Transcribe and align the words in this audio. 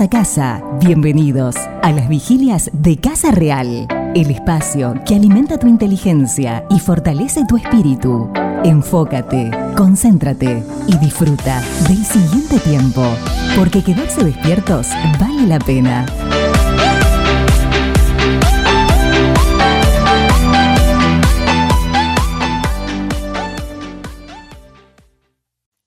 A 0.00 0.08
casa, 0.08 0.62
bienvenidos 0.80 1.56
a 1.56 1.90
las 1.90 2.08
vigilias 2.08 2.70
de 2.72 3.00
Casa 3.00 3.32
Real, 3.32 3.88
el 4.14 4.30
espacio 4.30 4.94
que 5.04 5.16
alimenta 5.16 5.58
tu 5.58 5.66
inteligencia 5.66 6.64
y 6.70 6.78
fortalece 6.78 7.44
tu 7.48 7.56
espíritu. 7.56 8.30
Enfócate, 8.62 9.50
concéntrate 9.76 10.62
y 10.86 10.96
disfruta 10.98 11.60
del 11.88 12.04
siguiente 12.04 12.60
tiempo, 12.60 13.02
porque 13.56 13.82
quedarse 13.82 14.22
despiertos 14.22 14.86
vale 15.18 15.48
la 15.48 15.58
pena. 15.58 16.06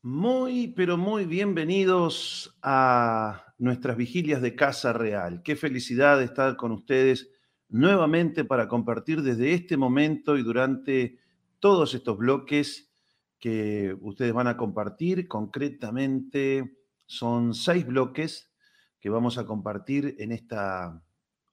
Muy, 0.02 0.68
pero 0.68 0.98
muy 0.98 1.24
bienvenidos 1.24 2.54
a 2.62 3.51
nuestras 3.62 3.96
vigilias 3.96 4.42
de 4.42 4.56
Casa 4.56 4.92
Real. 4.92 5.44
Qué 5.44 5.56
felicidad 5.56 6.22
estar 6.24 6.58
con 6.58 6.72
ustedes 6.72 7.30
nuevamente 7.70 8.44
para 8.44 8.68
compartir 8.68 9.22
desde 9.22 9.54
este 9.54 9.78
momento 9.78 10.36
y 10.36 10.42
durante 10.42 11.20
todos 11.60 11.94
estos 11.94 12.18
bloques 12.18 12.92
que 13.38 13.96
ustedes 14.02 14.34
van 14.34 14.48
a 14.48 14.58
compartir. 14.58 15.28
Concretamente 15.28 16.76
son 17.06 17.54
seis 17.54 17.86
bloques 17.86 18.52
que 19.00 19.12
vamos 19.12 19.38
a 19.38 19.46
compartir 19.46 20.16
en 20.18 20.32
esta, 20.32 21.00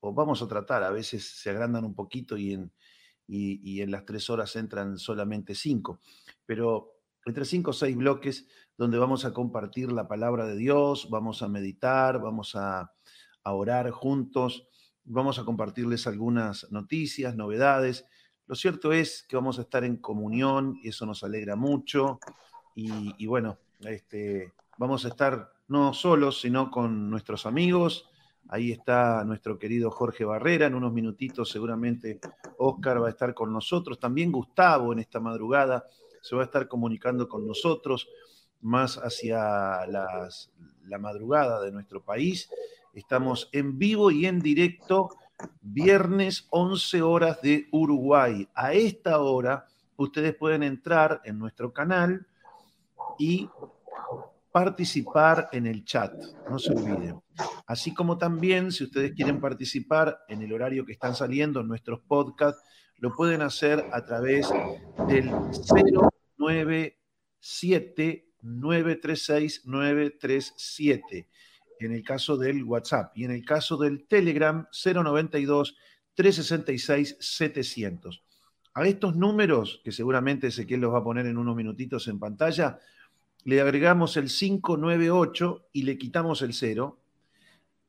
o 0.00 0.14
vamos 0.14 0.40
a 0.40 0.48
tratar, 0.48 0.84
a 0.84 0.90
veces 0.90 1.28
se 1.28 1.50
agrandan 1.50 1.84
un 1.84 1.94
poquito 1.94 2.38
y 2.38 2.54
en, 2.54 2.72
y, 3.26 3.82
en 3.82 3.90
las 3.90 4.06
tres 4.06 4.30
horas 4.30 4.56
entran 4.56 4.96
solamente 4.96 5.54
cinco, 5.54 6.00
pero 6.46 6.94
entre 7.26 7.44
cinco 7.44 7.70
o 7.70 7.74
seis 7.74 7.94
bloques 7.94 8.46
donde 8.78 8.96
vamos 8.96 9.24
a 9.24 9.32
compartir 9.32 9.90
la 9.90 10.06
palabra 10.06 10.46
de 10.46 10.56
Dios, 10.56 11.08
vamos 11.10 11.42
a 11.42 11.48
meditar, 11.48 12.20
vamos 12.20 12.54
a, 12.54 12.92
orar 13.42 13.90
juntos, 13.90 14.68
vamos 15.04 15.38
a 15.38 15.44
compartirles 15.44 16.06
algunas 16.06 16.70
noticias, 16.70 17.34
novedades. 17.34 18.04
Lo 18.46 18.54
cierto 18.54 18.92
es 18.92 19.24
que 19.26 19.36
vamos 19.36 19.58
a 19.58 19.62
estar 19.62 19.84
en 19.84 19.96
comunión 19.96 20.78
y 20.82 20.90
eso 20.90 21.06
nos 21.06 21.24
alegra 21.24 21.56
mucho. 21.56 22.20
Y, 22.74 23.26
bueno, 23.26 23.58
este, 23.80 24.52
vamos 24.76 25.06
a 25.06 25.08
estar 25.08 25.50
no 25.66 25.94
solos, 25.94 26.42
sino 26.42 26.70
con 26.70 27.08
nuestros 27.08 27.46
amigos. 27.46 28.10
Ahí 28.48 28.70
está 28.70 29.24
nuestro 29.24 29.58
querido 29.58 29.90
Jorge 29.90 30.26
Barrera. 30.26 30.66
En 30.66 30.74
unos 30.74 30.92
minutitos 30.92 31.50
seguramente 31.50 32.20
Oscar 32.58 33.02
va 33.02 33.06
a 33.06 33.10
estar 33.10 33.32
con 33.32 33.50
nosotros. 33.50 33.98
También 33.98 34.30
Gustavo 34.30 34.92
en 34.92 34.98
esta 34.98 35.20
madrugada 35.20 35.86
se 36.20 36.36
va 36.36 36.42
a 36.42 36.44
estar 36.44 36.68
comunicando 36.68 37.26
con 37.26 37.46
nosotros 37.46 38.06
más 38.60 38.96
hacia 38.96 39.86
la 39.86 40.98
madrugada 40.98 41.60
de 41.60 41.72
nuestro 41.72 42.02
país. 42.02 42.50
Estamos 42.94 43.48
en 43.52 43.78
vivo 43.78 44.10
y 44.10 44.26
en 44.26 44.40
directo, 44.40 45.10
viernes 45.60 46.46
11 46.50 47.02
horas 47.02 47.40
de 47.42 47.68
Uruguay. 47.70 48.48
A 48.54 48.72
esta 48.72 49.20
hora 49.20 49.66
ustedes 49.96 50.34
pueden 50.34 50.62
entrar 50.62 51.20
en 51.24 51.38
nuestro 51.38 51.72
canal 51.72 52.26
y 53.18 53.48
participar 54.50 55.48
en 55.52 55.66
el 55.66 55.84
chat, 55.84 56.12
no 56.50 56.58
se 56.58 56.72
olviden. 56.72 57.20
Así 57.66 57.92
como 57.94 58.16
también, 58.18 58.72
si 58.72 58.84
ustedes 58.84 59.12
quieren 59.12 59.40
participar 59.40 60.20
en 60.28 60.42
el 60.42 60.52
horario 60.52 60.84
que 60.84 60.92
están 60.92 61.14
saliendo 61.14 61.60
en 61.60 61.68
nuestros 61.68 62.00
podcasts, 62.00 62.62
lo 62.96 63.14
pueden 63.14 63.42
hacer 63.42 63.84
a 63.92 64.04
través 64.04 64.48
del 65.06 65.30
097 66.38 68.27
936 68.48 69.62
937 69.66 71.28
en 71.80 71.92
el 71.92 72.02
caso 72.02 72.36
del 72.36 72.64
WhatsApp 72.64 73.16
y 73.16 73.24
en 73.24 73.30
el 73.30 73.44
caso 73.44 73.76
del 73.76 74.06
Telegram 74.06 74.66
092 74.72 75.76
366 76.14 77.16
700. 77.20 78.22
A 78.74 78.86
estos 78.86 79.16
números, 79.16 79.80
que 79.84 79.92
seguramente 79.92 80.48
Ezequiel 80.48 80.80
los 80.80 80.92
va 80.92 80.98
a 80.98 81.04
poner 81.04 81.26
en 81.26 81.38
unos 81.38 81.56
minutitos 81.56 82.08
en 82.08 82.18
pantalla, 82.18 82.78
le 83.44 83.60
agregamos 83.60 84.16
el 84.16 84.28
598 84.28 85.68
y 85.72 85.82
le 85.82 85.96
quitamos 85.98 86.42
el 86.42 86.52
0 86.52 86.98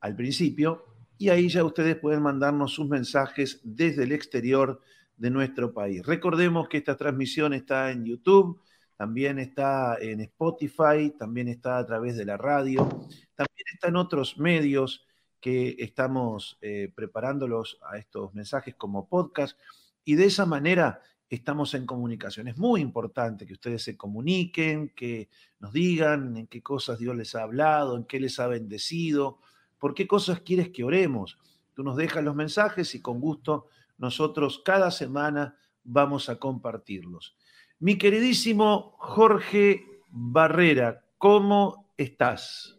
al 0.01 0.15
principio 0.15 0.85
y 1.17 1.29
ahí 1.29 1.49
ya 1.49 1.63
ustedes 1.63 1.97
pueden 1.97 2.21
mandarnos 2.21 2.73
sus 2.73 2.87
mensajes 2.87 3.59
desde 3.63 4.03
el 4.03 4.11
exterior 4.11 4.79
de 5.17 5.29
nuestro 5.29 5.73
país. 5.73 6.05
Recordemos 6.05 6.69
que 6.69 6.77
esta 6.77 6.95
transmisión 6.95 7.53
está 7.53 7.91
en 7.91 8.05
YouTube, 8.05 8.61
también 8.99 9.39
está 9.39 9.97
en 10.01 10.19
Spotify, 10.19 11.13
también 11.17 11.47
está 11.47 11.77
a 11.77 11.85
través 11.85 12.17
de 12.17 12.25
la 12.25 12.35
radio, 12.35 12.85
también 13.33 13.65
está 13.73 13.87
en 13.87 13.95
otros 13.95 14.37
medios 14.37 15.05
que 15.39 15.77
estamos 15.79 16.57
eh, 16.59 16.91
preparándolos 16.93 17.79
a 17.89 17.97
estos 17.97 18.33
mensajes 18.33 18.75
como 18.75 19.07
podcast 19.07 19.57
y 20.03 20.15
de 20.15 20.25
esa 20.25 20.45
manera 20.45 21.01
estamos 21.29 21.75
en 21.75 21.85
comunicación. 21.85 22.49
Es 22.49 22.57
muy 22.57 22.81
importante 22.81 23.45
que 23.45 23.53
ustedes 23.53 23.83
se 23.83 23.95
comuniquen, 23.95 24.89
que 24.89 25.29
nos 25.59 25.71
digan 25.71 26.35
en 26.35 26.47
qué 26.47 26.61
cosas 26.61 26.99
Dios 26.99 27.15
les 27.15 27.35
ha 27.35 27.43
hablado, 27.43 27.95
en 27.95 28.03
qué 28.03 28.19
les 28.19 28.37
ha 28.37 28.47
bendecido, 28.47 29.39
por 29.77 29.93
qué 29.93 30.07
cosas 30.07 30.41
quieres 30.41 30.71
que 30.71 30.83
oremos. 30.83 31.37
Tú 31.73 31.83
nos 31.83 31.95
dejas 31.95 32.21
los 32.21 32.35
mensajes 32.35 32.93
y 32.95 33.01
con 33.01 33.21
gusto 33.21 33.67
nosotros 33.97 34.61
cada 34.65 34.91
semana 34.91 35.57
vamos 35.85 36.27
a 36.27 36.37
compartirlos. 36.37 37.37
Mi 37.81 37.97
queridísimo 37.97 38.93
Jorge 38.97 39.85
Barrera, 40.09 41.05
¿cómo 41.17 41.93
estás? 41.95 42.77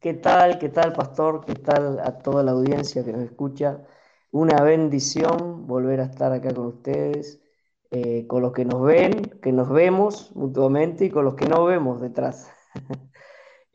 ¿Qué 0.00 0.14
tal? 0.14 0.58
¿Qué 0.58 0.70
tal, 0.70 0.94
pastor? 0.94 1.44
¿Qué 1.44 1.54
tal 1.54 2.00
a 2.00 2.16
toda 2.16 2.42
la 2.42 2.52
audiencia 2.52 3.04
que 3.04 3.12
nos 3.12 3.20
escucha? 3.20 3.84
Una 4.30 4.62
bendición 4.62 5.66
volver 5.66 6.00
a 6.00 6.04
estar 6.04 6.32
acá 6.32 6.54
con 6.54 6.68
ustedes, 6.68 7.42
eh, 7.90 8.26
con 8.26 8.40
los 8.40 8.52
que 8.54 8.64
nos 8.64 8.80
ven, 8.80 9.24
que 9.42 9.52
nos 9.52 9.68
vemos 9.68 10.34
mutuamente 10.34 11.04
y 11.04 11.10
con 11.10 11.26
los 11.26 11.34
que 11.34 11.46
no 11.46 11.64
vemos 11.64 12.00
detrás. 12.00 12.50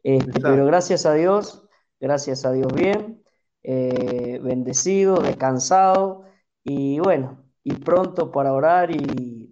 Este, 0.05 0.41
pero 0.41 0.65
gracias 0.65 1.05
a 1.05 1.13
Dios, 1.13 1.65
gracias 1.97 2.43
a 2.43 2.51
Dios 2.51 2.73
bien, 2.73 3.23
eh, 3.61 4.37
bendecido, 4.43 5.15
descansado 5.21 6.25
y 6.61 6.99
bueno, 6.99 7.41
y 7.63 7.73
pronto 7.75 8.29
para 8.29 8.51
orar 8.51 8.91
y 8.91 9.42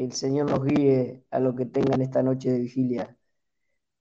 que 0.00 0.06
el 0.06 0.12
Señor 0.12 0.50
nos 0.50 0.64
guíe 0.64 1.24
a 1.30 1.38
lo 1.40 1.54
que 1.54 1.66
tengan 1.66 2.00
esta 2.00 2.22
noche 2.22 2.50
de 2.50 2.60
vigilia, 2.60 3.18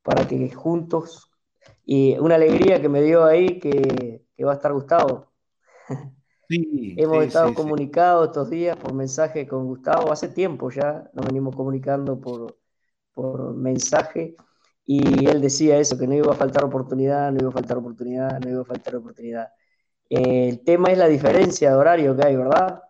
para 0.01 0.25
que 0.25 0.49
juntos, 0.49 1.29
y 1.83 2.17
una 2.17 2.35
alegría 2.35 2.81
que 2.81 2.87
me 2.87 3.01
dio 3.01 3.25
ahí 3.25 3.59
que, 3.59 4.25
va 4.45 4.51
a 4.53 4.55
estar 4.55 4.71
Gustavo. 4.71 5.33
Sí, 6.47 6.95
Hemos 6.97 7.25
estado 7.25 7.53
comunicados 7.53 8.27
estos 8.27 8.49
días 8.49 8.77
por 8.77 8.93
mensaje 8.93 9.45
con 9.45 9.65
Gustavo, 9.65 10.11
hace 10.11 10.29
tiempo 10.29 10.71
ya 10.71 11.09
nos 11.13 11.25
venimos 11.25 11.53
comunicando 11.53 12.19
por, 12.19 12.57
por 13.13 13.53
mensaje 13.53 14.37
y 14.85 15.27
él 15.27 15.41
decía 15.41 15.79
eso, 15.79 15.97
que 15.97 16.07
no 16.07 16.15
iba 16.15 16.31
a 16.31 16.37
faltar 16.37 16.63
oportunidad, 16.63 17.31
no 17.33 17.39
iba 17.41 17.49
a 17.49 17.53
faltar 17.53 17.77
oportunidad, 17.77 18.39
no 18.39 18.49
iba 18.49 18.61
a 18.61 18.65
faltar 18.65 18.95
oportunidad. 18.95 19.49
el 20.09 20.63
tema 20.63 20.91
es 20.91 20.97
la 20.97 21.07
diferencia 21.09 21.71
de 21.71 21.75
horario 21.75 22.15
que 22.15 22.25
hay, 22.25 22.37
¿verdad? 22.37 22.81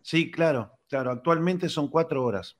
Sí, 0.00 0.30
claro. 0.30 0.73
Claro, 0.94 1.10
actualmente 1.10 1.68
son 1.68 1.88
cuatro 1.88 2.24
horas. 2.24 2.56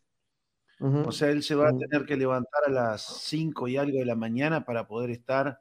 O 0.80 1.12
sea, 1.12 1.30
él 1.30 1.44
se 1.44 1.54
va 1.54 1.68
a 1.68 1.72
tener 1.72 2.04
que 2.04 2.16
levantar 2.16 2.62
a 2.66 2.70
las 2.72 3.20
cinco 3.22 3.68
y 3.68 3.76
algo 3.76 3.96
de 3.96 4.04
la 4.04 4.16
mañana 4.16 4.64
para 4.64 4.88
poder 4.88 5.10
estar 5.10 5.60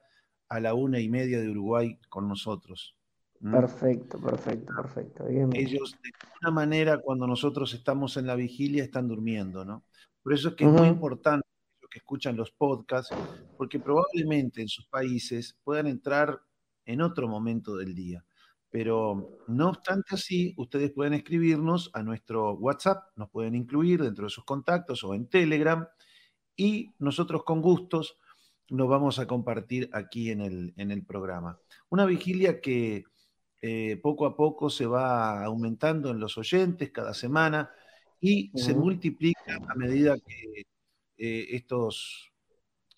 a 0.50 0.59
la 0.59 0.73
una 0.73 1.00
y 1.00 1.07
media 1.07 1.39
de 1.39 1.51
Uruguay 1.51 2.00
con 2.09 2.28
nosotros. 2.28 2.97
Perfecto, 3.39 4.17
perfecto, 4.17 4.73
perfecto. 4.75 5.28
Ellos, 5.28 5.95
de 6.01 6.09
alguna 6.19 6.50
manera, 6.50 6.97
cuando 6.97 7.28
nosotros 7.28 7.72
estamos 7.75 8.17
en 8.17 8.25
la 8.25 8.33
vigilia, 8.33 8.83
están 8.83 9.07
durmiendo, 9.07 9.63
¿no? 9.63 9.83
Por 10.23 10.33
eso 10.33 10.50
es 10.50 10.56
que 10.56 10.66
es 10.66 10.72
muy 10.72 10.88
importante 10.88 11.45
que 11.91 12.00
escuchan 12.00 12.35
los 12.35 12.50
podcasts, 12.50 13.16
porque 13.56 13.80
probablemente 13.80 14.63
en 14.63 14.68
sus 14.68 14.88
países 14.88 15.56
puedan 15.63 15.86
entrar 15.86 16.42
en 16.86 17.01
otro 17.01 17.27
momento 17.27 17.77
del 17.77 17.94
día. 17.94 18.25
Pero 18.73 19.37
no 19.45 19.69
obstante 19.69 20.15
así, 20.15 20.55
ustedes 20.57 20.91
pueden 20.91 21.13
escribirnos 21.13 21.91
a 21.93 22.01
nuestro 22.01 22.53
WhatsApp, 22.53 23.03
nos 23.15 23.29
pueden 23.29 23.53
incluir 23.53 24.01
dentro 24.01 24.23
de 24.23 24.31
sus 24.31 24.45
contactos 24.45 25.03
o 25.03 25.13
en 25.13 25.27
Telegram 25.27 25.87
y 26.55 26.89
nosotros 26.97 27.43
con 27.43 27.61
gustos 27.61 28.17
nos 28.71 28.87
vamos 28.87 29.19
a 29.19 29.27
compartir 29.27 29.91
aquí 29.93 30.31
en 30.31 30.41
el, 30.41 30.73
en 30.75 30.89
el 30.89 31.05
programa. 31.05 31.59
Una 31.89 32.07
vigilia 32.07 32.61
que 32.61 33.03
eh, 33.61 33.99
poco 34.01 34.25
a 34.25 34.35
poco 34.35 34.71
se 34.71 34.87
va 34.87 35.45
aumentando 35.45 36.09
en 36.09 36.19
los 36.19 36.39
oyentes 36.39 36.89
cada 36.89 37.13
semana 37.13 37.69
y 38.19 38.49
se 38.55 38.73
multiplica 38.73 39.59
a 39.69 39.75
medida 39.75 40.17
que 40.17 40.63
eh, 41.17 41.47
estos, 41.51 42.31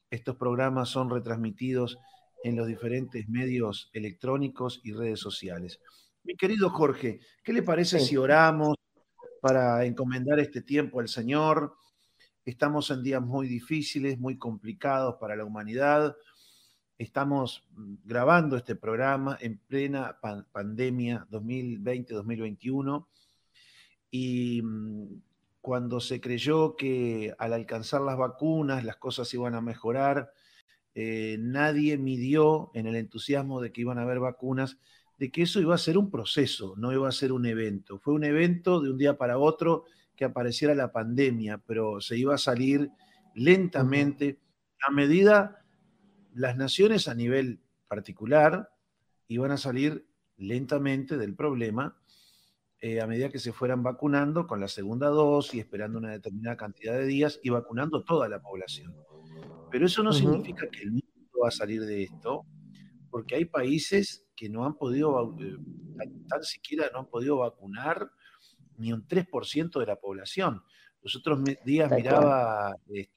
estos 0.09 0.37
programas 0.37 0.87
son 0.87 1.09
retransmitidos 1.09 1.97
en 2.45 2.55
los 2.55 2.67
diferentes 2.67 3.27
medios 3.27 3.89
electrónicos 3.91 4.79
y 4.83 4.93
redes 4.93 5.19
sociales. 5.19 5.79
Mi 6.23 6.35
querido 6.35 6.69
Jorge, 6.69 7.19
¿qué 7.43 7.51
le 7.51 7.63
parece 7.63 7.99
si 7.99 8.15
oramos 8.17 8.75
para 9.41 9.83
encomendar 9.85 10.39
este 10.39 10.61
tiempo 10.61 10.99
al 10.99 11.07
Señor? 11.07 11.75
Estamos 12.45 12.91
en 12.91 13.01
días 13.01 13.21
muy 13.21 13.47
difíciles, 13.47 14.19
muy 14.19 14.37
complicados 14.37 15.15
para 15.19 15.35
la 15.35 15.43
humanidad 15.43 16.15
estamos 16.97 17.67
grabando 18.03 18.55
este 18.55 18.75
programa 18.75 19.37
en 19.41 19.57
plena 19.57 20.17
pandemia 20.51 21.27
2020-2021 21.29 23.05
y 24.11 24.61
mm, 24.61 25.21
cuando 25.61 25.99
se 25.99 26.21
creyó 26.21 26.75
que 26.75 27.33
al 27.37 27.53
alcanzar 27.53 28.01
las 28.01 28.17
vacunas 28.17 28.83
las 28.85 28.97
cosas 28.97 29.33
iban 29.33 29.55
a 29.55 29.61
mejorar, 29.61 30.31
eh, 30.95 31.35
nadie 31.39 31.97
midió 31.97 32.71
en 32.73 32.87
el 32.87 32.95
entusiasmo 32.95 33.61
de 33.61 33.73
que 33.73 33.81
iban 33.81 33.99
a 33.99 34.03
haber 34.03 34.19
vacunas, 34.19 34.79
de 35.19 35.29
que 35.29 35.43
eso 35.43 35.59
iba 35.59 35.75
a 35.75 35.77
ser 35.77 35.97
un 35.97 36.09
proceso, 36.09 36.73
no 36.77 36.93
iba 36.93 37.07
a 37.07 37.11
ser 37.11 37.33
un 37.33 37.45
evento. 37.45 37.99
Fue 37.99 38.13
un 38.13 38.23
evento 38.23 38.81
de 38.81 38.91
un 38.91 38.97
día 38.97 39.17
para 39.17 39.37
otro 39.37 39.83
que 40.15 40.25
apareciera 40.25 40.73
la 40.73 40.93
pandemia, 40.93 41.57
pero 41.59 41.99
se 41.99 42.17
iba 42.17 42.35
a 42.35 42.39
salir 42.39 42.89
lentamente 43.33 44.39
a 44.87 44.91
medida 44.91 45.65
las 46.33 46.55
naciones 46.55 47.07
a 47.07 47.13
nivel 47.13 47.59
particular 47.87 48.69
iban 49.27 49.51
a 49.51 49.57
salir 49.57 50.05
lentamente 50.37 51.17
del 51.17 51.35
problema 51.35 51.97
eh, 52.81 53.01
a 53.01 53.07
medida 53.07 53.29
que 53.29 53.39
se 53.39 53.53
fueran 53.53 53.83
vacunando 53.83 54.47
con 54.47 54.59
la 54.59 54.67
segunda 54.67 55.07
dosis, 55.07 55.61
esperando 55.61 55.97
una 55.97 56.11
determinada 56.11 56.57
cantidad 56.57 56.93
de 56.93 57.05
días 57.05 57.39
y 57.41 57.49
vacunando 57.49 58.03
toda 58.03 58.29
la 58.29 58.41
población. 58.41 58.93
Pero 59.71 59.85
eso 59.85 60.03
no 60.03 60.13
significa 60.13 60.67
que 60.69 60.83
el 60.83 60.91
mundo 60.91 61.07
va 61.43 61.49
a 61.49 61.51
salir 61.51 61.81
de 61.81 62.03
esto, 62.03 62.45
porque 63.09 63.35
hay 63.35 63.45
países 63.45 64.25
que 64.35 64.49
no 64.49 64.65
han 64.65 64.75
podido, 64.75 65.35
eh, 65.39 65.57
tan, 66.27 66.43
siquiera 66.43 66.89
no 66.93 66.99
han 66.99 67.07
podido 67.07 67.37
vacunar 67.37 68.11
ni 68.77 68.91
un 68.91 69.07
3% 69.07 69.79
de 69.79 69.85
la 69.85 69.95
población. 69.95 70.61
Los 71.01 71.15
otros 71.15 71.39
días 71.63 71.91
miraba 71.91 72.75
este, 72.87 73.11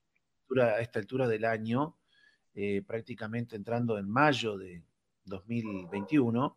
a 0.61 0.81
esta 0.81 0.99
altura 0.99 1.27
del 1.27 1.45
año, 1.45 1.97
eh, 2.55 2.83
prácticamente 2.87 3.57
entrando 3.57 3.99
en 3.99 4.09
mayo 4.09 4.57
de 4.57 4.83
2021, 5.25 6.57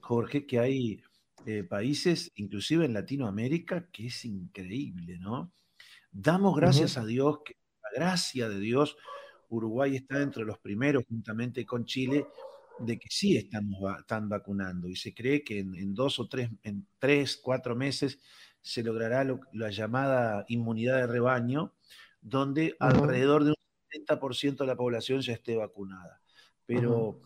Jorge, 0.00 0.46
que 0.46 0.58
hay 0.58 1.02
eh, 1.46 1.64
países, 1.64 2.32
inclusive 2.34 2.84
en 2.84 2.92
Latinoamérica, 2.92 3.88
que 3.90 4.06
es 4.06 4.24
increíble, 4.24 5.18
¿no? 5.18 5.52
Damos 6.12 6.56
gracias 6.56 6.96
a 6.96 7.04
Dios, 7.04 7.40
que 7.44 7.56
la 7.92 8.04
gracia 8.04 8.48
de 8.48 8.58
Dios, 8.58 8.96
Uruguay 9.48 9.96
está 9.96 10.22
entre 10.22 10.44
los 10.44 10.58
primeros, 10.58 11.04
juntamente 11.08 11.66
con 11.66 11.84
Chile, 11.84 12.26
de 12.78 12.98
que 12.98 13.08
sí 13.10 13.36
estamos 13.36 13.78
están 13.98 14.28
vacunando 14.28 14.88
y 14.88 14.96
se 14.96 15.12
cree 15.12 15.44
que 15.44 15.58
en, 15.58 15.94
dos 15.94 16.18
o 16.18 16.28
tres, 16.28 16.50
en 16.62 16.86
tres, 16.98 17.36
cuatro 17.36 17.76
meses 17.76 18.18
se 18.62 18.82
logrará 18.82 19.26
la 19.52 19.70
llamada 19.70 20.44
inmunidad 20.48 20.96
de 20.96 21.06
rebaño, 21.06 21.74
donde 22.20 22.76
alrededor 22.78 23.44
de 23.44 23.50
un 23.50 23.56
70% 24.06 24.58
de 24.58 24.66
la 24.66 24.76
población 24.76 25.20
ya 25.20 25.34
esté 25.34 25.56
vacunada. 25.56 26.20
Pero 26.66 27.20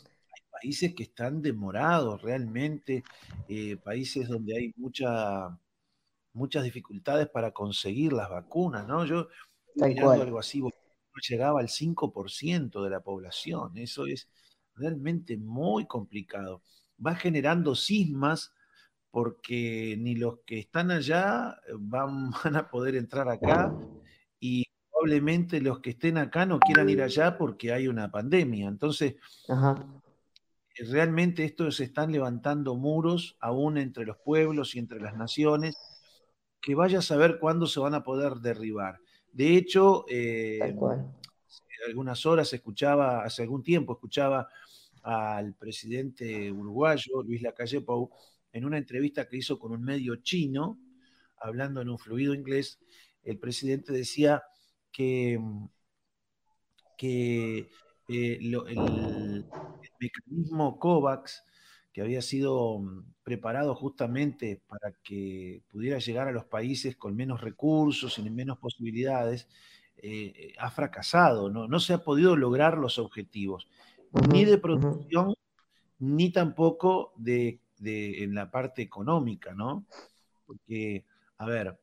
países 0.51 0.95
que 0.95 1.03
están 1.05 1.43
demorados 1.43 2.23
realmente, 2.23 3.05
eh, 3.49 3.77
países 3.77 4.29
donde 4.29 4.57
hay 4.57 4.73
mucha, 4.77 5.59
muchas 6.33 6.65
dificultades 6.65 7.29
para 7.29 7.51
conseguir 7.51 8.13
las 8.13 8.31
vacunas, 8.31 8.87
¿no? 8.87 9.05
Yo 9.05 9.29
mirando 9.75 10.23
algo 10.23 10.39
así, 10.39 10.61
no 10.61 10.71
llegaba 11.29 11.61
al 11.61 11.69
5% 11.69 12.83
de 12.83 12.91
la 12.91 13.01
población, 13.01 13.77
eso 13.77 14.07
es 14.07 14.29
realmente 14.75 15.37
muy 15.37 15.87
complicado. 15.87 16.63
Va 17.05 17.15
generando 17.15 17.75
sismas 17.75 18.53
porque 19.11 19.97
ni 19.99 20.17
los 20.17 20.41
que 20.45 20.59
están 20.59 20.91
allá 20.91 21.57
van, 21.79 22.31
van 22.45 22.57
a 22.57 22.69
poder 22.69 22.97
entrar 22.97 23.29
acá 23.29 23.73
y 24.41 24.65
probablemente 24.91 25.61
los 25.61 25.81
que 25.81 25.91
estén 25.91 26.19
acá 26.19 26.47
no 26.47 26.59
quieran 26.59 26.89
ir 26.89 27.03
allá 27.03 27.39
porque 27.39 27.73
hay 27.73 27.89
una 27.89 28.11
pandemia. 28.11 28.69
Entonces, 28.69 29.15
realmente 30.77 31.45
estos 31.45 31.77
se 31.77 31.85
están 31.85 32.11
levantando 32.11 32.75
muros 32.75 33.37
aún 33.41 33.79
entre 33.79 34.05
los 34.05 34.17
pueblos 34.19 34.75
y 34.75 34.79
entre 34.79 35.01
las 35.01 35.17
naciones, 35.17 35.77
que 36.61 36.75
vaya 36.75 37.01
a 37.01 37.03
saber 37.03 37.39
cuándo 37.39 37.67
se 37.67 37.81
van 37.81 37.95
a 37.95 38.03
poder 38.03 38.37
derribar. 38.37 38.99
De 39.35 39.57
hecho, 39.57 40.05
eh, 40.09 40.61
hace 40.63 41.85
algunas 41.89 42.25
horas 42.25 42.53
escuchaba, 42.53 43.25
hace 43.25 43.43
algún 43.43 43.65
tiempo 43.65 43.95
escuchaba 43.95 44.49
al 45.03 45.55
presidente 45.55 46.53
uruguayo, 46.53 47.21
Luis 47.25 47.43
Lacalle 47.43 47.81
Pou, 47.81 48.11
en 48.53 48.65
una 48.65 48.79
entrevista 48.79 49.29
que 49.29 49.39
hizo 49.39 49.59
con 49.59 49.73
un 49.73 49.83
medio 49.83 50.15
chino, 50.23 50.79
hablando 51.39 51.83
en 51.83 51.89
un 51.89 51.99
fluido 51.99 52.33
inglés, 52.33 52.79
el 53.25 53.41
presidente 53.41 53.93
decía 53.93 54.41
que, 54.93 55.41
que 56.97 57.69
eh, 58.09 58.39
el, 58.41 59.45
mecanismo 59.99 60.79
COVAX, 60.79 61.43
que 61.95 62.03
había 62.03 62.21
sido 62.21 62.81
mm, 62.81 63.15
preparado 63.23 63.75
justamente 63.75 64.61
para 64.67 64.93
que 65.03 65.63
pudiera 65.71 65.99
llegar 65.99 66.29
a 66.29 66.33
los 66.33 66.45
países 66.45 66.97
con 66.97 67.15
menos 67.15 67.41
recursos 67.41 68.19
y 68.19 68.29
menos 68.29 68.59
posibilidades, 68.59 69.49
eh, 69.97 70.53
ha 70.59 70.71
fracasado, 70.71 71.49
¿no? 71.49 71.69
no 71.69 71.81
se 71.81 71.95
ha 71.95 71.99
podido 71.99 72.37
lograr 72.37 72.77
los 72.77 72.99
objetivos, 72.99 73.69
ni 74.31 74.45
de 74.45 74.59
producción, 74.59 75.35
ni 76.01 76.31
tampoco 76.31 77.13
de, 77.17 77.61
en 77.81 78.35
la 78.35 78.51
parte 78.51 78.83
económica, 78.83 79.55
¿no? 79.55 79.87
Porque, 80.47 81.05
a 81.39 81.47
ver, 81.47 81.79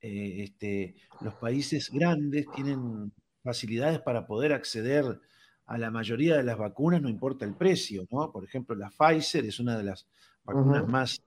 eh, 0.00 0.44
este, 0.44 0.94
los 1.20 1.34
países 1.34 1.90
grandes 1.90 2.46
tienen 2.54 3.12
facilidades 3.42 4.00
para 4.00 4.26
poder 4.26 4.52
acceder 4.52 5.20
a 5.68 5.76
la 5.76 5.90
mayoría 5.90 6.38
de 6.38 6.44
las 6.44 6.56
vacunas, 6.56 7.02
no 7.02 7.10
importa 7.10 7.44
el 7.44 7.54
precio, 7.54 8.06
¿no? 8.10 8.32
Por 8.32 8.42
ejemplo, 8.42 8.74
la 8.74 8.90
Pfizer 8.90 9.44
es 9.44 9.60
una 9.60 9.76
de 9.76 9.84
las 9.84 10.08
vacunas 10.42 10.88
más, 10.88 11.22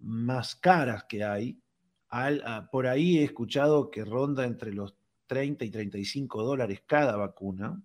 más 0.00 0.56
caras 0.56 1.04
que 1.04 1.22
hay. 1.22 1.56
por 2.72 2.88
ahí 2.88 3.18
he 3.18 3.24
escuchado 3.24 3.92
que 3.92 4.04
ronda 4.04 4.44
entre 4.44 4.74
los 4.74 4.96
30 5.28 5.64
y 5.64 5.70
35 5.70 6.42
dólares 6.42 6.82
cada 6.84 7.16
vacuna. 7.16 7.80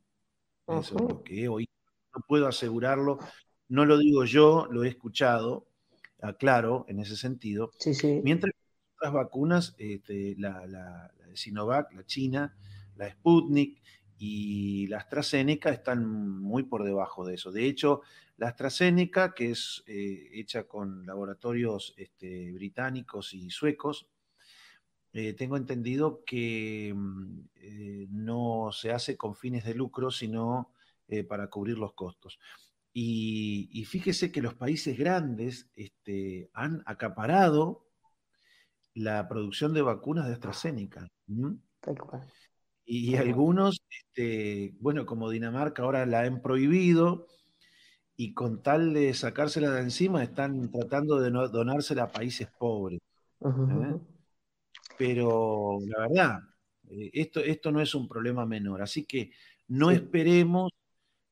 Eso 0.68 0.96
es 0.96 1.02
lo 1.02 1.24
que 1.24 1.44
he 1.44 1.48
oído. 1.48 1.72
No 2.16 2.24
puedo 2.28 2.48
asegurarlo, 2.48 3.20
no 3.68 3.86
lo 3.86 4.00
digo 4.00 4.26
yo, 4.26 4.68
lo 4.72 4.84
he 4.84 4.88
escuchado, 4.88 5.68
aclaro 6.20 6.86
en 6.88 7.00
ese 7.00 7.16
sentido. 7.16 7.70
Sí, 7.78 7.94
sí. 7.94 8.22
Mientras 8.24 8.54
que 8.54 8.96
otras 8.96 9.14
vacunas, 9.14 9.76
este, 9.78 10.36
la, 10.40 10.66
la, 10.66 11.14
la 11.16 11.28
de 11.28 11.38
Sinovac, 11.38 11.94
la 11.94 12.04
China, 12.08 12.58
la 12.96 13.12
Sputnik 13.12 13.80
y 14.22 14.88
la 14.88 14.98
AstraZeneca 14.98 15.70
están 15.70 16.06
muy 16.06 16.64
por 16.64 16.84
debajo 16.84 17.26
de 17.26 17.36
eso. 17.36 17.54
De 17.54 17.66
hecho, 17.66 18.02
la 18.36 18.50
AstraZeneca, 18.50 19.34
que 19.34 19.52
es 19.52 19.82
eh, 19.88 20.30
hecha 20.34 20.66
con 20.66 21.06
laboratorios 21.06 21.94
este, 21.96 22.52
británicos 22.52 23.34
y 23.34 23.50
suecos, 23.50 24.10
eh, 25.14 25.34
tengo 25.34 25.56
entendido 25.56 26.24
que 26.26 26.94
mm, 26.94 27.40
eh, 27.56 28.08
no 28.10 28.72
se 28.74 28.92
hace 28.92 29.16
con 29.16 29.36
fines 29.36 29.64
de 29.64 29.74
lucro, 29.74 30.12
sino 30.12 30.74
para 31.28 31.48
cubrir 31.48 31.80
los 31.80 31.94
costos. 31.94 32.38
Y, 32.94 33.84
fíjese 33.86 34.32
que 34.32 34.44
los 34.44 34.54
países 34.54 34.96
grandes 34.96 35.68
este, 35.76 36.52
han 36.54 36.84
acaparado 36.86 37.88
la 38.94 39.28
producción 39.28 39.74
de 39.74 39.82
vacunas 39.82 40.28
de 40.28 40.34
AstraZeneca. 40.34 41.08
Tal 41.80 41.98
cual. 41.98 42.32
Y, 42.92 43.18
algunos, 43.18 43.84
este, 43.88 44.74
bueno, 44.80 45.06
como 45.06 45.30
Dinamarca 45.30 45.84
ahora 45.84 46.08
la 46.08 46.22
han 46.22 46.42
prohibido 46.42 47.28
y 48.16 48.34
con 48.34 48.64
tal 48.64 48.96
de 48.96 49.14
sacársela 49.14 49.70
de 49.70 49.82
encima 49.82 50.24
están 50.24 50.72
tratando 50.72 51.20
de 51.20 51.30
donársela 51.30 52.06
a 52.06 52.12
países 52.12 52.48
pobres. 52.48 53.00
¿eh? 53.46 53.96
Pero 54.98 55.78
la 55.86 56.00
verdad, 56.00 56.40
eh, 56.90 57.12
esto, 57.14 57.42
esto 57.42 57.72
no 57.72 57.80
es 57.80 57.94
un 57.94 58.08
problema 58.08 58.48
menor. 58.48 58.82
Así 58.82 59.06
que 59.06 59.34
no 59.68 59.92
esperemos 59.92 60.72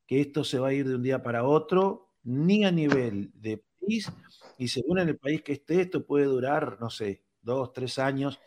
que 0.05 0.21
esto 0.21 0.43
se 0.43 0.59
va 0.59 0.67
a 0.67 0.73
ir 0.73 0.87
de 0.87 0.93
un 0.93 1.01
día 1.01 1.23
para 1.23 1.43
otro, 1.43 2.13
ni 2.23 2.65
a 2.65 2.71
nivel 2.71 3.31
de 3.33 3.63
país, 3.81 4.11
y 4.59 4.67
según 4.67 4.99
en 4.99 5.09
el 5.09 5.17
país 5.17 5.41
que 5.41 5.53
esté, 5.53 5.81
esto 5.81 6.05
puede 6.05 6.25
durar, 6.25 6.77
no 6.79 6.91
sé, 6.91 7.23
dos, 7.41 7.73
tres 7.73 7.97
años, 7.97 8.39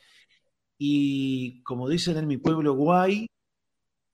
y 0.83 1.63
como 1.63 1.91
dicen 1.91 2.17
en 2.17 2.27
mi 2.27 2.39
pueblo, 2.39 2.73
guay, 2.73 3.27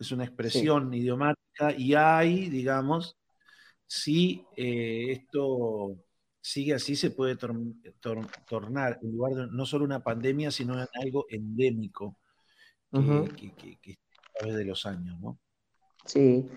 es 0.01 0.11
una 0.11 0.25
expresión 0.25 0.93
idiomática, 0.93 1.73
y 1.79 1.95
hay, 1.95 2.49
digamos, 2.49 3.17
si 3.87 4.45
eh, 4.57 5.13
esto 5.13 5.97
sigue 6.41 6.75
así, 6.75 6.97
se 6.97 7.13
puede 7.13 7.37
tornar 7.37 8.99
en 9.01 9.13
lugar 9.13 9.35
de 9.35 9.47
no 9.47 9.65
solo 9.65 9.85
una 9.85 10.03
pandemia, 10.03 10.51
sino 10.51 10.75
algo 11.01 11.27
endémico 11.29 12.19
que, 12.91 13.55
que, 13.81 13.93
a 13.93 14.39
través 14.41 14.57
de 14.57 14.65
los 14.65 14.85
años, 14.87 15.21
¿no? 15.21 15.39
Sí. 16.05 16.49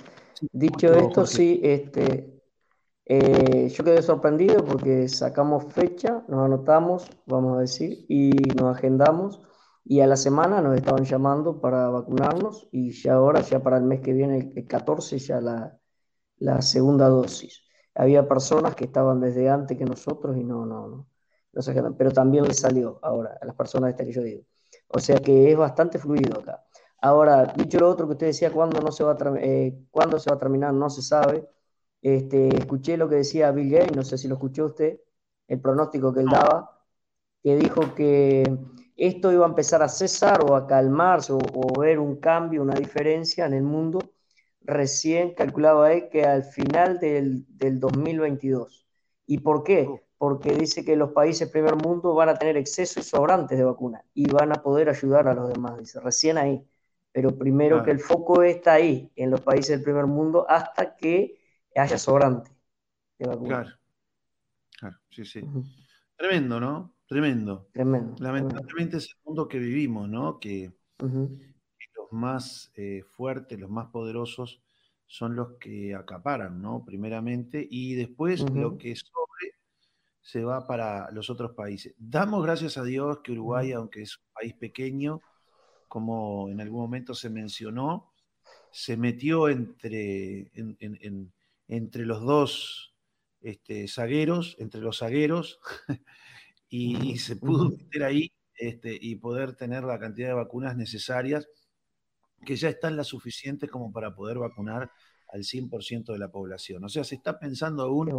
Dicho 0.51 0.91
esto, 0.91 1.27
sí, 1.27 1.59
este, 1.61 2.41
eh, 3.05 3.69
yo 3.69 3.83
quedé 3.83 4.01
sorprendido 4.01 4.65
porque 4.65 5.07
sacamos 5.07 5.71
fecha, 5.71 6.23
nos 6.27 6.45
anotamos, 6.45 7.07
vamos 7.27 7.57
a 7.57 7.61
decir, 7.61 8.05
y 8.09 8.31
nos 8.55 8.75
agendamos 8.75 9.41
y 9.89 10.01
a 10.01 10.07
la 10.07 10.17
semana 10.17 10.61
nos 10.61 10.75
estaban 10.77 11.03
llamando 11.03 11.59
para 11.59 11.89
vacunarnos 11.89 12.67
y 12.71 12.91
ya 12.91 13.13
ahora, 13.13 13.41
ya 13.41 13.63
para 13.63 13.77
el 13.77 13.83
mes 13.85 14.01
que 14.01 14.13
viene, 14.13 14.53
el 14.55 14.67
14, 14.67 15.17
ya 15.17 15.41
la, 15.41 15.79
la 16.37 16.61
segunda 16.61 17.07
dosis. 17.09 17.63
Había 17.95 18.27
personas 18.27 18.75
que 18.75 18.85
estaban 18.85 19.19
desde 19.19 19.49
antes 19.49 19.75
que 19.79 19.85
nosotros 19.85 20.37
y 20.37 20.43
no, 20.43 20.63
no, 20.67 20.87
no, 20.87 21.07
no 21.51 21.95
pero 21.97 22.11
también 22.11 22.45
les 22.45 22.59
salió 22.59 22.99
ahora 23.01 23.39
a 23.41 23.45
las 23.47 23.55
personas 23.55 23.89
estas 23.89 24.05
que 24.05 24.13
yo 24.13 24.21
digo. 24.21 24.43
O 24.89 24.99
sea 24.99 25.17
que 25.17 25.51
es 25.51 25.57
bastante 25.57 25.97
fluido 25.97 26.39
acá. 26.39 26.63
Ahora, 27.01 27.51
dicho 27.57 27.79
lo 27.79 27.89
otro 27.89 28.05
que 28.05 28.13
usted 28.13 28.27
decía, 28.27 28.51
¿cuándo, 28.51 28.81
no 28.81 28.91
se, 28.91 29.03
va 29.03 29.13
a 29.13 29.17
eh, 29.39 29.75
¿cuándo 29.89 30.19
se 30.19 30.29
va 30.29 30.35
a 30.35 30.39
terminar? 30.39 30.71
No 30.71 30.91
se 30.91 31.01
sabe. 31.01 31.49
Este, 32.03 32.55
escuché 32.55 32.95
lo 32.95 33.09
que 33.09 33.15
decía 33.15 33.51
Bill 33.51 33.71
Gates, 33.71 33.95
no 33.95 34.03
sé 34.03 34.19
si 34.19 34.27
lo 34.27 34.35
escuchó 34.35 34.67
usted, 34.67 34.99
el 35.47 35.59
pronóstico 35.59 36.13
que 36.13 36.19
él 36.19 36.27
daba, 36.27 36.79
que 37.41 37.55
dijo 37.55 37.95
que 37.95 38.43
esto 38.99 39.31
iba 39.31 39.45
a 39.45 39.49
empezar 39.49 39.81
a 39.81 39.87
cesar 39.87 40.43
o 40.43 40.55
a 40.55 40.67
calmarse 40.67 41.31
o, 41.31 41.79
ver 41.79 41.99
un 41.99 42.17
cambio, 42.17 42.61
una 42.61 42.75
diferencia 42.75 43.45
en 43.45 43.53
el 43.53 43.63
mundo, 43.63 43.99
recién 44.61 45.33
calculaba 45.33 45.93
él 45.93 46.09
que 46.09 46.25
al 46.25 46.43
final 46.43 46.99
del, 46.99 47.45
del 47.47 47.79
2022. 47.79 48.85
¿Y 49.25 49.37
por 49.39 49.63
qué? 49.63 49.87
Oh. 49.87 50.01
Porque 50.17 50.51
dice 50.51 50.83
que 50.83 50.97
los 50.97 51.13
países 51.13 51.49
primer 51.49 51.77
mundo 51.77 52.13
van 52.13 52.27
a 52.27 52.35
tener 52.35 52.57
exceso 52.57 52.99
y 52.99 53.03
sobrantes 53.03 53.57
de 53.57 53.63
vacunas 53.63 54.03
y 54.13 54.29
van 54.29 54.51
a 54.51 54.61
poder 54.61 54.89
ayudar 54.89 55.29
a 55.29 55.33
los 55.33 55.47
demás, 55.47 55.77
dice, 55.77 56.01
recién 56.01 56.37
ahí. 56.37 56.61
Pero 57.13 57.37
primero 57.37 57.81
que 57.83 57.91
el 57.91 57.99
foco 57.99 58.43
está 58.43 58.73
ahí, 58.73 59.11
en 59.15 59.31
los 59.31 59.39
países 59.41 59.69
del 59.69 59.81
primer 59.81 60.07
mundo, 60.07 60.45
hasta 60.49 60.95
que 60.97 61.39
haya 61.73 61.97
sobrante 61.97 62.51
de 63.17 63.27
vacunas. 63.27 63.61
Claro, 63.61 63.79
claro, 64.77 64.97
sí, 65.09 65.23
sí. 65.23 65.41
Tremendo, 66.17 66.59
¿no? 66.59 66.98
Tremendo. 67.09 67.67
Tremendo. 67.73 68.15
Lamentablemente 68.19 68.97
es 68.97 69.07
el 69.07 69.17
mundo 69.25 69.47
que 69.47 69.57
vivimos, 69.57 70.07
¿no? 70.07 70.39
Que, 70.39 70.71
los 70.99 72.11
más 72.11 72.71
eh, 72.75 73.01
fuertes, 73.03 73.59
los 73.59 73.69
más 73.69 73.87
poderosos 73.87 74.61
son 75.07 75.35
los 75.35 75.57
que 75.59 75.95
acaparan, 75.95 76.61
¿no? 76.61 76.85
Primeramente, 76.85 77.67
y 77.67 77.95
después 77.95 78.47
lo 78.51 78.77
que 78.77 78.95
sobre 78.95 79.53
se 80.21 80.43
va 80.43 80.67
para 80.67 81.09
los 81.09 81.31
otros 81.31 81.53
países. 81.55 81.95
Damos 81.97 82.43
gracias 82.43 82.77
a 82.77 82.83
Dios 82.83 83.21
que 83.23 83.31
Uruguay, 83.31 83.71
aunque 83.71 84.03
es 84.03 84.15
un 84.17 84.25
país 84.31 84.53
pequeño, 84.53 85.21
como 85.87 86.47
en 86.49 86.61
algún 86.61 86.81
momento 86.81 87.15
se 87.15 87.31
mencionó, 87.31 88.13
se 88.71 88.95
metió 88.97 89.49
entre, 89.49 90.51
entre 91.67 92.05
los 92.05 92.21
dos 92.21 92.93
este, 93.41 93.87
zagueros, 93.87 94.55
entre 94.59 94.81
los 94.81 94.99
zagueros, 94.99 95.59
y, 96.69 97.17
se 97.17 97.35
pudo 97.35 97.69
meter 97.69 98.03
ahí 98.03 98.31
este, 98.55 98.97
y 98.99 99.15
poder 99.15 99.55
tener 99.55 99.83
la 99.83 99.99
cantidad 99.99 100.29
de 100.29 100.33
vacunas 100.35 100.77
necesarias, 100.77 101.49
que 102.45 102.55
ya 102.55 102.69
están 102.69 102.95
las 102.95 103.07
suficientes 103.07 103.69
como 103.69 103.91
para 103.91 104.15
poder 104.15 104.37
vacunar 104.37 104.91
al 105.29 105.43
100% 105.43 106.13
de 106.13 106.19
la 106.19 106.31
población. 106.31 106.83
O 106.83 106.89
sea, 106.89 107.03
se 107.03 107.15
está 107.15 107.39
pensando 107.39 107.83
aún 107.83 108.09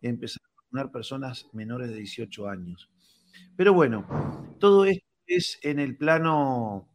en 0.00 0.10
empezar 0.10 0.42
a 0.44 0.62
vacunar 0.62 0.92
personas 0.92 1.46
menores 1.52 1.90
de 1.90 1.96
18 1.96 2.48
años. 2.48 2.90
Pero 3.56 3.72
bueno, 3.74 4.56
todo 4.58 4.84
esto 4.84 5.06
es 5.26 5.58
en 5.62 5.78
el 5.78 5.96
plano 5.96 6.88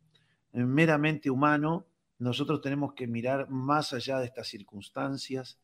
eh, 0.54 0.64
meramente 0.64 1.30
humano. 1.30 1.88
Nosotros 2.20 2.62
tenemos 2.62 2.94
que 2.94 3.08
mirar 3.08 3.50
más 3.50 3.94
allá 3.94 4.20
de 4.20 4.26
estas 4.26 4.48
circunstancias. 4.48 5.60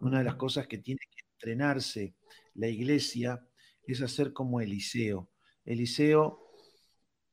Una 0.00 0.18
de 0.18 0.24
las 0.24 0.36
cosas 0.36 0.66
que 0.66 0.78
tiene 0.78 1.00
que 1.10 1.22
entrenarse 1.34 2.14
la 2.54 2.68
iglesia 2.68 3.46
es 3.92 4.02
hacer 4.02 4.32
como 4.32 4.60
Eliseo. 4.60 5.28
Eliseo 5.64 6.46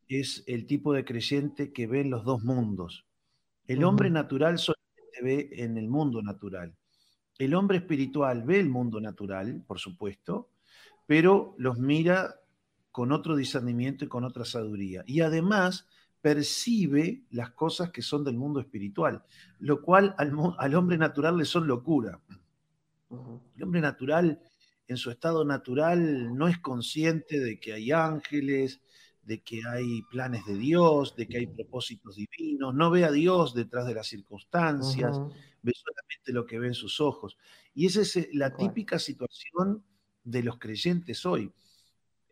es 0.08 0.44
el 0.48 0.66
tipo 0.66 0.94
de 0.94 1.06
creyente 1.06 1.72
que 1.72 1.88
ve 1.88 2.02
en 2.02 2.10
los 2.10 2.24
dos 2.24 2.44
mundos. 2.44 3.06
El 3.68 3.84
hombre 3.84 4.10
natural 4.10 4.60
solamente 4.60 5.22
ve 5.22 5.50
en 5.64 5.78
el 5.78 5.88
mundo 5.88 6.22
natural. 6.22 6.76
El 7.40 7.56
hombre 7.56 7.78
espiritual 7.78 8.44
ve 8.44 8.60
el 8.60 8.70
mundo 8.70 9.00
natural, 9.00 9.64
por 9.66 9.80
supuesto, 9.80 10.50
pero 11.08 11.56
los 11.58 11.80
mira 11.80 12.36
con 12.92 13.12
otro 13.12 13.36
discernimiento 13.36 14.06
y 14.06 14.08
con 14.08 14.24
otra 14.24 14.46
sabiduría. 14.46 15.04
Y 15.08 15.22
además 15.22 15.88
percibe 16.22 17.24
las 17.32 17.52
cosas 17.52 17.92
que 17.92 18.02
son 18.02 18.24
del 18.24 18.38
mundo 18.38 18.60
espiritual, 18.60 19.24
lo 19.60 19.82
cual 19.82 20.16
al, 20.18 20.76
hombre 20.76 20.98
natural 20.98 21.38
le 21.38 21.46
son 21.46 21.68
locura. 21.68 22.22
El 23.58 23.64
hombre 23.64 23.82
natural 23.82 24.40
en 24.88 24.98
su 24.98 25.12
estado 25.12 25.46
natural 25.46 26.36
no 26.36 26.48
es 26.48 26.60
consciente 26.60 27.40
de 27.40 27.60
que 27.60 27.74
hay 27.74 27.92
ángeles, 27.92 28.82
de 29.24 29.42
que 29.42 29.62
hay 29.68 30.02
planes 30.04 30.46
de 30.46 30.58
Dios, 30.58 31.16
de 31.16 31.28
que 31.28 31.38
hay 31.38 31.48
propósitos 31.48 32.16
divinos, 32.16 32.76
no 32.76 32.92
ve 32.92 33.06
a 33.06 33.12
Dios 33.12 33.54
detrás 33.54 33.88
de 33.88 33.94
las 33.94 34.08
circunstancias, 34.08 35.18
ve 35.62 35.72
solamente 35.74 36.34
lo 36.34 36.46
que 36.46 36.60
ve 36.60 36.68
en 36.68 36.74
sus 36.74 37.00
ojos. 37.00 37.38
Y 37.74 37.86
esa 37.86 38.02
es 38.02 38.16
eh, 38.18 38.30
la 38.34 38.56
típica 38.56 39.00
situación 39.00 39.84
de 40.24 40.44
los 40.44 40.60
creyentes 40.60 41.26
hoy. 41.26 41.52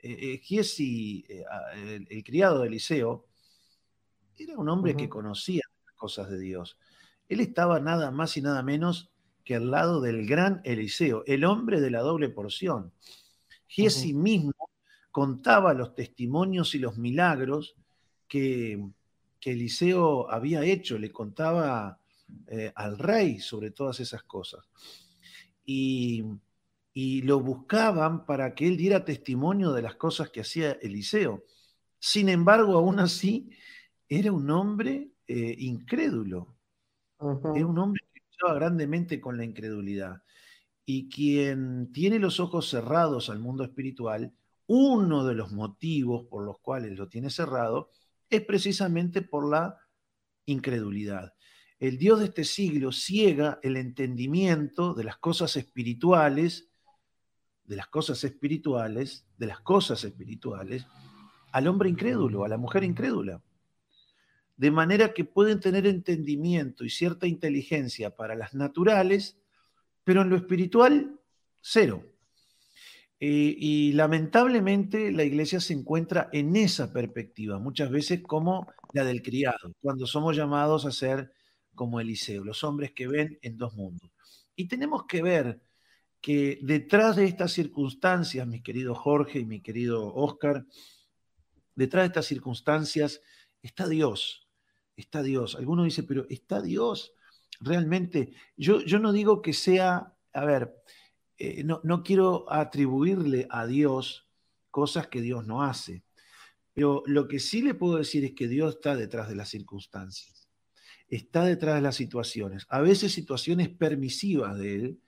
Eh, 0.04 0.42
eh, 0.50 2.06
el, 2.10 2.24
criado 2.24 2.62
de 2.62 2.68
Eliseo, 2.68 3.28
era 4.38 4.58
un 4.58 4.70
hombre 4.70 4.96
que 4.96 5.08
conocía 5.08 5.62
las 5.86 5.96
cosas 5.96 6.30
de 6.30 6.40
Dios. 6.40 6.78
Él 7.30 7.40
estaba 7.40 7.80
nada 7.80 8.12
más 8.12 8.36
y 8.36 8.42
nada 8.42 8.64
menos 8.64 9.12
que 9.52 9.58
al 9.58 9.70
lado 9.70 10.00
del 10.00 10.26
gran 10.26 10.62
Eliseo, 10.64 11.26
el 11.28 11.44
hombre 11.44 11.82
de 11.82 11.92
la 11.92 12.00
doble 12.00 12.30
porción. 12.30 12.94
Giesi 13.68 14.14
mismo 14.14 14.54
contaba 15.12 15.74
los 15.74 15.94
testimonios 15.94 16.74
y 16.74 16.80
los 16.80 16.98
milagros 16.98 17.76
que, 18.30 18.82
Eliseo 19.42 20.32
había 20.32 20.64
hecho, 20.64 20.98
le 20.98 21.12
contaba 21.12 22.00
eh, 22.48 22.72
al 22.76 22.98
rey 22.98 23.42
sobre 23.42 23.72
todas 23.72 24.00
esas 24.00 24.24
cosas. 24.24 24.70
Y, 25.66 26.24
y 26.94 27.24
lo 27.24 27.42
buscaban 27.42 28.26
para 28.26 28.56
que 28.56 28.70
él 28.70 28.78
diera 28.78 29.04
testimonio 29.04 29.74
de 29.74 29.82
las 29.82 29.96
cosas 29.96 30.30
que 30.30 30.40
hacía 30.40 30.78
Eliseo. 30.82 31.44
Sin 32.00 32.30
embargo, 32.30 32.78
aún 32.78 33.02
así, 33.02 33.50
era 34.08 34.32
un 34.32 34.50
hombre 34.50 35.12
eh, 35.28 35.56
incrédulo. 35.60 36.56
Era 37.54 37.68
un 37.68 37.78
hombre 37.78 38.02
grandemente 38.50 39.22
con 39.22 39.38
la 39.38 39.46
incredulidad. 39.46 40.24
Y 40.86 41.10
quien 41.10 41.92
tiene 41.94 42.20
los 42.20 42.40
ojos 42.40 42.70
cerrados 42.70 43.30
al 43.30 43.40
mundo 43.40 43.64
espiritual, 43.64 44.34
uno 44.68 45.26
de 45.26 45.36
los 45.36 45.52
motivos 45.52 46.26
por 46.30 46.44
los 46.46 46.60
cuales 46.60 46.98
lo 46.98 47.08
tiene 47.08 47.30
cerrado 47.30 47.92
es 48.30 48.42
precisamente 48.42 49.22
por 49.22 49.50
la 49.50 49.78
incredulidad. 50.46 51.34
El 51.80 51.98
Dios 51.98 52.20
de 52.20 52.26
este 52.26 52.44
siglo 52.44 52.92
ciega 52.92 53.60
el 53.64 53.78
entendimiento 53.78 54.94
de 54.94 55.04
las 55.04 55.18
cosas 55.18 55.56
espirituales, 55.56 56.70
de 57.66 57.76
las 57.76 57.88
cosas 57.88 58.24
espirituales, 58.24 59.26
de 59.38 59.48
las 59.48 59.62
cosas 59.62 60.04
espirituales, 60.04 60.86
al 61.52 61.68
hombre 61.68 61.90
incrédulo, 61.90 62.44
a 62.46 62.48
la 62.48 62.58
mujer 62.58 62.84
incrédula 62.84 63.42
de 64.62 64.70
manera 64.70 65.12
que 65.12 65.26
pueden 65.26 65.60
tener 65.60 65.88
entendimiento 65.88 66.86
y 66.86 66.92
cierta 66.92 67.26
inteligencia 67.26 68.16
para 68.16 68.36
las 68.36 68.54
naturales, 68.54 69.36
pero 70.04 70.22
en 70.22 70.30
lo 70.30 70.36
espiritual, 70.36 71.20
cero. 71.62 72.06
Eh, 73.20 73.56
y 73.58 73.94
lamentablemente 73.94 75.12
la 75.12 75.24
iglesia 75.24 75.60
se 75.60 75.74
encuentra 75.74 76.30
en 76.32 76.56
esa 76.56 76.94
perspectiva, 76.94 77.58
muchas 77.58 77.90
veces 77.90 78.22
como 78.22 78.72
la 78.94 79.04
del 79.04 79.24
criado, 79.24 79.74
cuando 79.82 80.06
somos 80.06 80.36
llamados 80.36 80.86
a 80.86 80.92
ser 80.92 81.32
como 81.74 82.00
Eliseo, 82.00 82.44
los 82.44 82.64
hombres 82.64 82.92
que 82.92 83.08
ven 83.08 83.40
en 83.42 83.58
dos 83.58 83.74
mundos. 83.74 84.12
Y 84.56 84.68
tenemos 84.68 85.06
que 85.08 85.24
ver 85.24 85.60
que 86.22 86.60
detrás 86.62 87.16
de 87.16 87.26
estas 87.26 87.52
circunstancias, 87.52 88.46
mi 88.46 88.62
querido 88.62 88.94
Jorge 88.94 89.40
y 89.40 89.46
mi 89.46 89.60
querido 89.60 90.14
Oscar, 90.14 90.68
detrás 91.74 92.04
de 92.04 92.08
estas 92.10 92.28
circunstancias 92.28 93.24
está 93.64 93.88
Dios 93.88 94.41
está 95.02 95.22
Dios. 95.22 95.56
Alguno 95.56 95.84
dice, 95.84 96.04
pero 96.04 96.26
¿está 96.30 96.62
Dios? 96.62 97.14
Realmente, 97.60 98.34
yo, 98.56 98.82
yo 98.82 99.00
no 99.00 99.12
digo 99.12 99.42
que 99.42 99.54
sea, 99.54 100.16
a 100.34 100.46
ver, 100.46 100.76
eh, 101.38 101.64
no, 101.64 101.82
no 101.84 102.04
quiero 102.04 102.52
atribuirle 102.52 103.48
a 103.50 103.66
Dios 103.66 104.28
cosas 104.70 105.08
que 105.08 105.22
Dios 105.22 105.46
no 105.46 105.64
hace, 105.64 106.04
pero 106.74 107.04
lo 107.06 107.28
que 107.28 107.40
sí 107.40 107.62
le 107.62 107.74
puedo 107.74 107.98
decir 107.98 108.24
es 108.24 108.34
que 108.34 108.48
Dios 108.48 108.76
está 108.76 108.96
detrás 108.96 109.28
de 109.28 109.36
las 109.36 109.50
circunstancias, 109.50 110.48
está 111.08 111.44
detrás 111.44 111.76
de 111.76 111.82
las 111.82 111.96
situaciones, 111.96 112.66
a 112.70 112.80
veces 112.80 113.12
situaciones 113.12 113.70
permisivas 113.70 114.58
de 114.58 114.76
Él, 114.76 115.02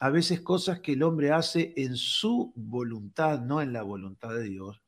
a 0.00 0.10
veces 0.10 0.40
cosas 0.42 0.80
que 0.80 0.92
el 0.92 1.02
hombre 1.02 1.32
hace 1.32 1.72
en 1.76 1.96
su 1.96 2.52
voluntad, 2.54 3.40
no 3.40 3.62
en 3.62 3.72
la 3.72 3.82
voluntad 3.82 4.34
de 4.34 4.44
Dios, 4.44 4.82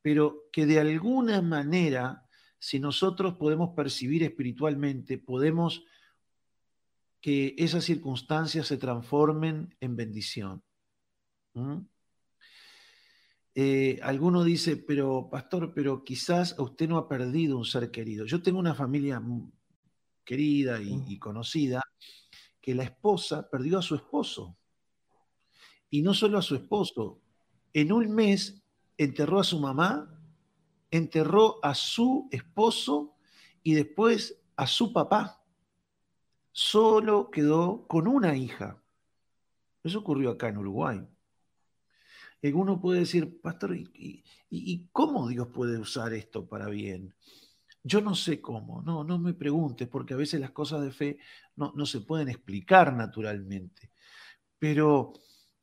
pero 0.00 0.48
que 0.50 0.66
de 0.66 0.80
alguna 0.80 1.42
manera 1.42 2.26
si 2.62 2.78
nosotros 2.78 3.34
podemos 3.34 3.70
percibir 3.74 4.22
espiritualmente, 4.22 5.18
podemos 5.18 5.84
que 7.20 7.56
esas 7.58 7.82
circunstancias 7.82 8.68
se 8.68 8.76
transformen 8.76 9.74
en 9.80 9.96
bendición. 9.96 10.62
Eh, 13.56 13.98
alguno 14.00 14.44
dice, 14.44 14.76
pero 14.76 15.28
pastor, 15.28 15.74
pero 15.74 16.04
quizás 16.04 16.54
usted 16.56 16.88
no 16.88 16.98
ha 16.98 17.08
perdido 17.08 17.58
un 17.58 17.64
ser 17.64 17.90
querido. 17.90 18.26
Yo 18.26 18.40
tengo 18.40 18.60
una 18.60 18.76
familia 18.76 19.20
querida 20.24 20.80
y, 20.80 21.18
conocida, 21.18 21.82
que 22.60 22.76
la 22.76 22.84
esposa 22.84 23.50
perdió 23.50 23.80
a 23.80 23.82
su 23.82 23.96
esposo. 23.96 24.56
Y 25.90 26.00
no 26.02 26.14
solo 26.14 26.38
a 26.38 26.42
su 26.42 26.54
esposo, 26.54 27.20
en 27.72 27.90
un 27.90 28.08
mes 28.14 28.62
enterró 28.96 29.40
a 29.40 29.44
su 29.44 29.58
mamá, 29.58 30.21
enterró 30.92 31.58
a 31.64 31.74
su 31.74 32.28
esposo 32.30 33.16
y 33.64 33.74
después 33.74 34.40
a 34.56 34.68
su 34.68 34.92
papá. 34.92 35.42
Solo 36.52 37.30
quedó 37.30 37.88
con 37.88 38.06
una 38.06 38.36
hija. 38.36 38.80
Eso 39.82 40.00
ocurrió 40.00 40.30
acá 40.30 40.48
en 40.48 40.58
Uruguay. 40.58 41.08
Uno 42.42 42.80
puede 42.80 43.00
decir, 43.00 43.40
pastor, 43.40 43.76
¿y, 43.76 44.88
cómo 44.92 45.28
Dios 45.28 45.48
puede 45.48 45.78
usar 45.78 46.12
esto 46.12 46.46
para 46.46 46.66
bien? 46.66 47.14
Yo 47.84 48.00
no 48.00 48.14
sé 48.14 48.40
cómo, 48.40 48.82
no, 48.82 49.02
no 49.02 49.18
me 49.18 49.32
preguntes, 49.32 49.88
porque 49.88 50.14
a 50.14 50.16
veces 50.16 50.40
las 50.40 50.50
cosas 50.50 50.82
de 50.82 50.92
fe 50.92 51.18
no, 51.56 51.72
no 51.74 51.86
se 51.86 52.00
pueden 52.00 52.28
explicar 52.28 52.92
naturalmente. 52.92 53.90
Pero 54.58 55.14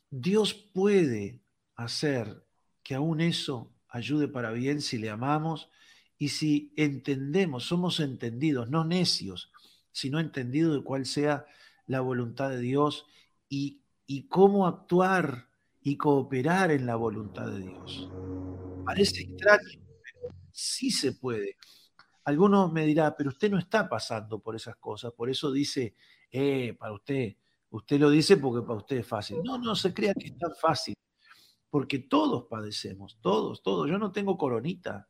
Dios 0.09 0.53
puede 0.53 1.41
hacer 1.75 2.45
que 2.81 2.95
aún 2.95 3.21
eso 3.21 3.71
ayude 3.89 4.27
para 4.27 4.51
bien 4.51 4.81
si 4.81 4.98
le 4.98 5.10
amamos 5.10 5.69
y 6.17 6.29
si 6.29 6.74
entendemos, 6.75 7.63
somos 7.63 8.00
entendidos, 8.00 8.69
no 8.69 8.86
necios, 8.86 9.51
sino 9.91 10.19
entendidos 10.19 10.75
de 10.75 10.84
cuál 10.84 11.05
sea 11.05 11.46
la 11.88 12.01
voluntad 12.01 12.50
de 12.50 12.60
Dios 12.60 13.05
y, 13.48 13.81
y 14.05 14.27
cómo 14.27 14.67
actuar 14.67 15.48
y 15.81 15.98
cooperar 15.98 16.72
en 16.72 16.86
la 16.86 16.96
voluntad 16.96 17.48
de 17.48 17.62
Dios. 17.62 18.10
Parece 18.86 19.22
extraño, 19.22 19.79
pero 19.86 20.36
sí 20.51 20.91
se 20.91 21.13
puede. 21.13 21.55
Algunos 22.25 22.72
me 22.72 22.86
dirá, 22.86 23.15
pero 23.15 23.29
usted 23.29 23.50
no 23.50 23.58
está 23.58 23.88
pasando 23.88 24.39
por 24.39 24.55
esas 24.55 24.75
cosas, 24.75 25.13
por 25.13 25.29
eso 25.29 25.51
dice, 25.51 25.96
eh, 26.31 26.75
para 26.77 26.93
usted, 26.93 27.36
usted 27.72 28.00
lo 28.00 28.10
dice 28.10 28.38
porque 28.38 28.65
para 28.65 28.79
usted 28.79 28.98
es 28.98 29.08
fácil. 29.08 29.41
No, 29.43 29.58
no 29.58 29.75
se 29.75 29.93
crea 29.93 30.13
que 30.13 30.27
es 30.27 30.38
tan 30.38 30.53
fácil, 30.53 30.96
porque 31.69 31.99
todos 31.99 32.45
padecemos, 32.45 33.19
todos, 33.21 33.61
todos. 33.61 33.89
Yo 33.89 33.97
no 33.97 34.11
tengo 34.11 34.38
coronita. 34.38 35.07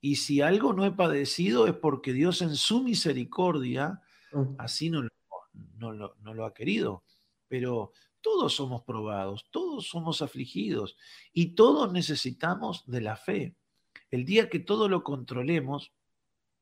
Y 0.00 0.16
si 0.16 0.40
algo 0.40 0.72
no 0.72 0.84
he 0.84 0.92
padecido 0.92 1.66
es 1.66 1.74
porque 1.74 2.12
Dios 2.12 2.42
en 2.42 2.54
su 2.54 2.82
misericordia 2.82 4.00
mm. 4.32 4.54
así 4.58 4.90
no, 4.90 5.08
no, 5.76 6.14
no 6.20 6.34
lo 6.34 6.44
ha 6.44 6.54
querido. 6.54 7.04
Pero 7.48 7.92
todos 8.20 8.54
somos 8.54 8.82
probados, 8.82 9.48
todos 9.50 9.88
somos 9.88 10.22
afligidos 10.22 10.96
y 11.32 11.54
todos 11.54 11.92
necesitamos 11.92 12.84
de 12.86 13.00
la 13.00 13.16
fe. 13.16 13.56
El 14.10 14.24
día 14.24 14.48
que 14.48 14.58
todo 14.58 14.88
lo 14.88 15.02
controlemos, 15.02 15.92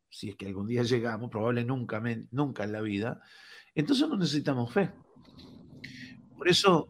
si 0.08 0.30
es 0.30 0.36
que 0.36 0.46
algún 0.46 0.66
día 0.66 0.82
llegamos, 0.84 1.30
probable 1.30 1.64
nunca, 1.64 2.02
nunca 2.30 2.64
en 2.64 2.72
la 2.72 2.80
vida, 2.80 3.20
entonces 3.74 4.08
no 4.08 4.16
necesitamos 4.16 4.72
fe. 4.72 4.92
Por 6.36 6.48
eso, 6.48 6.88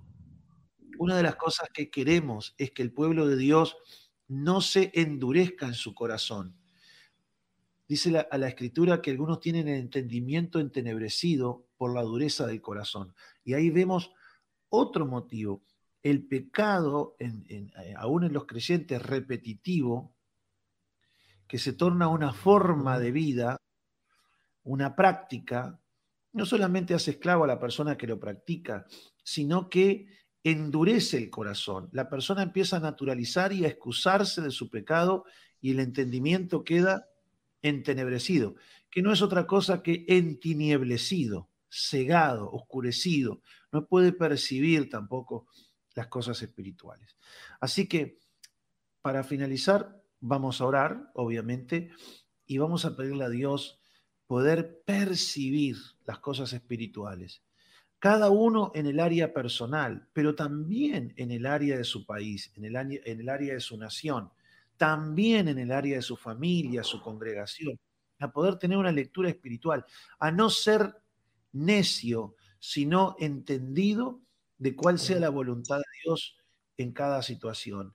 una 0.99 1.17
de 1.17 1.23
las 1.23 1.37
cosas 1.37 1.69
que 1.73 1.91
queremos 1.91 2.55
es 2.59 2.71
que 2.71 2.83
el 2.83 2.93
pueblo 2.93 3.27
de 3.27 3.37
Dios 3.37 3.77
no 4.29 4.61
se 4.61 4.91
endurezca 4.95 5.67
en 5.67 5.75
su 5.75 5.95
corazón. 5.95 6.57
Dice 7.89 8.27
a 8.31 8.39
la 8.39 8.49
escritura 8.49 9.01
que 9.01 9.13
algunos 9.13 9.41
tienen 9.41 9.69
el 9.69 9.79
entendimiento 9.79 10.59
entenebrecido 10.59 11.67
por 11.77 11.95
la 11.95 12.03
dureza 12.03 12.47
del 12.47 12.61
corazón. 12.61 13.15
Y 13.45 13.55
ahí 13.55 13.71
vemos 13.71 14.11
otro 14.69 15.07
motivo. 15.07 15.63
El 16.03 16.27
pecado, 16.27 17.17
eh, 17.19 17.67
aún 17.97 18.25
en 18.25 18.33
los 18.33 18.47
creyentes, 18.47 19.01
repetitivo, 19.01 20.15
que 21.47 21.59
se 21.59 21.73
torna 21.73 22.09
una 22.09 22.33
forma 22.33 22.99
de 22.99 23.13
vida, 23.13 23.57
una 24.65 24.97
práctica, 24.97 25.81
no 26.33 26.45
solamente 26.45 26.93
hace 26.93 27.13
esclavo 27.13 27.45
a 27.45 27.49
la 27.49 27.61
persona 27.61 27.97
que 27.97 28.09
lo 28.09 28.19
practica, 28.19 28.85
sino 29.23 29.71
que 29.71 30.09
endurece 30.51 31.17
el 31.19 31.31
corazón. 31.31 31.89
La 31.93 32.09
persona 32.09 32.43
empieza 32.43 32.77
a 32.77 32.81
naturalizar 32.81 33.53
y 33.53 33.65
a 33.65 33.69
excusarse 33.69 34.41
de 34.41 34.51
su 34.51 34.71
pecado 34.71 35.25
y 35.61 35.73
el 35.73 35.81
entendimiento 35.81 36.65
queda 36.65 37.09
entenebrecido, 37.63 38.55
que 38.91 39.03
no 39.03 39.13
es 39.13 39.23
otra 39.23 39.47
cosa 39.47 39.83
que 39.83 40.05
entinieblecido 40.09 41.49
cegado, 41.69 42.51
oscurecido, 42.51 43.43
no 43.73 43.87
puede 43.87 44.13
percibir 44.13 44.89
tampoco 44.89 45.47
las 45.95 46.07
cosas 46.09 46.41
espirituales. 46.43 47.17
Así 47.61 47.87
que, 47.87 48.19
para 49.03 49.25
finalizar, 49.25 50.03
vamos 50.21 50.61
a 50.61 50.67
orar, 50.67 51.11
obviamente, 51.15 51.91
y 52.47 52.59
vamos 52.59 52.85
a 52.85 52.97
pedirle 52.97 53.25
a 53.25 53.29
Dios 53.29 53.81
poder 54.27 54.83
percibir 54.85 55.77
las 56.05 56.19
cosas 56.19 56.53
espirituales. 56.53 57.43
Cada 57.99 58.31
uno 58.31 58.73
en 58.75 58.87
el 58.87 59.01
área 59.01 59.33
personal, 59.33 60.09
pero 60.13 60.35
también 60.35 61.15
en 61.17 61.31
el 61.31 61.47
área 61.47 61.79
de 61.79 61.85
su 61.85 62.05
país, 62.05 62.53
en 62.55 62.65
el, 62.67 62.77
en 62.77 63.21
el 63.21 63.29
área 63.29 63.55
de 63.55 63.61
su 63.61 63.77
nación, 63.79 64.31
también 64.77 65.49
en 65.49 65.59
el 65.59 65.73
área 65.73 65.97
de 65.97 66.03
su 66.03 66.17
familia, 66.17 66.83
su 66.83 67.01
congregación, 67.01 67.79
a 68.19 68.31
poder 68.31 68.57
tener 68.59 68.79
una 68.79 68.93
lectura 68.93 69.29
espiritual, 69.29 69.85
a 70.19 70.31
no 70.31 70.51
ser 70.51 70.95
necio, 71.53 72.37
sino 72.59 73.17
entendido 73.19 74.21
de 74.59 74.75
cuál 74.75 74.99
sea 74.99 75.19
la 75.19 75.31
voluntad 75.31 75.79
de 75.79 75.85
Dios 76.05 76.37
en 76.77 76.93
cada 76.93 77.23
situación. 77.23 77.95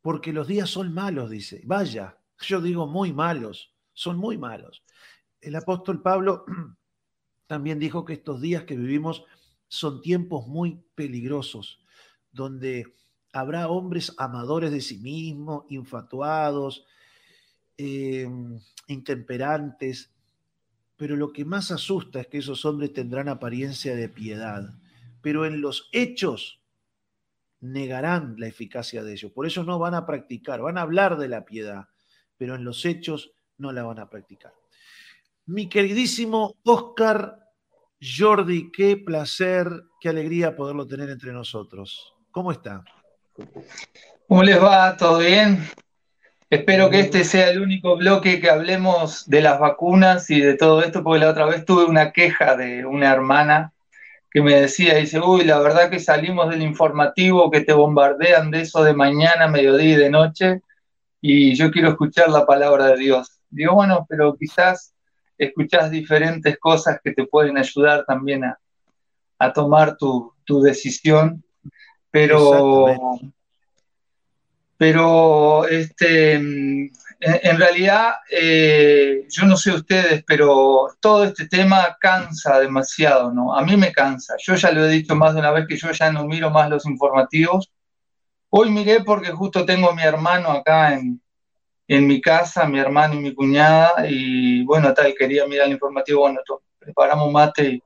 Porque 0.00 0.32
los 0.32 0.46
días 0.46 0.70
son 0.70 0.92
malos, 0.92 1.30
dice. 1.30 1.62
Vaya, 1.64 2.18
yo 2.40 2.60
digo 2.60 2.86
muy 2.86 3.12
malos, 3.12 3.74
son 3.92 4.16
muy 4.16 4.38
malos. 4.38 4.84
El 5.40 5.56
apóstol 5.56 6.02
Pablo 6.02 6.44
también 7.46 7.78
dijo 7.78 8.04
que 8.04 8.14
estos 8.14 8.40
días 8.40 8.64
que 8.64 8.76
vivimos 8.76 9.24
son 9.68 10.00
tiempos 10.00 10.46
muy 10.46 10.82
peligrosos, 10.94 11.80
donde 12.32 12.94
habrá 13.32 13.68
hombres 13.68 14.14
amadores 14.18 14.70
de 14.70 14.80
sí 14.80 14.98
mismos, 14.98 15.64
infatuados, 15.68 16.86
eh, 17.76 18.28
intemperantes, 18.88 20.10
pero 20.96 21.14
lo 21.14 21.32
que 21.32 21.44
más 21.44 21.70
asusta 21.70 22.20
es 22.20 22.26
que 22.26 22.38
esos 22.38 22.64
hombres 22.64 22.92
tendrán 22.92 23.28
apariencia 23.28 23.94
de 23.94 24.08
piedad, 24.08 24.74
pero 25.22 25.46
en 25.46 25.60
los 25.60 25.88
hechos 25.92 26.60
negarán 27.60 28.34
la 28.38 28.48
eficacia 28.48 29.04
de 29.04 29.12
ellos. 29.12 29.32
Por 29.32 29.46
eso 29.46 29.62
no 29.62 29.78
van 29.78 29.94
a 29.94 30.06
practicar, 30.06 30.60
van 30.60 30.78
a 30.78 30.82
hablar 30.82 31.18
de 31.18 31.28
la 31.28 31.44
piedad, 31.44 31.88
pero 32.36 32.54
en 32.54 32.64
los 32.64 32.84
hechos 32.84 33.32
no 33.58 33.72
la 33.72 33.82
van 33.84 33.98
a 34.00 34.10
practicar. 34.10 34.52
Mi 35.46 35.68
queridísimo 35.68 36.56
Oscar 36.64 37.47
Jordi, 38.00 38.70
qué 38.70 38.96
placer, 38.96 39.68
qué 40.00 40.08
alegría 40.08 40.54
poderlo 40.54 40.86
tener 40.86 41.10
entre 41.10 41.32
nosotros. 41.32 42.14
¿Cómo 42.30 42.52
está? 42.52 42.84
¿Cómo 44.28 44.42
les 44.42 44.62
va? 44.62 44.96
¿Todo 44.96 45.18
bien? 45.18 45.66
Espero 46.50 46.88
que 46.90 47.00
este 47.00 47.24
sea 47.24 47.50
el 47.50 47.60
único 47.60 47.96
bloque 47.96 48.40
que 48.40 48.48
hablemos 48.48 49.28
de 49.28 49.42
las 49.42 49.58
vacunas 49.58 50.30
y 50.30 50.40
de 50.40 50.54
todo 50.54 50.82
esto, 50.82 51.02
porque 51.02 51.20
la 51.20 51.30
otra 51.30 51.46
vez 51.46 51.64
tuve 51.64 51.84
una 51.84 52.12
queja 52.12 52.56
de 52.56 52.86
una 52.86 53.12
hermana 53.12 53.72
que 54.30 54.42
me 54.42 54.54
decía, 54.54 54.94
dice, 54.94 55.20
uy, 55.20 55.44
la 55.44 55.58
verdad 55.58 55.90
que 55.90 55.98
salimos 55.98 56.50
del 56.50 56.62
informativo, 56.62 57.50
que 57.50 57.62
te 57.62 57.72
bombardean 57.72 58.50
de 58.50 58.62
eso 58.62 58.84
de 58.84 58.94
mañana, 58.94 59.48
mediodía 59.48 59.94
y 59.94 59.96
de 59.96 60.10
noche, 60.10 60.62
y 61.20 61.54
yo 61.54 61.70
quiero 61.70 61.88
escuchar 61.90 62.30
la 62.30 62.46
palabra 62.46 62.86
de 62.86 62.98
Dios. 62.98 63.40
Digo, 63.50 63.74
bueno, 63.74 64.06
pero 64.08 64.36
quizás 64.36 64.94
escuchás 65.38 65.90
diferentes 65.90 66.58
cosas 66.58 67.00
que 67.02 67.12
te 67.12 67.26
pueden 67.26 67.56
ayudar 67.56 68.04
también 68.04 68.44
a, 68.44 68.58
tomar 69.54 69.96
tu, 69.96 70.34
tu 70.44 70.60
decisión, 70.60 71.44
pero 72.10 72.96
pero 74.78 75.66
este, 75.66 76.34
en, 76.34 77.58
realidad, 77.58 78.12
eh, 78.30 79.26
yo 79.28 79.44
no 79.44 79.56
sé 79.56 79.72
ustedes, 79.72 80.22
pero 80.24 80.86
todo 81.00 81.24
este 81.24 81.48
tema 81.48 81.96
cansa 82.00 82.60
demasiado, 82.60 83.32
¿no? 83.32 83.56
A 83.56 83.62
mí 83.64 83.76
me 83.76 83.92
cansa. 83.92 84.34
Yo 84.38 84.54
ya 84.54 84.70
lo 84.70 84.86
he 84.86 84.88
dicho 84.88 85.16
más 85.16 85.34
de 85.34 85.40
una 85.40 85.50
vez 85.50 85.66
que 85.66 85.76
yo 85.76 85.90
ya 85.90 86.12
no 86.12 86.24
miro 86.26 86.50
más 86.50 86.70
los 86.70 86.86
informativos. 86.86 87.72
Hoy 88.50 88.70
miré 88.70 89.02
porque 89.02 89.32
justo 89.32 89.66
tengo 89.66 89.90
a 89.90 89.94
mi 89.94 90.02
hermano 90.02 90.50
acá 90.50 90.94
en, 90.94 91.20
mi 91.88 92.20
casa, 92.20 92.66
mi 92.66 92.78
hermano 92.78 93.14
y 93.14 93.18
mi 93.18 93.34
cuñada, 93.34 94.06
y 94.08 94.62
bueno, 94.64 94.92
tal, 94.92 95.14
quería 95.14 95.46
mirar 95.46 95.66
el 95.66 95.72
informativo, 95.72 96.20
bueno, 96.20 96.40
preparamos 96.78 97.32
mate 97.32 97.80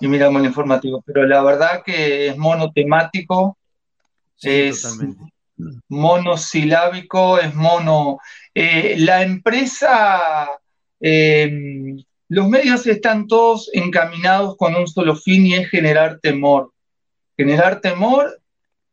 y, 0.00 0.08
miramos 0.08 0.40
el 0.40 0.48
informativo, 0.48 1.02
pero 1.06 1.26
la 1.26 1.42
verdad 1.42 1.82
que 1.84 2.28
es 2.28 2.36
monotemático. 2.36 3.56
Sí, 4.36 4.70
totalmente 4.70 5.30
monosilábico, 5.88 7.38
es 7.38 7.54
mono. 7.54 8.18
Eh, 8.54 8.96
la 8.98 9.22
empresa, 9.22 10.48
em, 11.00 12.02
los 12.28 12.48
medios 12.48 12.86
están 12.86 13.26
todos 13.26 13.70
encaminados 13.72 14.56
con 14.56 14.74
un 14.74 14.86
solo 14.86 15.16
fin 15.16 15.46
y 15.46 15.54
es 15.54 15.68
generar 15.68 16.18
temor. 16.20 16.72
Generar 17.36 17.80
temor 17.80 18.40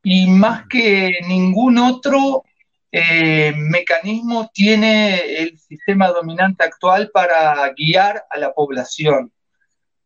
y 0.04 0.28
más 0.28 0.68
que 0.68 1.20
ningún 1.28 1.78
otro 1.78 2.44
eh, 2.92 3.54
mecanismo 3.56 4.50
tiene 4.54 5.42
el 5.42 5.60
sistema 5.60 6.08
dominante 6.10 6.64
actual 6.64 7.10
para 7.14 7.74
guiar 7.74 8.24
a 8.30 8.38
la 8.38 8.54
población. 8.54 9.32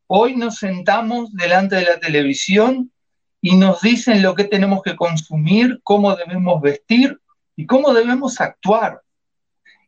Hoy 0.08 0.36
nos 0.36 0.56
sentamos 0.56 1.32
delante 1.34 1.76
de 1.76 1.84
la 1.84 2.00
televisión 2.00 2.91
y 3.39 3.56
nos 3.56 3.82
dicen 3.82 4.22
lo 4.22 4.36
que 4.36 4.44
tenemos 4.44 4.82
que 4.84 4.96
consumir, 4.96 5.80
cómo 5.84 6.15
debemos 6.15 6.62
vestir 6.62 7.20
y 7.56 7.65
cómo 7.65 7.94
debemos 7.94 8.41
actuar. 8.41 9.02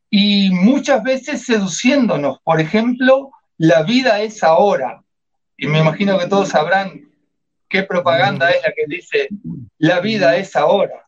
Y 0.09 0.51
muchas 0.51 1.03
veces 1.03 1.45
seduciéndonos. 1.45 2.39
Por 2.43 2.61
ejemplo, 2.61 3.31
la 3.57 3.83
vida 3.83 4.21
es 4.21 4.43
ahora. 4.43 5.03
Y 5.57 5.67
me 5.67 5.79
imagino 5.79 6.17
que 6.17 6.27
todos 6.27 6.49
sabrán 6.49 7.11
qué 7.67 7.83
propaganda 7.83 8.51
es 8.51 8.61
la 8.63 8.71
que 8.73 8.85
dice 8.87 9.29
la 9.77 9.99
vida 9.99 10.35
es 10.37 10.55
ahora. 10.55 11.07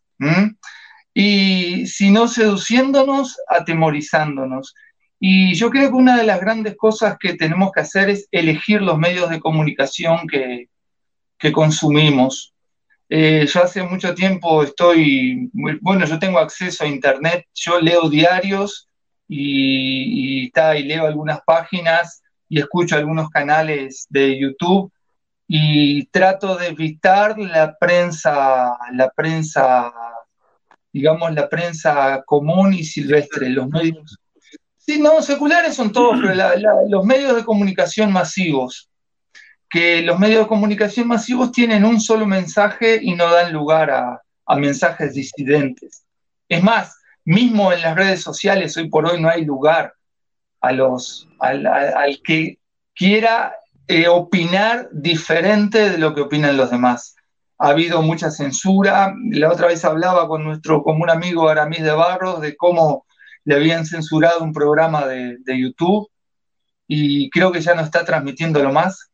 Y 1.17 1.88
si 1.88 2.12
no 2.12 2.28
seduciéndonos, 2.28 3.38
atemorizándonos. 3.47 4.75
Y 5.19 5.56
yo 5.56 5.69
creo 5.69 5.89
que 5.89 5.95
una 5.95 6.17
de 6.17 6.25
las 6.25 6.41
grandes 6.41 6.75
cosas 6.75 7.17
que 7.17 7.36
tenemos 7.36 7.71
que 7.71 7.80
hacer 7.80 8.10
es 8.10 8.28
elegir 8.32 8.82
los 8.82 8.99
medios 8.99 9.30
de 9.30 9.39
comunicación 9.39 10.28
que, 10.28 10.67
que 11.39 11.51
consumimos. 11.54 12.54
Eh, 13.08 13.47
yo 13.47 13.63
hace 13.63 13.84
mucho 13.84 14.13
tiempo 14.13 14.63
estoy, 14.63 15.49
bueno, 15.54 16.06
yo 16.06 16.19
tengo 16.19 16.39
acceso 16.39 16.84
a 16.84 16.88
Internet, 16.88 17.45
yo 17.54 17.80
leo 17.80 18.10
diarios 18.10 18.89
y, 19.28 20.47
y, 20.47 20.51
leo 20.84 21.06
algunas 21.06 21.39
páginas 21.45 22.23
y 22.49 22.60
escucho 22.60 22.97
algunos 22.97 23.30
canales 23.30 24.06
de 24.10 24.39
YouTube 24.39 24.91
y 25.47 26.08
trato 26.08 26.58
de 26.58 26.67
evitar 26.67 27.38
la 27.38 27.78
prensa, 27.78 28.75
la 28.93 29.10
prensa, 29.15 29.93
digamos, 30.95 31.34
la 31.34 31.49
prensa 31.49 32.23
común 32.25 32.73
y 32.73 32.86
silvestre, 32.86 33.49
los 33.49 33.67
medios. 33.67 34.17
Sí, 34.77 34.97
no, 34.97 35.21
seculares 35.21 35.75
son 35.75 35.91
todos, 35.91 36.21
pero 36.21 36.34
los 36.88 37.03
medios 37.03 37.36
de 37.36 37.43
comunicación 37.43 38.13
masivos 38.13 38.89
que 39.69 40.01
los 40.03 40.17
medios 40.17 40.43
de 40.43 40.47
comunicación 40.47 41.10
masivos 41.10 41.51
tienen 41.51 41.84
un 41.84 41.99
solo 41.99 42.25
mensaje 42.25 42.97
y 43.01 43.13
no 43.13 43.29
dan 43.29 43.51
lugar 43.51 43.91
a, 43.91 44.21
mensajes 44.55 45.15
disidentes. 45.15 46.05
Es 46.47 46.63
más, 46.63 46.95
mismo 47.25 47.73
en 47.73 47.81
las 47.81 47.93
redes 47.93 48.21
sociales 48.21 48.77
hoy 48.77 48.88
por 48.88 49.05
hoy 49.05 49.19
no 49.19 49.27
hay 49.27 49.43
lugar 49.43 49.93
a 50.62 50.71
los, 50.71 51.27
al, 51.39 52.21
que 52.23 52.58
quiera 52.93 53.53
eh, 53.89 54.08
opinar 54.08 54.88
diferente 54.93 55.89
de 55.89 55.97
lo 55.97 56.15
que 56.15 56.21
opinan 56.21 56.55
los 56.55 56.71
demás. 56.71 57.17
Ha 57.57 57.69
habido 57.69 58.01
mucha 58.01 58.31
censura. 58.31 59.13
La 59.31 59.51
otra 59.51 59.67
vez 59.67 59.85
hablaba 59.85 60.27
con 60.27 60.43
nuestro 60.43 60.83
común 60.83 61.09
amigo 61.09 61.47
Aramis 61.47 61.83
de 61.83 61.91
Barros 61.91 62.41
de 62.41 62.55
cómo 62.55 63.05
le 63.45 63.55
habían 63.55 63.85
censurado 63.85 64.43
un 64.43 64.53
programa 64.53 65.05
de, 65.05 65.37
YouTube 65.47 66.09
y 66.87 67.29
creo 67.29 67.51
que 67.51 67.61
ya 67.61 67.75
no 67.75 67.81
está 67.81 68.03
transmitiéndolo 68.03 68.71
más. 68.71 69.09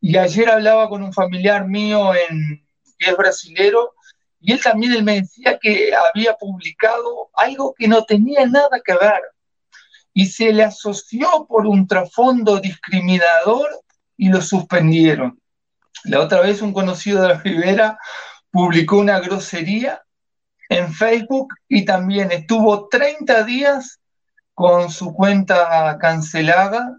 Y 0.00 0.16
ayer 0.16 0.48
hablaba 0.50 0.88
con 0.88 1.02
un 1.02 1.12
familiar 1.12 1.68
mío 1.68 2.12
en, 2.14 2.66
que 2.98 3.10
es 3.10 3.16
brasilero 3.16 3.92
y 4.40 4.52
él 4.52 4.60
también 4.62 4.92
él 4.92 5.02
me 5.02 5.20
decía 5.20 5.58
que 5.60 5.90
había 5.94 6.34
publicado 6.34 7.30
algo 7.34 7.74
que 7.76 7.88
no 7.88 8.04
tenía 8.04 8.46
nada 8.46 8.80
que 8.84 8.94
ver 8.94 9.22
y 10.12 10.26
se 10.26 10.52
le 10.52 10.64
asoció 10.64 11.46
por 11.46 11.66
un 11.66 11.86
trasfondo 11.86 12.58
discriminador 12.58 13.68
y 14.16 14.30
lo 14.30 14.40
suspendieron. 14.40 15.38
La 16.06 16.20
otra 16.20 16.40
vez 16.40 16.62
un 16.62 16.72
conocido 16.72 17.22
de 17.22 17.28
la 17.28 17.38
Rivera 17.40 17.98
publicó 18.50 18.98
una 18.98 19.20
grosería 19.20 20.02
en 20.68 20.92
Facebook 20.92 21.54
y 21.68 21.84
también 21.84 22.32
estuvo 22.32 22.88
30 22.88 23.44
días 23.44 24.00
con 24.54 24.90
su 24.90 25.12
cuenta 25.12 25.98
cancelada 26.00 26.96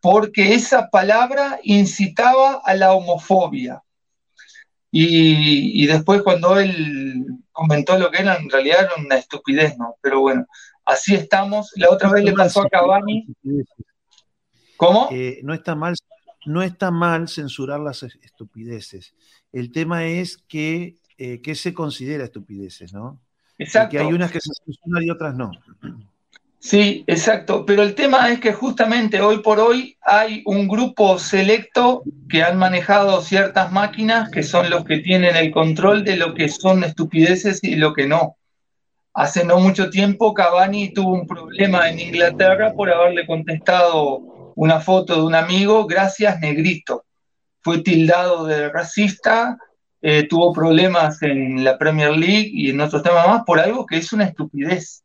porque 0.00 0.54
esa 0.54 0.88
palabra 0.88 1.58
incitaba 1.62 2.60
a 2.64 2.74
la 2.74 2.92
homofobia. 2.92 3.82
Y, 4.98 5.86
después 5.86 6.22
cuando 6.22 6.58
él 6.58 7.26
comentó 7.52 7.98
lo 7.98 8.10
que 8.10 8.22
era, 8.22 8.36
en 8.36 8.48
realidad 8.48 8.84
era 8.84 9.04
una 9.04 9.16
estupidez, 9.16 9.76
¿no? 9.76 9.96
Pero 10.00 10.20
bueno, 10.20 10.46
así 10.86 11.14
estamos. 11.14 11.72
La 11.76 11.90
otra 11.90 12.10
vez 12.10 12.24
le 12.24 12.32
pasó 12.32 12.62
a 12.62 12.68
Cavani. 12.68 13.26
¿Cómo? 14.76 15.08
Eh, 15.10 15.40
no, 15.42 15.52
está 15.52 15.74
mal, 15.74 15.96
no 16.46 16.62
está 16.62 16.90
mal 16.90 17.28
censurar 17.28 17.80
las 17.80 18.02
estupideces. 18.02 19.14
El 19.52 19.72
tema 19.72 20.04
es 20.04 20.38
que, 20.48 20.96
eh, 21.18 21.40
¿qué 21.42 21.54
se 21.54 21.74
considera 21.74 22.24
estupideces, 22.24 22.92
no? 22.92 23.20
Exacto. 23.58 23.92
Que 23.92 23.98
hay 23.98 24.12
unas 24.12 24.30
que 24.30 24.40
se 24.40 24.50
censuran 24.64 25.02
y 25.02 25.10
otras 25.10 25.34
no. 25.34 25.50
Sí, 26.58 27.04
exacto. 27.06 27.64
Pero 27.64 27.82
el 27.82 27.94
tema 27.94 28.30
es 28.30 28.40
que 28.40 28.52
justamente 28.52 29.20
hoy 29.20 29.38
por 29.38 29.60
hoy 29.60 29.96
hay 30.02 30.42
un 30.46 30.66
grupo 30.66 31.18
selecto 31.18 32.02
que 32.28 32.42
han 32.42 32.58
manejado 32.58 33.20
ciertas 33.22 33.70
máquinas 33.70 34.30
que 34.30 34.42
son 34.42 34.68
los 34.68 34.84
que 34.84 34.98
tienen 34.98 35.36
el 35.36 35.52
control 35.52 36.04
de 36.04 36.16
lo 36.16 36.34
que 36.34 36.48
son 36.48 36.82
estupideces 36.82 37.62
y 37.62 37.76
lo 37.76 37.92
que 37.92 38.08
no. 38.08 38.36
Hace 39.14 39.44
no 39.44 39.58
mucho 39.58 39.90
tiempo 39.90 40.34
Cavani 40.34 40.92
tuvo 40.92 41.14
un 41.14 41.26
problema 41.26 41.88
en 41.88 42.00
Inglaterra 42.00 42.72
por 42.74 42.90
haberle 42.90 43.26
contestado 43.26 44.35
una 44.56 44.80
foto 44.80 45.14
de 45.14 45.22
un 45.22 45.34
amigo, 45.34 45.86
gracias 45.86 46.40
negrito. 46.40 47.04
Fue 47.60 47.82
tildado 47.82 48.46
de 48.46 48.70
racista, 48.70 49.58
eh, 50.00 50.26
tuvo 50.26 50.52
problemas 50.52 51.22
en 51.22 51.62
la 51.62 51.78
Premier 51.78 52.10
League 52.10 52.50
y 52.52 52.70
en 52.70 52.80
otros 52.80 53.02
temas 53.02 53.28
más 53.28 53.42
por 53.44 53.60
algo 53.60 53.86
que 53.86 53.98
es 53.98 54.12
una 54.12 54.24
estupidez. 54.24 55.04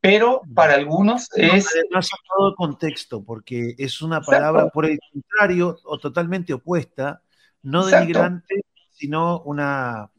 Pero 0.00 0.42
para 0.54 0.74
algunos 0.74 1.28
es... 1.34 1.68
No, 1.90 1.98
ha 1.98 2.02
todo 2.36 2.54
contexto, 2.54 3.22
porque 3.22 3.74
es 3.78 4.00
una 4.00 4.20
palabra 4.20 4.68
por 4.70 4.86
el 4.86 4.98
contrario 5.12 5.76
o 5.84 5.98
totalmente 5.98 6.54
opuesta, 6.54 7.20
no 7.62 7.84
denigrante, 7.84 8.62
sino 8.92 9.42
una, 9.42 10.10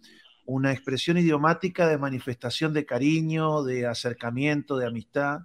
una 0.45 0.73
expresión 0.73 1.17
idiomática 1.17 1.87
de 1.87 1.97
manifestación 1.97 2.73
de 2.73 2.85
cariño, 2.85 3.63
de 3.63 3.87
acercamiento, 3.87 4.77
de 4.77 4.87
amistad, 4.87 5.39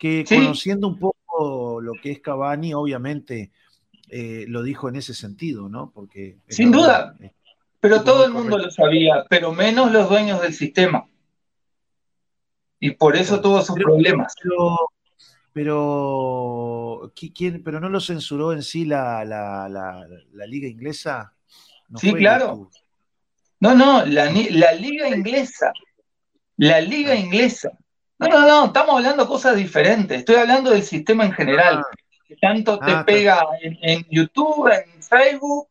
que 0.00 0.24
conociendo 0.26 0.88
un 0.88 0.98
poco 0.98 1.80
lo 1.82 1.92
que 1.92 2.10
es 2.10 2.20
Cavani, 2.20 2.72
obviamente 2.72 3.52
eh, 4.08 4.46
lo 4.48 4.62
dijo 4.62 4.88
en 4.88 4.96
ese 4.96 5.12
sentido, 5.12 5.68
¿no? 5.68 5.92
Porque 5.94 6.38
Sin 6.48 6.72
duda, 6.72 7.14
pero 7.80 8.02
todo 8.02 8.24
el 8.24 8.32
mundo 8.32 8.56
lo 8.56 8.70
sabía, 8.70 9.26
pero 9.28 9.52
menos 9.52 9.92
los 9.92 10.08
dueños 10.08 10.40
del 10.40 10.54
sistema. 10.54 11.06
Y 12.78 12.92
por 12.92 13.14
eso 13.14 13.42
tuvo 13.42 13.60
sus 13.60 13.76
problemas. 13.76 14.34
Pero, 15.52 17.12
¿quién, 17.34 17.62
pero 17.62 17.78
no 17.78 17.90
lo 17.90 18.00
censuró 18.00 18.54
en 18.54 18.62
sí 18.62 18.86
la, 18.86 19.22
liga 20.46 20.66
inglesa. 20.66 21.34
sí, 21.96 22.14
claro. 22.14 22.70
No, 23.58 23.74
no, 23.74 24.06
la, 24.06 24.30
liga 24.30 25.10
inglesa. 25.10 25.74
La 26.56 26.80
liga 26.80 27.14
inglesa. 27.14 27.76
No, 28.20 28.28
no, 28.28 28.46
no, 28.46 28.66
estamos 28.66 28.96
hablando 28.96 29.24
de 29.24 29.28
cosas 29.28 29.56
diferentes. 29.56 30.18
Estoy 30.20 30.36
hablando 30.36 30.70
del 30.70 30.82
sistema 30.82 31.24
en 31.24 31.32
general. 31.32 31.78
Ah. 31.78 31.96
Que 32.28 32.36
tanto 32.36 32.78
te 32.78 32.92
ah, 32.92 33.04
pega 33.04 33.40
en, 33.60 33.76
en, 33.82 34.06
YouTube, 34.08 34.70
en 34.70 35.02
Facebook, 35.02 35.66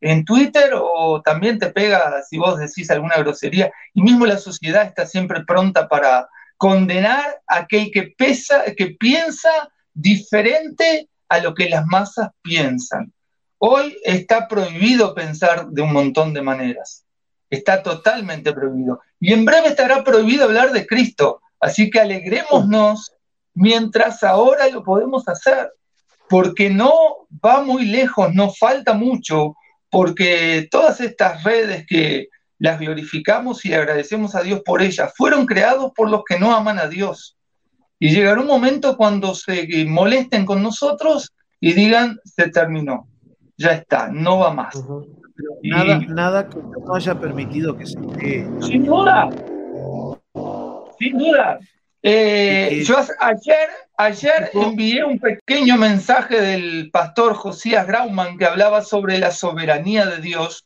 en 0.00 0.24
Twitter, 0.24 0.70
o 0.74 1.20
también 1.20 1.58
te 1.58 1.66
pega 1.66 2.22
si 2.22 2.38
vos 2.38 2.58
decís 2.58 2.90
alguna 2.90 3.16
grosería. 3.16 3.70
Y 3.92 4.00
mismo 4.00 4.24
la 4.24 4.38
sociedad 4.38 4.84
está 4.84 5.04
siempre 5.04 5.44
pronta 5.44 5.86
para, 5.86 6.28
condenar 6.58 7.40
a 7.46 7.60
aquel 7.60 7.90
que, 7.90 8.14
pesa, 8.18 8.64
que 8.76 8.88
piensa 8.88 9.48
diferente 9.94 11.08
a 11.28 11.38
lo 11.38 11.54
que 11.54 11.70
las 11.70 11.86
masas 11.86 12.30
piensan. 12.42 13.12
Hoy 13.58 13.96
está 14.04 14.46
prohibido 14.46 15.14
pensar 15.14 15.68
de 15.68 15.82
un 15.82 15.92
montón 15.92 16.34
de 16.34 16.42
maneras. 16.42 17.04
Está 17.48 17.82
totalmente 17.82 18.52
prohibido. 18.52 19.00
Y 19.20 19.32
en 19.32 19.44
breve 19.44 19.68
estará 19.68 20.04
prohibido 20.04 20.44
hablar 20.44 20.72
de 20.72 20.86
Cristo. 20.86 21.40
Así 21.60 21.90
que 21.90 22.00
alegrémonos 22.00 23.12
mientras 23.54 24.22
ahora 24.22 24.68
lo 24.68 24.82
podemos 24.82 25.28
hacer. 25.28 25.70
Porque 26.28 26.68
no 26.68 26.92
va 27.44 27.62
muy 27.62 27.86
lejos, 27.86 28.34
no 28.34 28.50
falta 28.50 28.92
mucho, 28.92 29.54
porque 29.90 30.68
todas 30.70 31.00
estas 31.00 31.42
redes 31.42 31.86
que 31.86 32.28
las 32.58 32.78
glorificamos 32.80 33.64
y 33.64 33.72
agradecemos 33.72 34.34
a 34.34 34.42
Dios 34.42 34.62
por 34.64 34.82
ellas. 34.82 35.12
Fueron 35.16 35.46
creados 35.46 35.92
por 35.94 36.10
los 36.10 36.22
que 36.28 36.38
no 36.38 36.54
aman 36.54 36.78
a 36.78 36.88
Dios. 36.88 37.36
Y 37.98 38.10
llegará 38.10 38.40
un 38.40 38.46
momento 38.46 38.96
cuando 38.96 39.34
se 39.34 39.66
molesten 39.86 40.44
con 40.44 40.62
nosotros 40.62 41.32
y 41.60 41.72
digan, 41.72 42.18
se 42.24 42.48
terminó, 42.48 43.08
ya 43.56 43.72
está, 43.72 44.08
no 44.08 44.38
va 44.38 44.52
más. 44.52 44.74
nada, 45.62 45.98
nada 46.08 46.48
que 46.48 46.58
no 46.58 46.94
haya 46.94 47.18
permitido 47.18 47.76
que 47.76 47.86
se 47.86 47.98
cree. 47.98 48.46
Sin 48.60 48.84
duda, 48.84 49.28
sin 50.98 51.18
duda. 51.18 51.58
Eh, 52.02 52.82
yo 52.86 52.96
ayer, 53.18 53.68
ayer 53.96 54.50
envié 54.54 55.04
un 55.04 55.18
pequeño 55.18 55.76
mensaje 55.76 56.40
del 56.40 56.90
pastor 56.92 57.34
Josías 57.34 57.86
Grauman 57.86 58.38
que 58.38 58.44
hablaba 58.44 58.82
sobre 58.82 59.18
la 59.18 59.32
soberanía 59.32 60.06
de 60.06 60.20
Dios 60.20 60.64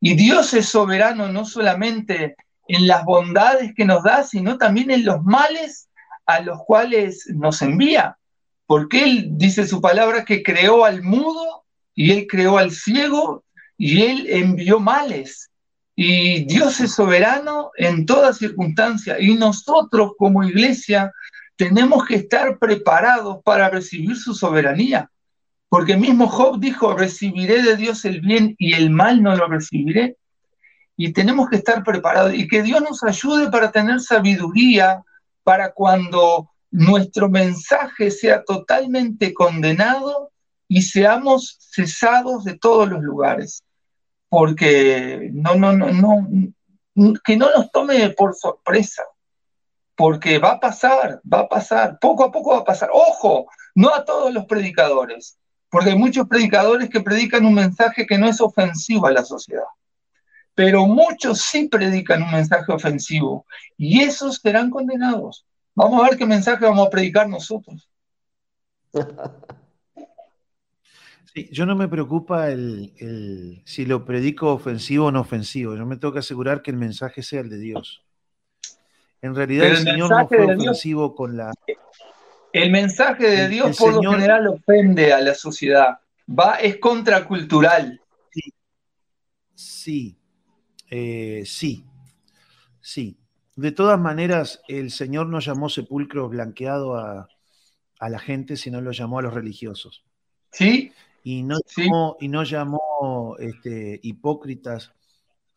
y 0.00 0.16
Dios 0.16 0.52
es 0.54 0.68
soberano 0.68 1.28
no 1.28 1.44
solamente 1.44 2.34
en 2.66 2.88
las 2.88 3.04
bondades 3.04 3.72
que 3.76 3.84
nos 3.84 4.02
da, 4.02 4.24
sino 4.24 4.58
también 4.58 4.90
en 4.90 5.04
los 5.04 5.22
males 5.22 5.88
a 6.26 6.40
los 6.40 6.58
cuales 6.64 7.28
nos 7.32 7.62
envía. 7.62 8.18
Porque 8.66 9.04
Él 9.04 9.28
dice 9.32 9.64
su 9.64 9.80
palabra 9.80 10.24
que 10.24 10.42
creó 10.42 10.84
al 10.84 11.02
mudo 11.02 11.64
y 11.94 12.10
Él 12.10 12.26
creó 12.28 12.58
al 12.58 12.72
ciego 12.72 13.44
y 13.78 14.02
Él 14.02 14.26
envió 14.28 14.80
males. 14.80 15.51
Y 15.94 16.44
Dios 16.44 16.80
es 16.80 16.94
soberano 16.94 17.70
en 17.76 18.06
toda 18.06 18.32
circunstancia 18.32 19.20
y 19.20 19.34
nosotros 19.34 20.12
como 20.16 20.42
iglesia 20.42 21.12
tenemos 21.56 22.06
que 22.06 22.16
estar 22.16 22.58
preparados 22.58 23.38
para 23.44 23.68
recibir 23.68 24.16
su 24.16 24.34
soberanía. 24.34 25.10
Porque 25.68 25.96
mismo 25.96 26.28
Job 26.28 26.60
dijo, 26.60 26.94
recibiré 26.94 27.62
de 27.62 27.76
Dios 27.76 28.04
el 28.04 28.20
bien 28.20 28.54
y 28.58 28.74
el 28.74 28.90
mal 28.90 29.22
no 29.22 29.34
lo 29.36 29.46
recibiré. 29.46 30.16
Y 30.96 31.12
tenemos 31.12 31.48
que 31.48 31.56
estar 31.56 31.82
preparados 31.82 32.34
y 32.34 32.46
que 32.46 32.62
Dios 32.62 32.82
nos 32.82 33.02
ayude 33.02 33.50
para 33.50 33.70
tener 33.70 34.00
sabiduría 34.00 35.02
para 35.42 35.72
cuando 35.72 36.50
nuestro 36.70 37.28
mensaje 37.28 38.10
sea 38.10 38.44
totalmente 38.44 39.32
condenado 39.34 40.30
y 40.68 40.82
seamos 40.82 41.58
cesados 41.70 42.44
de 42.44 42.58
todos 42.58 42.88
los 42.88 43.02
lugares. 43.02 43.62
Porque 44.32 45.28
no, 45.34 45.56
no, 45.56 45.74
no, 45.74 45.92
no, 45.92 46.26
que 47.22 47.36
no 47.36 47.50
nos 47.50 47.70
tome 47.70 48.08
por 48.16 48.34
sorpresa, 48.34 49.02
porque 49.94 50.38
va 50.38 50.52
a 50.52 50.58
pasar, 50.58 51.20
va 51.30 51.40
a 51.40 51.48
pasar, 51.50 51.98
poco 52.00 52.24
a 52.24 52.32
poco 52.32 52.52
va 52.52 52.60
a 52.60 52.64
pasar. 52.64 52.88
Ojo, 52.94 53.50
no 53.74 53.94
a 53.94 54.06
todos 54.06 54.32
los 54.32 54.46
predicadores, 54.46 55.36
porque 55.68 55.90
hay 55.90 55.98
muchos 55.98 56.26
predicadores 56.28 56.88
que 56.88 57.02
predican 57.02 57.44
un 57.44 57.52
mensaje 57.52 58.06
que 58.06 58.16
no 58.16 58.26
es 58.26 58.40
ofensivo 58.40 59.06
a 59.06 59.12
la 59.12 59.22
sociedad, 59.22 59.68
pero 60.54 60.86
muchos 60.86 61.42
sí 61.42 61.68
predican 61.68 62.22
un 62.22 62.32
mensaje 62.32 62.72
ofensivo 62.72 63.44
y 63.76 64.00
esos 64.00 64.36
serán 64.36 64.70
condenados. 64.70 65.44
Vamos 65.74 66.02
a 66.02 66.08
ver 66.08 66.16
qué 66.16 66.24
mensaje 66.24 66.64
vamos 66.64 66.86
a 66.86 66.90
predicar 66.90 67.28
nosotros. 67.28 67.86
Sí, 71.34 71.48
yo 71.50 71.64
no 71.64 71.74
me 71.74 71.88
preocupa 71.88 72.50
el, 72.50 73.62
si 73.64 73.86
lo 73.86 74.04
predico 74.04 74.52
ofensivo 74.52 75.06
o 75.06 75.12
no 75.12 75.20
ofensivo. 75.20 75.74
Yo 75.76 75.86
me 75.86 75.96
tengo 75.96 76.12
que 76.12 76.20
asegurar 76.20 76.60
que 76.60 76.70
el 76.70 76.76
mensaje 76.76 77.22
sea 77.22 77.40
el 77.40 77.48
de 77.48 77.58
Dios. 77.58 78.04
En 79.22 79.34
realidad 79.34 79.68
el, 79.68 79.76
Señor 79.78 80.10
no 80.10 80.28
fue 80.28 80.44
ofensivo 80.44 81.14
con 81.14 81.36
la... 81.36 81.52
El 82.52 82.70
mensaje 82.70 83.28
de 83.28 83.48
Dios 83.48 83.78
por 83.78 84.04
lo 84.04 84.12
general 84.12 84.46
ofende 84.48 85.12
a 85.12 85.20
la 85.20 85.34
sociedad. 85.34 86.00
Va, 86.28 86.56
es 86.56 86.76
contracultural. 86.76 88.00
Sí, 88.30 88.52
sí, 89.54 90.18
eh, 90.90 91.44
sí, 91.46 91.86
sí. 92.80 93.18
De 93.56 93.72
todas 93.72 93.98
maneras, 93.98 94.60
el 94.68 94.90
Señor 94.90 95.28
no 95.28 95.40
llamó 95.40 95.68
sepulcro 95.68 96.28
blanqueado 96.28 96.96
a, 96.96 97.28
la 98.00 98.18
gente, 98.18 98.56
sino 98.56 98.80
lo 98.80 98.90
llamó 98.90 99.20
a 99.20 99.22
los 99.22 99.32
religiosos. 99.32 100.04
Sí. 100.50 100.92
Y 101.22 101.42
no 101.42 101.58
llamó, 101.76 102.16
y 102.20 102.28
no 102.28 102.42
llamó 102.42 103.36
este, 103.38 104.00
hipócritas 104.02 104.92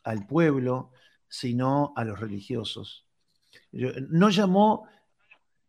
al 0.04 0.26
pueblo, 0.28 0.92
sino 1.28 1.94
a 1.96 2.04
los 2.04 2.20
religiosos. 2.20 3.06
No 3.72 4.30
llamó 4.30 4.88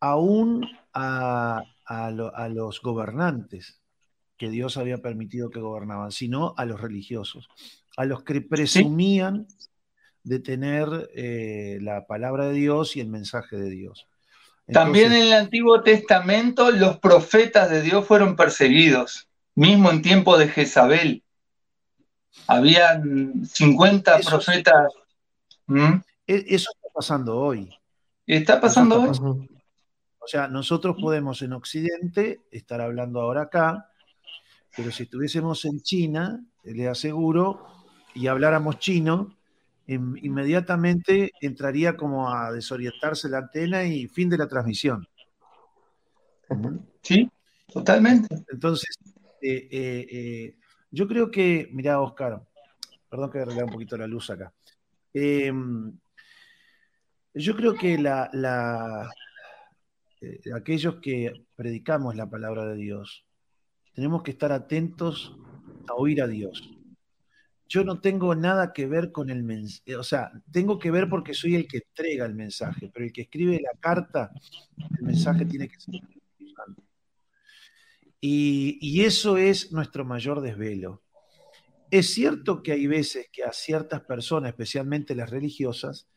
aún 0.00 0.66
a, 0.92 1.62
a, 1.86 2.48
los 2.48 2.80
gobernantes 2.82 3.80
que 4.36 4.50
Dios 4.50 4.76
había 4.76 4.98
permitido 4.98 5.50
que 5.50 5.60
gobernaban, 5.60 6.12
sino 6.12 6.54
a 6.56 6.64
los 6.66 6.80
religiosos, 6.80 7.48
a 7.96 8.04
los 8.04 8.22
que 8.22 8.40
presumían 8.42 9.46
de 10.22 10.40
tener 10.40 11.10
eh, 11.14 11.78
la 11.80 12.06
palabra 12.06 12.48
de 12.48 12.54
Dios 12.54 12.96
y 12.96 13.00
el 13.00 13.08
mensaje 13.08 13.56
de 13.56 13.70
Dios. 13.70 14.08
También 14.66 15.12
en 15.12 15.22
el 15.22 15.32
Antiguo 15.32 15.82
Testamento 15.82 16.72
los 16.72 16.98
profetas 16.98 17.70
de 17.70 17.82
Dios 17.82 18.04
fueron 18.04 18.34
perseguidos, 18.34 19.28
mismo 19.56 19.90
en 19.90 20.02
tiempo 20.02 20.38
de 20.38 20.48
Jezabel. 20.48 21.24
Habían 22.46 23.44
50 23.44 24.20
profetas. 24.20 24.92
¿Mm? 25.66 25.94
E, 26.26 26.44
eso 26.48 26.70
está 26.74 26.88
pasando 26.94 27.36
hoy. 27.36 27.68
Está 28.26 28.60
pasando 28.60 29.02
hoy. 29.02 29.48
O 30.18 30.28
sea, 30.28 30.48
nosotros 30.48 30.96
podemos 31.00 31.42
en 31.42 31.52
Occidente 31.52 32.42
estar 32.50 32.80
hablando 32.80 33.20
ahora 33.20 33.42
acá, 33.42 33.90
pero 34.76 34.90
si 34.90 35.04
estuviésemos 35.04 35.64
en 35.64 35.80
China, 35.80 36.44
le 36.64 36.88
aseguro, 36.88 37.66
y 38.14 38.26
habláramos 38.26 38.78
chino, 38.78 39.36
inmediatamente 39.86 41.30
entraría 41.40 41.96
como 41.96 42.32
a 42.32 42.50
desorientarse 42.50 43.28
la 43.28 43.38
antena 43.38 43.84
y 43.84 44.08
fin 44.08 44.28
de 44.28 44.38
la 44.38 44.48
transmisión. 44.48 45.06
Sí, 47.02 47.30
totalmente. 47.72 48.44
Entonces, 48.50 48.96
eh, 49.48 50.56
yo 50.90 51.06
creo 51.06 51.30
que, 51.30 51.68
mira, 51.72 52.00
Oscar, 52.00 52.42
perdón 53.08 53.30
que 53.30 53.38
arreglar 53.38 53.64
un 53.64 53.72
poquito 53.72 53.96
la 53.96 54.06
luz 54.06 54.30
acá. 54.30 54.52
Em, 55.12 55.92
yo 57.34 57.56
creo 57.56 57.74
que 57.74 57.98
la, 57.98 59.10
aquellos 60.54 60.96
que 60.96 61.46
predicamos 61.54 62.16
la 62.16 62.28
palabra 62.28 62.66
de 62.66 62.76
Dios, 62.76 63.26
tenemos 63.94 64.22
que 64.22 64.30
estar 64.30 64.52
atentos 64.52 65.36
a 65.88 65.94
oír 65.94 66.22
a 66.22 66.26
Dios 66.26 66.76
yo 67.68 67.84
no 67.84 68.00
tengo 68.00 68.34
nada 68.34 68.72
que 68.72 68.86
ver 68.86 69.12
con 69.12 69.30
el 69.30 69.42
mensaje, 69.42 69.96
o 69.96 70.04
sea, 70.04 70.30
tengo 70.52 70.78
que 70.78 70.90
ver 70.90 71.08
porque 71.08 71.34
soy 71.34 71.56
el 71.56 71.66
que 71.66 71.78
entrega 71.78 72.24
el 72.24 72.34
mensaje, 72.34 72.90
pero 72.92 73.04
el 73.04 73.12
que 73.12 73.22
escribe 73.22 73.60
la 73.60 73.78
carta, 73.80 74.30
el 74.98 75.04
mensaje 75.04 75.44
tiene 75.44 75.68
que 75.68 75.80
ser 75.80 75.94
y, 78.20 78.78
y 78.80 79.04
eso 79.04 79.36
es 79.36 79.72
nuestro 79.72 80.04
mayor 80.04 80.40
desvelo. 80.40 81.02
Es 81.90 82.12
cierto 82.12 82.62
que 82.62 82.72
hay 82.72 82.86
veces 82.86 83.28
que 83.32 83.44
a 83.44 83.52
ciertas 83.52 84.00
personas, 84.02 84.50
especialmente 84.50 85.14
las 85.14 85.30
religiosas, 85.30 86.08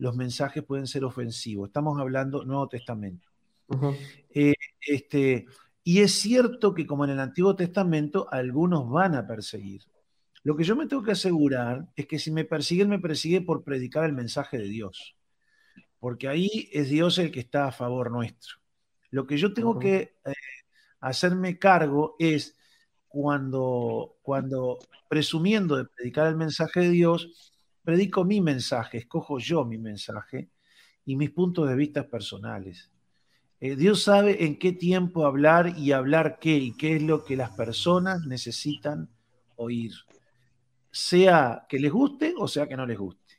los 0.00 0.16
mensajes 0.16 0.64
pueden 0.64 0.86
ser 0.86 1.04
ofensivos. 1.04 1.68
Estamos 1.68 2.00
hablando 2.00 2.44
Nuevo 2.44 2.68
Testamento. 2.68 3.28
Eh, 4.34 4.54
este, 4.80 5.46
y 5.84 6.00
es 6.00 6.12
cierto 6.12 6.74
que 6.74 6.86
como 6.86 7.04
en 7.04 7.10
el 7.10 7.20
Antiguo 7.20 7.54
Testamento, 7.54 8.26
algunos 8.30 8.88
van 8.88 9.14
a 9.14 9.26
perseguir. 9.26 9.82
Lo 10.42 10.56
que 10.56 10.64
yo 10.64 10.74
me 10.74 10.86
tengo 10.86 11.02
que 11.02 11.12
asegurar 11.12 11.86
es 11.96 12.06
que 12.06 12.18
si 12.18 12.30
me 12.30 12.46
persiguen, 12.46 12.88
me 12.88 12.98
persigue 12.98 13.42
por 13.42 13.62
predicar 13.62 14.04
el 14.04 14.14
mensaje 14.14 14.56
de 14.56 14.68
Dios. 14.68 15.16
Porque 15.98 16.28
ahí 16.28 16.70
es 16.72 16.88
Dios 16.88 17.18
el 17.18 17.30
que 17.30 17.40
está 17.40 17.66
a 17.66 17.72
favor 17.72 18.10
nuestro. 18.10 18.56
Lo 19.10 19.26
que 19.26 19.36
yo 19.36 19.52
tengo 19.52 19.78
que 19.78 20.14
eh, 20.24 20.32
hacerme 21.00 21.58
cargo 21.58 22.16
es 22.18 22.56
cuando, 23.08 24.16
cuando, 24.22 24.78
presumiendo 25.08 25.76
de 25.76 25.84
predicar 25.84 26.28
el 26.28 26.36
mensaje 26.36 26.80
de 26.80 26.90
Dios, 26.90 27.52
predico 27.82 28.24
mi 28.24 28.40
mensaje, 28.40 28.98
escojo 28.98 29.38
yo 29.38 29.64
mi 29.64 29.78
mensaje 29.78 30.50
y 31.04 31.16
mis 31.16 31.30
puntos 31.30 31.68
de 31.68 31.74
vista 31.74 32.08
personales. 32.08 32.90
Eh, 33.60 33.76
Dios 33.76 34.02
sabe 34.02 34.44
en 34.44 34.58
qué 34.58 34.72
tiempo 34.72 35.26
hablar 35.26 35.76
y 35.76 35.92
hablar 35.92 36.38
qué 36.40 36.56
y 36.56 36.76
qué 36.76 36.96
es 36.96 37.02
lo 37.02 37.24
que 37.24 37.36
las 37.36 37.50
personas 37.50 38.26
necesitan 38.26 39.08
oír 39.56 39.92
sea 40.90 41.66
que 41.68 41.78
les 41.78 41.92
guste 41.92 42.34
o 42.36 42.48
sea 42.48 42.66
que 42.66 42.76
no 42.76 42.86
les 42.86 42.98
guste. 42.98 43.34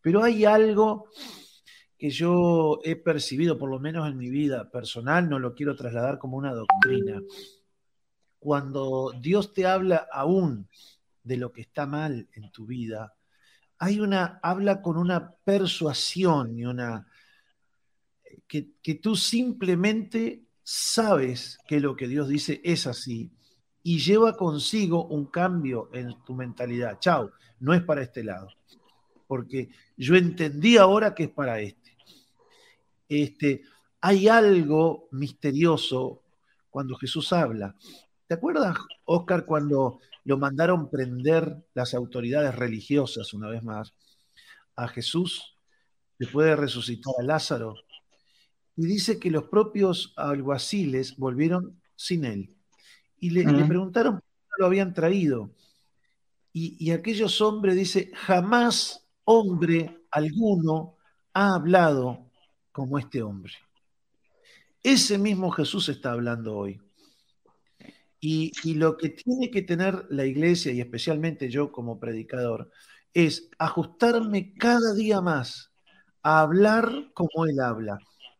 Pero 0.00 0.22
hay 0.22 0.44
algo 0.44 1.08
que 1.98 2.10
yo 2.10 2.80
he 2.84 2.96
percibido, 2.96 3.58
por 3.58 3.70
lo 3.70 3.78
menos 3.78 4.08
en 4.08 4.16
mi 4.16 4.30
vida 4.30 4.70
personal, 4.70 5.28
no 5.28 5.38
lo 5.38 5.54
quiero 5.54 5.76
trasladar 5.76 6.18
como 6.18 6.36
una 6.36 6.52
doctrina. 6.52 7.22
Cuando 8.38 9.12
Dios 9.20 9.52
te 9.52 9.66
habla 9.66 10.06
aún 10.12 10.68
de 11.22 11.36
lo 11.36 11.52
que 11.52 11.62
está 11.62 11.86
mal 11.86 12.28
en 12.34 12.50
tu 12.50 12.66
vida, 12.66 13.14
hay 13.78 14.00
una, 14.00 14.38
habla 14.42 14.82
con 14.82 14.96
una 14.96 15.34
persuasión 15.44 16.58
y 16.58 16.64
una, 16.64 17.06
que, 18.46 18.72
que 18.82 18.94
tú 18.96 19.16
simplemente 19.16 20.44
sabes 20.62 21.58
que 21.66 21.80
lo 21.80 21.94
que 21.96 22.08
Dios 22.08 22.28
dice 22.28 22.60
es 22.64 22.86
así 22.86 23.30
y 23.82 23.98
lleva 23.98 24.36
consigo 24.36 25.04
un 25.06 25.26
cambio 25.26 25.90
en 25.92 26.14
tu 26.24 26.34
mentalidad. 26.34 26.98
Chao, 26.98 27.30
no 27.60 27.74
es 27.74 27.82
para 27.82 28.02
este 28.02 28.24
lado, 28.24 28.48
porque 29.26 29.68
yo 29.96 30.16
entendí 30.16 30.78
ahora 30.78 31.14
que 31.14 31.24
es 31.24 31.30
para 31.30 31.60
este. 31.60 31.83
Este, 33.22 33.62
hay 34.00 34.28
algo 34.28 35.08
misterioso 35.12 36.22
cuando 36.70 36.96
Jesús 36.96 37.32
habla. 37.32 37.74
¿Te 38.26 38.34
acuerdas, 38.34 38.76
Oscar, 39.04 39.46
cuando 39.46 40.00
lo 40.24 40.38
mandaron 40.38 40.90
prender 40.90 41.64
las 41.74 41.94
autoridades 41.94 42.54
religiosas 42.54 43.32
una 43.34 43.48
vez 43.48 43.62
más 43.62 43.94
a 44.76 44.88
Jesús 44.88 45.56
después 46.18 46.46
de 46.46 46.56
resucitar 46.56 47.14
a 47.18 47.22
Lázaro? 47.22 47.74
Y 48.76 48.86
dice 48.86 49.20
que 49.20 49.30
los 49.30 49.44
propios 49.44 50.12
alguaciles 50.16 51.16
volvieron 51.16 51.80
sin 51.94 52.24
él 52.24 52.56
y 53.20 53.30
le, 53.30 53.44
preguntaron 53.64 54.14
por 54.14 54.22
qué 54.22 54.54
lo 54.58 54.66
habían 54.66 54.92
traído. 54.92 55.50
Y, 56.52 56.90
aquellos 56.92 57.40
hombres, 57.40 57.74
dice, 57.74 58.10
jamás 58.14 59.08
hombre 59.24 60.04
alguno 60.10 60.96
ha 61.32 61.54
hablado 61.54 62.30
como 62.74 62.98
este 62.98 63.22
hombre. 63.22 63.52
Ese 64.82 65.16
mismo 65.16 65.52
Jesús 65.52 65.88
está 65.88 66.10
hablando 66.10 66.56
hoy. 66.56 66.80
Y, 68.20 68.74
lo 68.74 68.96
que 68.96 69.10
tiene 69.10 69.50
que 69.50 69.62
tener 69.62 70.06
la 70.08 70.24
iglesia, 70.24 70.72
y 70.72 70.80
especialmente 70.80 71.48
yo 71.50 71.70
como 71.70 72.00
predicador, 72.00 72.70
es 73.12 73.48
ajustarme 73.58 74.54
cada 74.54 74.92
día 74.94 75.20
más 75.20 75.70
a 76.22 76.40
hablar 76.40 77.10
como 77.14 77.46
Él 77.46 77.60
habla, 77.60 77.98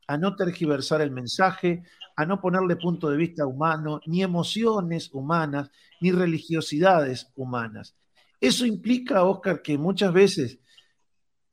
a 0.09 0.16
no 0.16 0.35
tergiversar 0.35 1.01
el 1.01 1.11
mensaje, 1.12 1.85
a 2.16 2.27
no 2.27 2.40
ponerle 2.40 2.77
punto 2.77 3.11
de 3.11 3.18
vista 3.18 3.47
humano, 3.47 4.01
ni 4.07 4.23
emociones 4.23 5.11
humanas, 5.12 5.70
ni 6.01 6.11
religiosidades 6.11 7.31
humanas. 7.37 7.94
Eso 8.40 8.66
implica, 8.66 9.23
Oscar, 9.23 9.62
que 9.62 9.79
muchas 9.79 10.12
veces, 10.12 10.59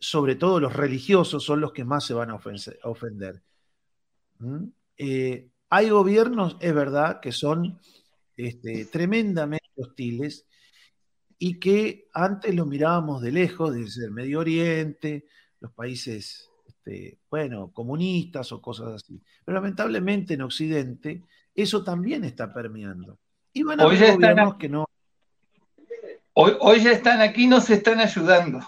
sobre 0.02 0.36
todo 0.36 0.60
los 0.60 0.74
religiosos, 0.74 1.44
son 1.44 1.62
los 1.62 1.74
que 1.74 1.86
más 1.86 2.04
se 2.04 2.16
van 2.16 2.32
a 2.32 2.40
ofender. 2.84 3.44
¿Mm? 4.40 4.66
Eh, 4.98 5.48
hay 5.70 5.90
gobiernos, 5.90 6.58
es 6.60 6.74
verdad, 6.74 7.20
que 7.22 7.32
son 7.32 7.80
este, 8.36 8.86
tremendamente 8.86 9.70
hostiles 9.76 10.48
y 11.38 11.60
que 11.60 12.08
antes 12.14 12.54
lo 12.56 12.66
mirábamos 12.66 13.22
de 13.22 13.32
lejos, 13.32 13.76
desde 13.76 14.06
el 14.06 14.12
Medio 14.12 14.40
Oriente, 14.40 15.28
los 15.60 15.72
países, 15.72 16.50
este, 16.68 17.20
bueno, 17.30 17.72
comunistas 17.72 18.52
o 18.52 18.60
cosas 18.60 18.96
así. 18.96 19.22
Pero 19.46 19.56
lamentablemente 19.56 20.34
en 20.34 20.42
Occidente 20.42 21.24
eso 21.54 21.84
también 21.84 22.24
está 22.24 22.52
permeando. 22.52 23.20
Y 23.54 23.62
van 23.62 23.80
a 23.80 23.86
hoy 23.86 23.98
haber 23.98 24.16
gobiernos 24.16 24.56
que 24.56 24.68
no. 24.68 24.86
Hoy, 26.34 26.54
hoy 26.60 26.82
ya 26.82 26.92
están 26.92 27.22
aquí, 27.22 27.46
nos 27.46 27.70
están 27.70 28.00
ayudando. 28.00 28.62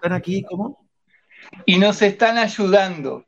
¿Están 0.00 0.14
aquí 0.14 0.42
cómo? 0.44 0.88
Y 1.66 1.76
nos 1.76 2.00
están 2.00 2.38
ayudando. 2.38 3.26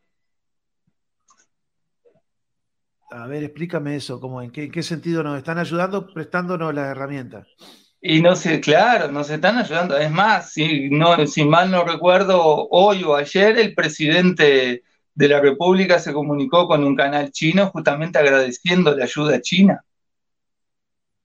A 3.11 3.27
ver, 3.27 3.45
explícame 3.45 3.95
eso, 3.97 4.19
¿cómo, 4.19 4.41
en, 4.41 4.51
qué, 4.51 4.83
sentido 4.83 5.23
nos 5.23 5.37
están 5.37 5.59
ayudando 5.59 6.07
prestándonos 6.07 6.75
las 6.75 6.89
herramientas? 6.89 7.47
Y 8.01 8.23
no 8.23 8.35
sé, 8.35 8.59
claro, 8.63 9.13
nos 9.13 9.29
están 9.29 9.59
ayudando. 9.59 9.99
Es 9.99 10.11
más, 10.11 10.55
si, 10.55 10.89
no, 10.89 11.27
si 11.27 11.45
mal 11.45 11.71
no 11.71 11.85
recuerdo, 11.85 12.41
hoy 12.71 13.05
o 13.05 13.17
ayer 13.17 13.59
el 13.59 13.75
presidente 13.75 14.83
de 15.15 15.29
la 15.29 15.41
República 15.43 15.99
se 15.99 16.15
comunicó 16.15 16.67
con 16.67 16.85
un 16.85 16.97
canal 16.97 17.33
chino 17.33 17.67
justamente 17.67 18.19
agradeciendo 18.19 18.97
la 18.97 19.05
ayuda 19.05 19.43
china. 19.43 19.85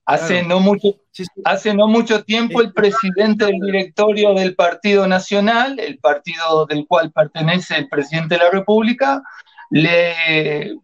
Hace, 0.09 0.41
no 0.41 0.61
mucho, 0.61 0.95
hace 1.43 1.73
no 1.73 1.85
mucho 1.85 2.23
tiempo 2.23 2.61
el 2.61 2.71
presidente 2.71 3.43
del 3.43 3.59
directorio 3.59 4.33
del 4.33 4.55
Partido 4.55 5.05
Nacional, 5.05 5.77
el 5.81 5.99
partido 5.99 6.65
del 6.65 6.87
cual 6.87 7.11
pertenece 7.11 7.75
el 7.75 7.89
presidente 7.89 8.35
de 8.35 8.43
la 8.45 8.49
República, 8.49 9.21
le 9.69 10.77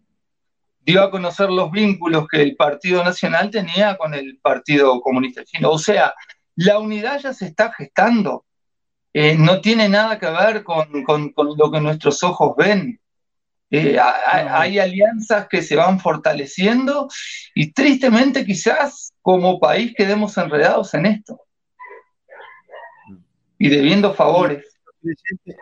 dio 0.81 1.01
a 1.01 1.09
conocer 1.09 1.49
los 1.49 1.71
vínculos 1.71 2.27
que 2.27 2.41
el 2.41 2.57
Partido 2.57 3.01
Nacional 3.01 3.49
tenía 3.49 3.95
con 3.95 4.13
el 4.13 4.39
Partido 4.41 4.99
Comunista 4.99 5.45
Chino. 5.45 5.71
O 5.71 5.79
sea, 5.79 6.13
la 6.55 6.79
unidad 6.79 7.21
ya 7.21 7.33
se 7.33 7.45
está 7.45 7.71
gestando. 7.71 8.45
Eh, 9.13 9.37
no 9.37 9.61
tiene 9.61 9.87
nada 9.87 10.19
que 10.19 10.29
ver 10.29 10.63
con, 10.63 10.89
lo 11.57 11.71
que 11.71 11.79
nuestros 11.79 12.21
ojos 12.23 12.55
ven. 12.57 12.99
Eh, 13.75 13.97
hay, 13.99 14.77
alianzas 14.77 15.47
que 15.49 15.63
se 15.63 15.75
van 15.75 15.99
fortaleciendo 15.99 17.09
y 17.55 17.73
tristemente 17.73 18.45
quizás 18.45 19.13
como 19.23 19.59
país 19.59 19.95
quedemos 19.97 20.37
enredados 20.37 20.93
en 20.93 21.07
esto 21.07 21.41
y 23.57 23.69
debiendo 23.69 24.13
favores. 24.13 24.77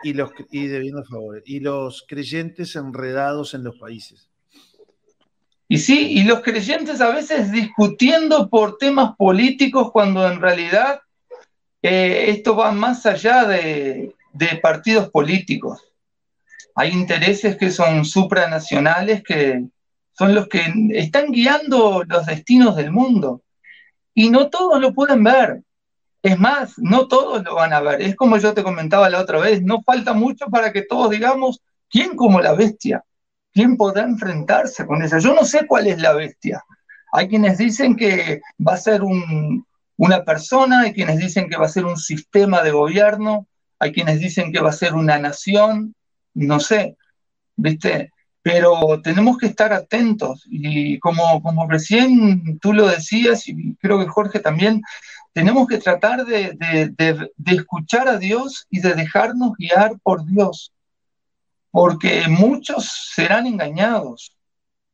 Y, 0.02 0.12
los, 0.12 0.30
y 0.50 0.66
debiendo 0.66 1.04
favores. 1.04 1.42
Y 1.46 1.60
los 1.60 2.04
creyentes 2.06 2.76
enredados 2.76 3.54
en 3.54 3.64
los 3.64 3.78
países. 3.78 4.28
Y 5.66 5.78
sí, 5.78 6.18
y 6.18 6.24
los 6.24 6.40
creyentes 6.40 7.00
a 7.00 7.14
veces 7.14 7.50
discutiendo 7.50 8.50
por 8.50 8.76
temas 8.76 9.16
políticos 9.16 9.90
cuando 9.90 10.30
en 10.30 10.38
realidad 10.38 11.00
eh, 11.80 12.26
esto 12.28 12.54
va 12.54 12.72
más 12.72 13.06
allá 13.06 13.46
de, 13.46 14.14
partidos 14.60 15.08
políticos. 15.08 15.91
Hay 16.74 16.90
intereses 16.90 17.56
que 17.56 17.70
son 17.70 18.04
supranacionales 18.04 19.22
que 19.22 19.64
son 20.12 20.34
los 20.34 20.48
que 20.48 20.62
están 20.90 21.32
guiando 21.32 22.04
los 22.06 22.26
destinos 22.26 22.76
del 22.76 22.90
mundo. 22.90 23.42
Y 24.14 24.30
no 24.30 24.50
todos 24.50 24.80
lo 24.80 24.92
pueden 24.92 25.24
ver. 25.24 25.62
Es 26.22 26.38
más, 26.38 26.74
no 26.78 27.08
todos 27.08 27.42
lo 27.42 27.54
van 27.54 27.72
a 27.72 27.80
ver. 27.80 28.00
Es 28.02 28.14
como 28.14 28.36
yo 28.36 28.54
te 28.54 28.62
comentaba 28.62 29.10
la 29.10 29.20
otra 29.20 29.40
vez, 29.40 29.62
no 29.62 29.82
falta 29.82 30.12
mucho 30.12 30.46
para 30.46 30.72
que 30.72 30.82
todos 30.82 31.10
digamos, 31.10 31.60
¿quién 31.90 32.14
como 32.14 32.40
la 32.40 32.52
bestia? 32.52 33.04
¿Quién 33.52 33.76
podrá 33.76 34.04
enfrentarse 34.04 34.86
con 34.86 35.02
ella? 35.02 35.18
Yo 35.18 35.34
no 35.34 35.44
sé 35.44 35.66
cuál 35.66 35.86
es 35.88 36.00
la 36.00 36.12
bestia. 36.12 36.62
Hay 37.12 37.28
quienes 37.28 37.58
dicen 37.58 37.96
que 37.96 38.40
va 38.66 38.74
a 38.74 38.78
ser 38.78 39.02
una 39.96 40.24
persona, 40.24 40.82
hay 40.82 40.94
quienes 40.94 41.18
dicen 41.18 41.48
que 41.50 41.56
va 41.56 41.66
a 41.66 41.70
ser 41.70 41.84
un 41.84 41.98
sistema 41.98 42.62
de 42.62 42.70
gobierno, 42.70 43.46
hay 43.78 43.92
quienes 43.92 44.20
dicen 44.20 44.52
que 44.52 44.60
va 44.60 44.70
a 44.70 44.72
ser 44.72 44.94
una 44.94 45.18
nación, 45.18 45.94
no 46.34 46.60
sé, 46.60 46.96
¿viste? 47.56 48.12
Pero 48.42 49.00
tenemos 49.02 49.38
que 49.38 49.46
estar 49.46 49.72
atentos. 49.72 50.44
Y 50.46 50.98
como, 50.98 51.42
como 51.42 51.68
recién 51.68 52.58
tú 52.58 52.72
lo 52.72 52.88
decías 52.88 53.46
y 53.48 53.76
creo 53.76 53.98
que 54.00 54.08
Jorge 54.08 54.40
también, 54.40 54.82
tenemos 55.32 55.66
que 55.68 55.78
tratar 55.78 56.24
de 56.26 57.26
escuchar 57.46 58.08
a 58.08 58.18
Dios 58.18 58.66
y 58.70 58.80
de 58.80 58.94
dejarnos 58.94 59.52
guiar 59.56 59.98
por 60.02 60.24
Dios. 60.26 60.72
Porque 61.72 62.24
muchos 62.28 63.10
serán 63.14 63.46
engañados, 63.46 64.36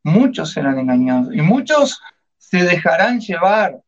muchos 0.04 0.52
serán 0.52 0.78
engañados. 0.78 1.34
Y 1.34 1.42
muchos 1.42 2.00
se 2.38 2.62
dejarán 2.62 3.20
llevar. 3.20 3.80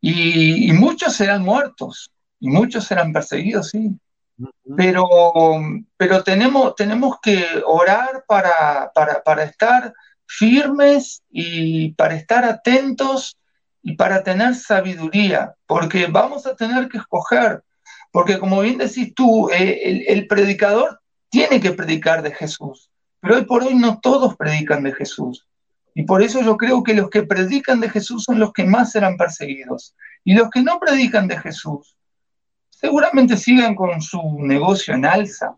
Y, 0.00 0.72
muchos 0.72 1.14
serán 1.14 1.42
muertos. 1.42 2.10
Y 2.40 2.48
muchos 2.48 2.84
serán 2.84 3.12
perseguidos, 3.12 3.68
sí. 3.68 3.90
Pero, 4.76 5.06
pero 5.96 6.22
tenemos, 6.22 6.74
tenemos 6.74 7.16
que 7.22 7.44
orar 7.66 8.24
para, 8.26 8.92
para, 8.94 9.42
estar 9.42 9.92
firmes 10.26 11.22
y 11.30 11.92
para 11.92 12.14
estar 12.14 12.44
atentos 12.44 13.36
y 13.82 13.96
para 13.96 14.22
tener 14.22 14.54
sabiduría, 14.54 15.54
porque 15.66 16.06
vamos 16.06 16.46
a 16.46 16.54
tener 16.54 16.88
que 16.88 16.98
escoger, 16.98 17.62
porque 18.12 18.38
como 18.38 18.60
bien 18.60 18.78
decís 18.78 19.14
tú, 19.14 19.50
eh, 19.50 19.80
el, 19.84 20.04
el, 20.06 20.26
predicador 20.26 21.00
tiene 21.28 21.60
que 21.60 21.72
predicar 21.72 22.22
de 22.22 22.32
Jesús. 22.32 22.90
Pero 23.20 23.36
hoy 23.36 23.44
por 23.44 23.62
hoy 23.62 23.74
no 23.74 23.98
todos 24.00 24.36
predican 24.36 24.82
de 24.82 24.92
Jesús. 24.92 25.46
Y 25.94 26.04
por 26.04 26.22
eso 26.22 26.40
yo 26.40 26.56
creo 26.56 26.82
que 26.82 26.94
los 26.94 27.10
que 27.10 27.22
predican 27.22 27.80
de 27.80 27.90
Jesús 27.90 28.24
son 28.24 28.38
los 28.38 28.52
que 28.52 28.64
más 28.64 28.92
serán 28.92 29.16
perseguidos. 29.16 29.94
Y 30.24 30.34
los 30.34 30.50
que 30.50 30.62
no 30.62 30.78
predican 30.78 31.28
de 31.28 31.38
Jesús 31.38 31.96
seguramente 32.80 33.36
sigan 33.36 33.74
con 33.74 34.00
su 34.00 34.38
negocio 34.40 34.94
en 34.94 35.04
alza. 35.04 35.56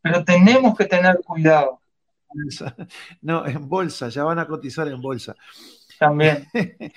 Pero 0.00 0.24
tenemos 0.24 0.76
que 0.76 0.86
tener 0.86 1.20
cuidado. 1.24 1.80
No, 3.20 3.46
en 3.46 3.68
bolsa, 3.68 4.08
ya 4.08 4.24
van 4.24 4.38
a 4.38 4.46
cotizar 4.46 4.88
en 4.88 5.00
bolsa. 5.00 5.36
También. 5.98 6.46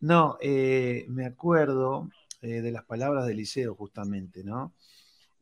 No, 0.00 0.38
eh, 0.40 1.04
me 1.08 1.26
acuerdo 1.26 2.08
eh, 2.40 2.62
de 2.62 2.72
las 2.72 2.84
palabras 2.84 3.26
de 3.26 3.32
Eliseo 3.32 3.74
justamente, 3.74 4.42
¿no? 4.44 4.72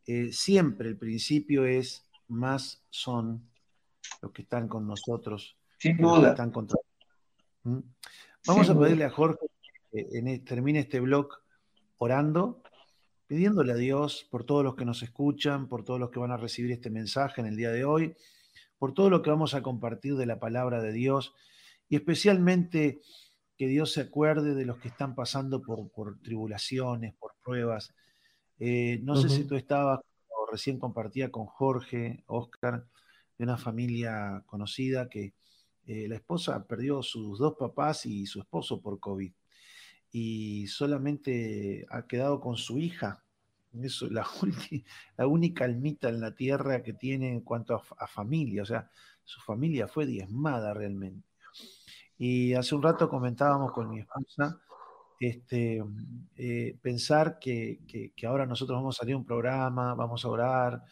Eh, 0.07 0.33
siempre 0.33 0.89
el 0.89 0.97
principio 0.97 1.65
es 1.65 2.05
más 2.27 2.83
son 2.91 3.49
los 4.21 4.33
que 4.33 4.43
están 4.43 4.67
con 4.67 4.87
nosotros. 4.87 5.57
Sin 5.79 5.97
duda. 5.97 6.31
están 6.31 6.51
contra... 6.51 6.77
¿Mm? 7.63 7.79
Vamos 8.47 8.71
a 8.71 8.79
pedirle 8.79 9.05
a 9.05 9.11
Jorge 9.11 9.47
que 9.93 10.43
termine 10.45 10.81
este 10.81 11.01
blog 11.01 11.29
orando, 11.99 12.63
pidiéndole 13.29 13.73
a 13.73 13.77
Dios 13.77 14.27
por 14.29 14.43
todos 14.43 14.65
los 14.65 14.75
que 14.75 14.85
nos 14.85 15.05
escuchan, 15.05 15.69
por 15.69 15.85
todos 15.85 16.01
los 16.01 16.11
que 16.11 16.19
van 16.19 16.33
a 16.33 16.37
recibir 16.37 16.73
este 16.73 16.91
mensaje 16.91 17.41
en 17.41 17.47
el 17.47 17.57
día 17.57 17.71
de 17.71 17.85
hoy, 17.85 18.17
por 18.79 18.93
todo 18.95 19.11
lo 19.11 19.23
que 19.23 19.31
vamos 19.31 19.55
a 19.55 19.63
compartir 19.63 20.17
de 20.17 20.27
la 20.27 20.41
palabra 20.41 20.83
de 20.83 20.93
Dios 20.93 21.35
y 21.89 21.95
especialmente 21.95 23.01
que 23.57 23.69
Dios 23.69 23.93
se 23.93 24.01
acuerde 24.01 24.55
de 24.57 24.65
los 24.65 24.79
que 24.79 24.89
están 24.89 25.15
pasando 25.15 25.63
por, 25.63 25.89
por 25.91 26.21
tribulaciones, 26.21 27.15
por 27.15 27.35
pruebas, 27.45 27.95
eh, 28.61 28.99
no 29.03 29.15
sé 29.17 29.29
si 29.29 29.45
tú 29.45 29.55
estabas 29.55 30.01
o 30.29 30.51
recién 30.51 30.79
compartía 30.79 31.31
con 31.31 31.47
Jorge, 31.47 32.25
Oscar, 32.27 32.87
de 33.37 33.45
una 33.45 33.57
familia 33.57 34.43
conocida 34.47 35.09
que 35.09 35.35
eh, 35.87 36.09
la 36.09 36.17
esposa 36.17 36.67
perdió 36.67 37.03
sus 37.03 37.39
dos 37.39 37.55
papás 37.59 38.05
y 38.05 38.27
su 38.27 38.41
esposo 38.41 38.81
por 38.81 38.99
COVID. 38.99 39.33
Y 40.11 40.67
solamente 40.67 41.87
ha 41.91 42.07
quedado 42.07 42.41
con 42.41 42.57
su 42.57 42.79
hija. 42.79 43.23
Es 43.83 44.03
la, 44.03 44.27
la 45.17 45.27
única 45.27 45.65
almita 45.65 46.09
en 46.09 46.21
la 46.21 46.35
tierra 46.35 46.83
que 46.83 46.95
tiene 46.95 47.31
en 47.31 47.41
cuanto 47.41 47.83
a, 47.99 48.07
familia. 48.07 48.63
O 48.63 48.67
sea, 48.67 48.91
su 49.25 49.41
familia 49.41 49.89
fue 49.89 50.07
diezmada 50.07 50.75
realmente. 50.75 51.29
Y 52.17 52.55
hace 52.55 52.75
un 52.75 52.83
rato 52.83 53.09
comentábamos 53.09 53.73
con 53.73 53.89
mi 53.89 54.01
esposa 54.01 54.61
este, 55.21 55.83
eh, 56.37 56.79
pensar 56.81 57.39
que, 57.39 57.81
ahora 58.27 58.47
nosotros 58.47 58.77
vamos 58.77 58.97
a 58.97 59.01
salir 59.01 59.17
un 59.17 59.25
programa, 59.25 59.95
vamos 59.95 60.25
a 60.25 60.29
orar, 60.29 60.83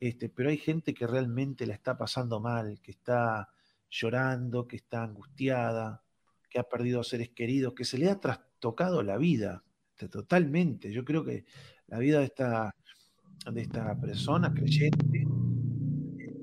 este, 0.00 0.28
pero 0.28 0.50
hay 0.50 0.58
gente 0.58 0.92
que 0.94 1.06
realmente 1.06 1.66
la 1.66 1.74
está 1.74 1.96
pasando 1.96 2.40
mal, 2.40 2.80
que 2.80 2.90
está 2.90 3.48
llorando, 3.88 4.66
que 4.66 4.76
está 4.76 5.04
angustiada, 5.04 6.02
que 6.48 6.58
ha 6.58 6.64
perdido 6.64 7.00
a 7.00 7.04
seres 7.04 7.30
queridos, 7.30 7.74
que 7.74 7.84
se 7.84 7.98
le 7.98 8.10
ha 8.10 8.18
trastocado 8.18 9.02
la 9.02 9.16
vida 9.16 9.62
totalmente. 10.10 10.90
Yo 10.90 11.04
creo 11.04 11.24
que 11.24 11.44
la 11.92 11.98
vida 11.98 12.20
de 12.20 12.24
esta, 12.24 12.74
de 13.52 13.60
esta 13.60 14.00
persona 14.00 14.50
creyente, 14.54 15.26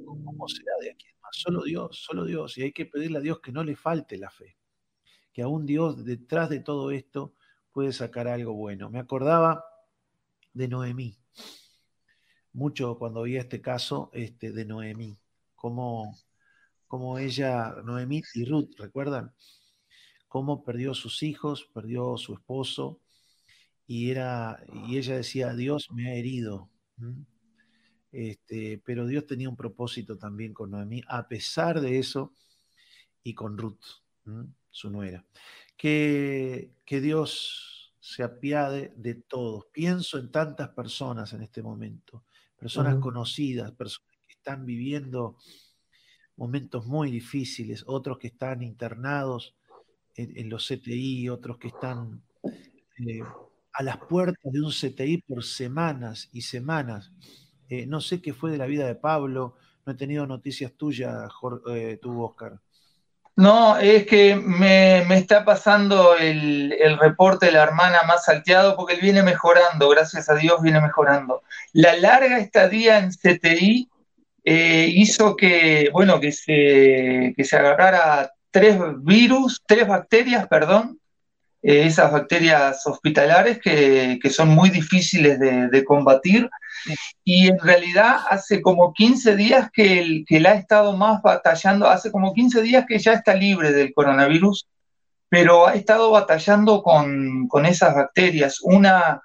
¿cómo 0.06 0.48
será 0.48 0.74
de 0.80 0.92
aquí? 0.92 1.08
Solo 1.32 1.64
Dios, 1.64 2.04
solo 2.06 2.26
Dios. 2.26 2.56
Y 2.60 2.62
hay 2.62 2.72
que 2.72 2.86
pedirle 2.86 3.18
a 3.18 3.22
Dios 3.22 3.40
que 3.40 3.52
no 3.52 3.64
le 3.64 3.76
falte 3.76 4.20
la 4.20 4.30
fe, 4.30 4.58
que 5.34 5.42
aún 5.42 5.66
Dios 5.66 6.06
detrás 6.06 6.52
de 6.52 6.60
todo 6.60 6.92
esto 6.92 7.34
puede 7.72 7.94
sacar 7.94 8.28
algo 8.28 8.54
bueno. 8.54 8.92
Me 8.92 9.00
acordaba 9.00 9.66
de 10.54 10.68
Noemí, 10.68 11.18
mucho 12.54 13.00
cuando 13.00 13.24
vi 13.24 13.38
este 13.38 13.60
caso 13.60 14.12
este, 14.14 14.52
de 14.52 14.66
Noemí, 14.66 15.18
cómo, 15.56 16.16
cómo 16.86 17.18
ella, 17.18 17.74
Noemí 17.84 18.22
y 18.36 18.46
Ruth, 18.46 18.76
¿recuerdan? 18.78 19.34
Cómo 20.28 20.64
perdió 20.64 20.94
sus 20.94 21.24
hijos, 21.24 21.68
perdió 21.74 22.18
su 22.18 22.36
esposo, 22.36 23.02
y, 23.90 24.12
era, 24.12 24.64
y 24.86 25.00
ella 25.00 25.16
decía, 25.16 25.56
Dios 25.56 25.90
me 25.92 26.12
ha 26.12 26.14
herido. 26.14 26.70
Este, 28.12 28.80
pero 28.86 29.08
Dios 29.08 29.26
tenía 29.26 29.50
un 29.50 29.56
propósito 29.56 30.16
también 30.16 30.54
con 30.54 30.70
Noemí, 30.70 31.02
a 31.08 31.28
pesar 31.28 31.82
de 31.82 31.98
eso, 31.98 32.32
y 33.24 33.34
con 33.34 33.58
Ruth, 33.58 33.82
su 34.70 34.92
nuera. 34.92 35.26
Que, 35.76 36.70
que 36.86 37.02
Dios 37.02 37.96
se 38.00 38.22
apiade 38.22 38.94
de 38.96 39.16
todos. 39.16 39.66
Pienso 39.74 40.20
en 40.20 40.30
tantas 40.30 40.70
personas 40.70 41.34
en 41.34 41.42
este 41.42 41.64
momento, 41.64 42.26
personas 42.60 43.00
conocidas, 43.00 43.72
personas 43.72 44.20
que 44.28 44.34
están 44.34 44.68
viviendo 44.68 45.36
momentos 46.36 46.86
muy 46.86 47.10
difíciles, 47.10 47.84
otros 47.88 48.20
que 48.20 48.28
están 48.28 48.62
internados 48.62 49.56
en, 50.16 50.48
los 50.48 50.68
CTI, 50.68 51.30
otros 51.30 51.58
que 51.58 51.70
están 51.70 52.22
eh, 53.00 53.24
a 53.74 53.84
las 53.84 53.98
puertas 53.98 54.52
de 54.52 54.62
un 54.62 54.72
CTI 54.72 55.22
por 55.22 55.44
semanas 55.44 56.30
y 56.32 56.42
semanas. 56.42 57.12
Eh, 57.70 57.86
no 57.86 58.02
sé 58.02 58.22
qué 58.22 58.34
fue 58.34 58.52
de 58.52 58.58
la 58.58 58.66
vida 58.66 58.88
de 58.88 58.96
Pablo, 58.96 59.56
no 59.86 59.94
he 59.94 59.96
tenido 59.96 60.26
noticias 60.26 60.74
tuyas, 60.74 61.30
eh, 61.72 62.00
tú, 62.02 62.24
Oscar. 62.24 62.60
No, 63.36 63.78
es 63.78 64.06
que 64.06 64.36
me, 64.36 65.00
está 65.16 65.46
pasando 65.46 66.18
el, 66.18 66.98
reporte 67.00 67.46
de 67.46 67.54
la 67.54 67.64
hermana 67.64 68.04
más 68.06 68.26
salteado 68.26 68.76
porque 68.76 68.96
él 68.96 69.02
viene 69.02 69.24
mejorando, 69.24 69.88
gracias 69.88 70.30
a 70.30 70.36
Dios 70.36 70.62
viene 70.62 70.82
mejorando. 70.82 71.44
La 71.72 71.96
larga 71.96 72.40
estadía 72.40 73.00
en 73.00 73.12
CTI 73.12 73.90
eh, 74.44 74.92
hizo 74.94 75.38
que, 75.38 75.90
bueno, 75.94 76.20
que 76.20 76.34
se, 76.34 77.34
que 77.38 77.44
se 77.46 77.56
agarrara 77.56 78.34
tres 78.52 78.78
virus, 79.04 79.64
tres 79.66 79.88
bacterias, 79.88 80.48
perdón, 80.48 81.00
eh, 81.62 81.86
esas 81.86 82.12
bacterias 82.12 82.86
hospitalares 82.88 83.60
que, 83.60 84.20
son 84.30 84.50
muy 84.50 84.70
difíciles 84.70 85.40
de, 85.40 85.84
combatir. 85.86 86.50
Y 87.24 87.48
en 87.48 87.60
realidad 87.60 88.18
hace 88.30 88.62
como 88.62 88.94
15 88.94 89.36
días 89.36 89.70
que, 89.74 90.00
el, 90.00 90.26
que 90.28 90.40
la 90.40 90.52
ha 90.52 90.56
estado 90.56 90.96
más 90.96 91.22
batallando, 91.22 91.90
hace 91.90 92.12
como 92.12 92.34
15 92.34 92.62
días 92.62 92.86
que 92.88 93.00
ya 93.00 93.14
está 93.14 93.34
libre 93.36 93.74
del 93.74 93.94
coronavirus, 93.94 94.68
pero 95.28 95.68
ha 95.68 95.76
estado 95.76 96.12
batallando 96.12 96.82
con, 96.82 97.50
esas 97.66 97.94
bacterias. 97.94 98.60
Una 98.62 99.22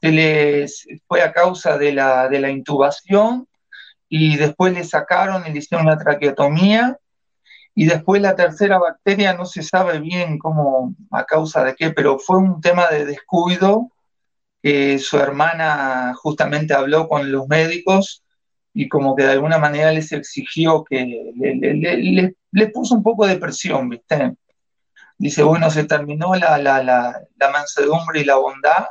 se 0.00 0.12
les 0.12 0.86
fue 1.06 1.22
a 1.22 1.32
causa 1.32 1.76
de 1.76 1.92
la, 1.92 2.28
de 2.28 2.40
la 2.40 2.50
intubación 2.50 3.46
y 4.08 4.36
después 4.36 4.72
le 4.74 4.84
sacaron 4.84 5.44
y 5.46 5.52
le 5.52 5.58
hicieron 5.58 5.86
una 5.86 5.98
traqueotomía 5.98 6.98
y 7.74 7.86
después 7.86 8.20
la 8.20 8.36
tercera 8.36 8.78
bacteria 8.78 9.34
no 9.34 9.46
se 9.46 9.62
sabe 9.62 10.00
bien 10.00 10.38
cómo, 10.38 10.94
a 11.10 11.24
causa 11.24 11.64
de 11.64 11.74
qué, 11.74 11.90
pero 11.90 12.18
fue 12.18 12.38
un 12.38 12.60
tema 12.60 12.88
de 12.88 13.04
descuido 13.04 13.90
que 14.62 14.98
su 14.98 15.18
hermana 15.18 16.12
justamente 16.14 16.74
habló 16.74 17.08
con 17.08 17.32
los 17.32 17.48
médicos 17.48 18.22
y 18.74 18.88
como 18.88 19.16
que 19.16 19.24
de 19.24 19.32
alguna 19.32 19.58
manera 19.58 19.92
les 19.92 20.12
exigió 20.12 20.84
que 20.84 21.32
le, 21.36 22.34
le, 22.52 22.66
puso 22.68 22.94
un 22.94 23.02
poco 23.02 23.26
de 23.26 23.36
presión, 23.36 23.88
¿viste? 23.88 24.36
Dice, 25.18 25.42
bueno, 25.42 25.70
se 25.70 25.84
terminó 25.84 26.34
la, 26.34 26.58
la, 26.58 26.82
la, 26.82 27.20
la 27.36 27.50
mansedumbre 27.50 28.20
y 28.20 28.24
la 28.24 28.36
bondad, 28.36 28.86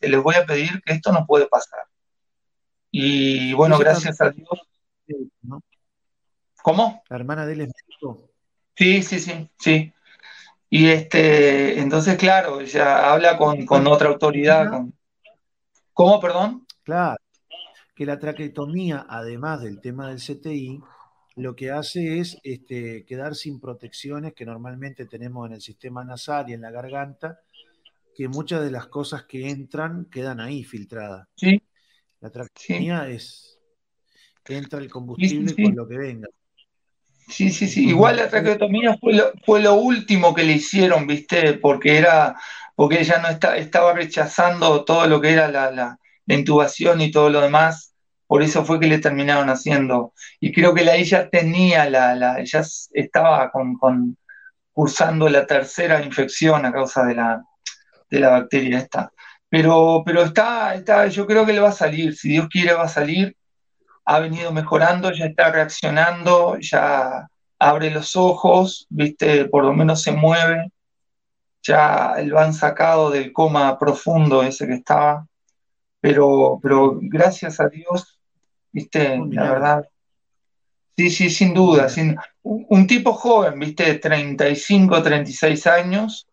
se 0.00 0.08
les 0.08 0.22
voy 0.22 0.34
a 0.36 0.46
pedir 0.46 0.82
que 0.82 0.92
esto 0.92 1.12
no 1.12 1.26
puede 1.26 1.46
pasar. 1.46 1.80
Y 2.90 3.52
bueno, 3.54 3.78
gracias 3.78 4.20
a 4.20 4.30
Dios. 4.30 4.48
¿Cómo? 6.62 7.02
La 7.08 7.16
hermana 7.16 7.46
de 7.46 7.54
él 7.54 7.60
es 7.62 7.72
Sí, 8.74 9.02
sí, 9.02 9.18
sí, 9.18 9.50
sí. 9.58 9.92
Y 10.70 10.88
este, 10.88 11.78
entonces, 11.80 12.16
claro, 12.16 12.60
ella 12.60 13.12
habla 13.12 13.36
con, 13.36 13.86
otra 13.86 14.08
autoridad. 14.08 14.70
¿Cómo, 15.92 16.18
perdón? 16.18 16.66
Claro, 16.82 17.18
que 17.94 18.06
la 18.06 18.18
traqueotomía, 18.18 19.04
además 19.08 19.60
del 19.60 19.80
tema 19.80 20.08
del 20.08 20.18
CTI, 20.18 20.80
lo 21.36 21.54
que 21.54 21.70
hace 21.70 22.18
es 22.18 22.38
este, 22.42 23.04
quedar 23.04 23.34
sin 23.34 23.60
protecciones 23.60 24.34
que 24.34 24.46
normalmente 24.46 25.06
tenemos 25.06 25.46
en 25.46 25.54
el 25.54 25.60
sistema 25.60 26.04
nasal 26.04 26.48
y 26.48 26.54
en 26.54 26.62
la 26.62 26.70
garganta, 26.70 27.40
que 28.14 28.28
muchas 28.28 28.62
de 28.62 28.70
las 28.70 28.86
cosas 28.86 29.24
que 29.24 29.50
entran 29.50 30.06
quedan 30.06 30.40
ahí 30.40 30.64
filtradas. 30.64 31.28
Sí. 31.36 31.60
La 32.20 32.30
traqueotomía 32.30 33.08
es 33.08 33.60
que 34.42 34.56
entra 34.56 34.78
el 34.78 34.90
combustible 34.90 35.54
con 35.54 35.76
lo 35.76 35.86
que 35.86 35.98
venga. 35.98 36.28
Sí, 37.28 37.50
sí, 37.50 37.68
sí. 37.68 37.88
Igual 37.88 38.16
la 38.16 38.28
traqueotomía 38.28 38.96
fue 39.00 39.14
lo, 39.14 39.32
fue 39.44 39.60
lo 39.60 39.74
último 39.74 40.34
que 40.34 40.44
le 40.44 40.52
hicieron, 40.52 41.06
¿viste? 41.06 41.54
Porque 41.54 41.96
era, 41.98 42.36
porque 42.74 43.00
ella 43.00 43.18
no 43.18 43.28
está, 43.28 43.56
estaba 43.56 43.92
rechazando 43.92 44.84
todo 44.84 45.06
lo 45.06 45.20
que 45.20 45.32
era 45.32 45.48
la, 45.48 45.70
la, 45.70 45.98
intubación 46.26 47.00
y 47.00 47.10
todo 47.10 47.30
lo 47.30 47.40
demás. 47.40 47.94
Por 48.26 48.42
eso 48.42 48.64
fue 48.64 48.80
que 48.80 48.86
le 48.86 48.98
terminaron 48.98 49.50
haciendo. 49.50 50.14
Y 50.40 50.52
creo 50.52 50.74
que 50.74 50.84
la 50.84 50.96
ella 50.96 51.28
tenía 51.30 51.88
la, 51.90 52.14
la 52.14 52.40
ella 52.40 52.62
estaba 52.92 53.50
con, 53.50 53.76
con, 53.76 54.16
cursando 54.72 55.28
la 55.28 55.46
tercera 55.46 56.02
infección 56.02 56.64
a 56.64 56.72
causa 56.72 57.04
de 57.04 57.14
la, 57.14 57.44
de 58.10 58.20
la 58.20 58.30
bacteria 58.30 58.78
esta. 58.78 59.12
Pero, 59.48 60.02
pero 60.04 60.22
está, 60.22 60.74
está, 60.74 61.06
yo 61.08 61.26
creo 61.26 61.44
que 61.44 61.52
le 61.52 61.60
va 61.60 61.68
a 61.70 61.72
salir. 61.72 62.16
Si 62.16 62.30
Dios 62.30 62.48
quiere, 62.48 62.72
va 62.72 62.84
a 62.84 62.88
salir 62.88 63.36
ha 64.04 64.18
venido 64.18 64.52
mejorando, 64.52 65.12
ya 65.12 65.26
está 65.26 65.50
reaccionando, 65.50 66.58
ya 66.58 67.28
abre 67.58 67.90
los 67.90 68.16
ojos, 68.16 68.86
viste, 68.90 69.44
por 69.46 69.64
lo 69.64 69.72
menos 69.72 70.02
se 70.02 70.12
mueve, 70.12 70.70
ya 71.62 72.16
lo 72.24 72.38
han 72.38 72.54
sacado 72.54 73.10
del 73.10 73.32
coma 73.32 73.78
profundo 73.78 74.42
ese 74.42 74.66
que 74.66 74.74
estaba, 74.74 75.26
pero, 76.00 76.58
pero 76.60 76.98
gracias 77.00 77.60
a 77.60 77.68
Dios, 77.68 78.18
viste, 78.72 79.20
la 79.30 79.52
verdad. 79.52 79.88
Sí, 80.96 81.10
sí, 81.10 81.30
sin 81.30 81.54
duda. 81.54 81.88
Sin, 81.88 82.16
un, 82.42 82.86
tipo 82.86 83.12
joven, 83.12 83.58
viste, 83.58 83.84
de 83.84 83.94
35, 83.94 85.02
36 85.02 85.66
años. 85.66 86.26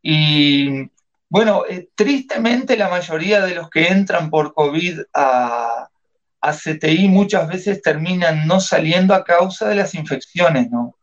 Y 0.00 0.90
bueno, 1.28 1.64
eh, 1.68 1.88
tristemente 1.94 2.76
la 2.76 2.88
mayoría 2.88 3.44
de 3.44 3.54
los 3.54 3.68
que 3.68 3.88
entran 3.88 4.30
por 4.30 4.54
COVID 4.54 5.00
a, 5.12 5.88
a 6.42 6.52
CTI 6.52 7.08
muchas 7.08 7.48
veces 7.48 7.80
terminan 7.80 8.46
no 8.46 8.60
saliendo 8.60 9.14
a 9.14 9.24
causa 9.24 9.68
de 9.68 9.76
las 9.76 9.94
infecciones, 9.94 10.68
¿no? 10.70 10.96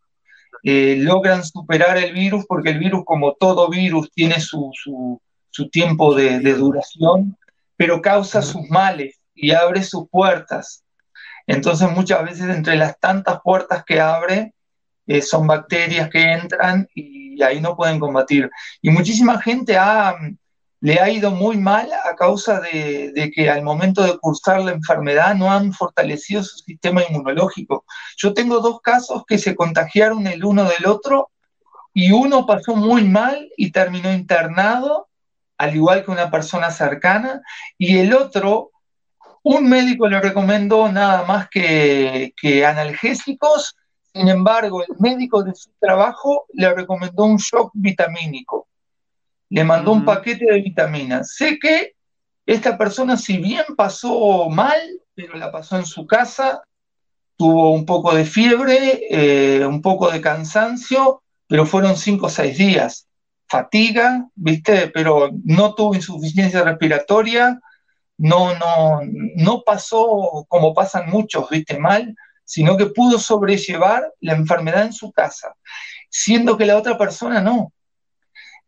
Eh, 0.63 0.97
logran 0.99 1.45
superar 1.45 1.97
el 1.97 2.13
virus 2.13 2.45
porque 2.45 2.71
el 2.71 2.79
virus, 2.79 3.05
como 3.05 3.33
todo 3.33 3.69
virus, 3.69 4.11
tiene 4.11 4.41
su, 4.41 5.21
tiempo 5.71 6.13
de, 6.13 6.39
duración, 6.53 7.37
pero 7.77 8.01
causa 8.01 8.41
sus 8.41 8.69
males 8.69 9.19
y 9.33 9.51
abre 9.51 9.81
sus 9.83 10.09
puertas. 10.09 10.83
Entonces 11.47 11.89
muchas 11.89 12.23
veces 12.23 12.49
entre 12.49 12.75
las 12.75 12.99
tantas 12.99 13.39
puertas 13.41 13.83
que 13.85 14.01
abre, 14.01 14.53
eh, 15.07 15.21
son 15.21 15.47
bacterias 15.47 16.09
que 16.09 16.21
entran 16.33 16.87
y 16.93 17.41
ahí 17.41 17.61
no 17.61 17.77
pueden 17.77 17.99
combatir. 17.99 18.49
Y 18.81 18.89
muchísima 18.89 19.41
gente 19.41 19.77
ha, 19.77 20.15
le 20.81 20.99
ha 20.99 21.09
ido 21.09 21.31
muy 21.31 21.57
mal 21.57 21.89
a 21.91 22.15
causa 22.15 22.61
de, 22.61 23.31
que 23.35 23.49
al 23.49 23.63
momento 23.63 24.03
de 24.03 24.17
cursar 24.17 24.61
la 24.61 24.71
enfermedad 24.71 25.35
no 25.35 25.51
han 25.51 25.73
fortalecido 25.73 26.43
su 26.43 26.57
sistema 26.59 27.03
inmunológico. 27.03 27.85
Yo 28.17 28.33
tengo 28.33 28.59
dos 28.59 28.79
casos 28.81 29.23
que 29.27 29.37
se 29.37 29.55
contagiaron 29.55 30.25
el 30.27 30.43
uno 30.45 30.63
del 30.63 30.87
otro 30.87 31.31
y 31.93 32.11
uno 32.11 32.45
pasó 32.45 32.75
muy 32.75 33.03
mal 33.03 33.49
y 33.57 33.71
terminó 33.71 34.13
internado, 34.13 35.09
al 35.57 35.75
igual 35.75 36.05
que 36.05 36.11
una 36.11 36.31
persona 36.31 36.71
cercana, 36.71 37.41
y 37.77 37.97
el 37.97 38.13
otro, 38.13 38.71
un 39.43 39.67
médico 39.67 40.07
le 40.07 40.21
recomendó 40.21 40.89
nada 40.89 41.25
más 41.25 41.49
que, 41.49 42.33
que 42.39 42.65
analgésicos, 42.65 43.75
sin 44.13 44.29
embargo, 44.29 44.81
el 44.81 44.95
médico 44.99 45.43
de 45.43 45.53
su 45.53 45.71
trabajo 45.79 46.45
le 46.53 46.73
recomendó 46.73 47.25
un 47.25 47.37
shock 47.37 47.71
vitamínico 47.73 48.68
le 49.49 49.63
mandó 49.63 49.91
un 49.91 50.05
paquete 50.05 50.45
de 50.45 50.61
vitaminas. 50.61 51.33
Sé 51.35 51.57
que 51.59 51.93
esta 52.45 52.77
persona, 52.77 53.17
si 53.17 53.37
bien 53.37 53.63
pasó 53.75 54.49
mal, 54.49 54.79
pero 55.13 55.35
la 55.35 55.51
pasó 55.51 55.77
en 55.77 55.85
su 55.85 56.07
casa, 56.07 56.63
tuvo 57.35 57.71
un 57.71 57.85
poco 57.85 58.13
de 58.13 58.25
fiebre, 58.25 59.01
eh, 59.09 59.65
un 59.65 59.81
poco 59.81 60.11
de 60.11 60.21
cansancio, 60.21 61.21
pero 61.47 61.65
fueron 61.65 61.95
cinco 61.95 62.27
o 62.27 62.29
seis 62.29 62.57
días. 62.57 63.07
Fatiga, 63.47 64.27
¿viste? 64.35 64.89
Pero 64.89 65.29
no 65.43 65.73
tuvo 65.73 65.95
insuficiencia 65.95 66.63
respiratoria, 66.63 67.59
no, 68.17 68.53
no, 68.55 68.99
no 69.35 69.63
pasó 69.63 70.45
como 70.47 70.73
pasan 70.73 71.09
muchos, 71.09 71.49
¿viste? 71.49 71.79
Mal, 71.79 72.15
sino 72.43 72.77
que 72.77 72.87
pudo 72.87 73.17
sobrellevar 73.17 74.11
la 74.19 74.33
enfermedad 74.33 74.83
en 74.83 74.93
su 74.93 75.11
casa, 75.11 75.55
siendo 76.09 76.57
que 76.57 76.65
la 76.65 76.77
otra 76.77 76.97
persona 76.97 77.41
no. 77.41 77.71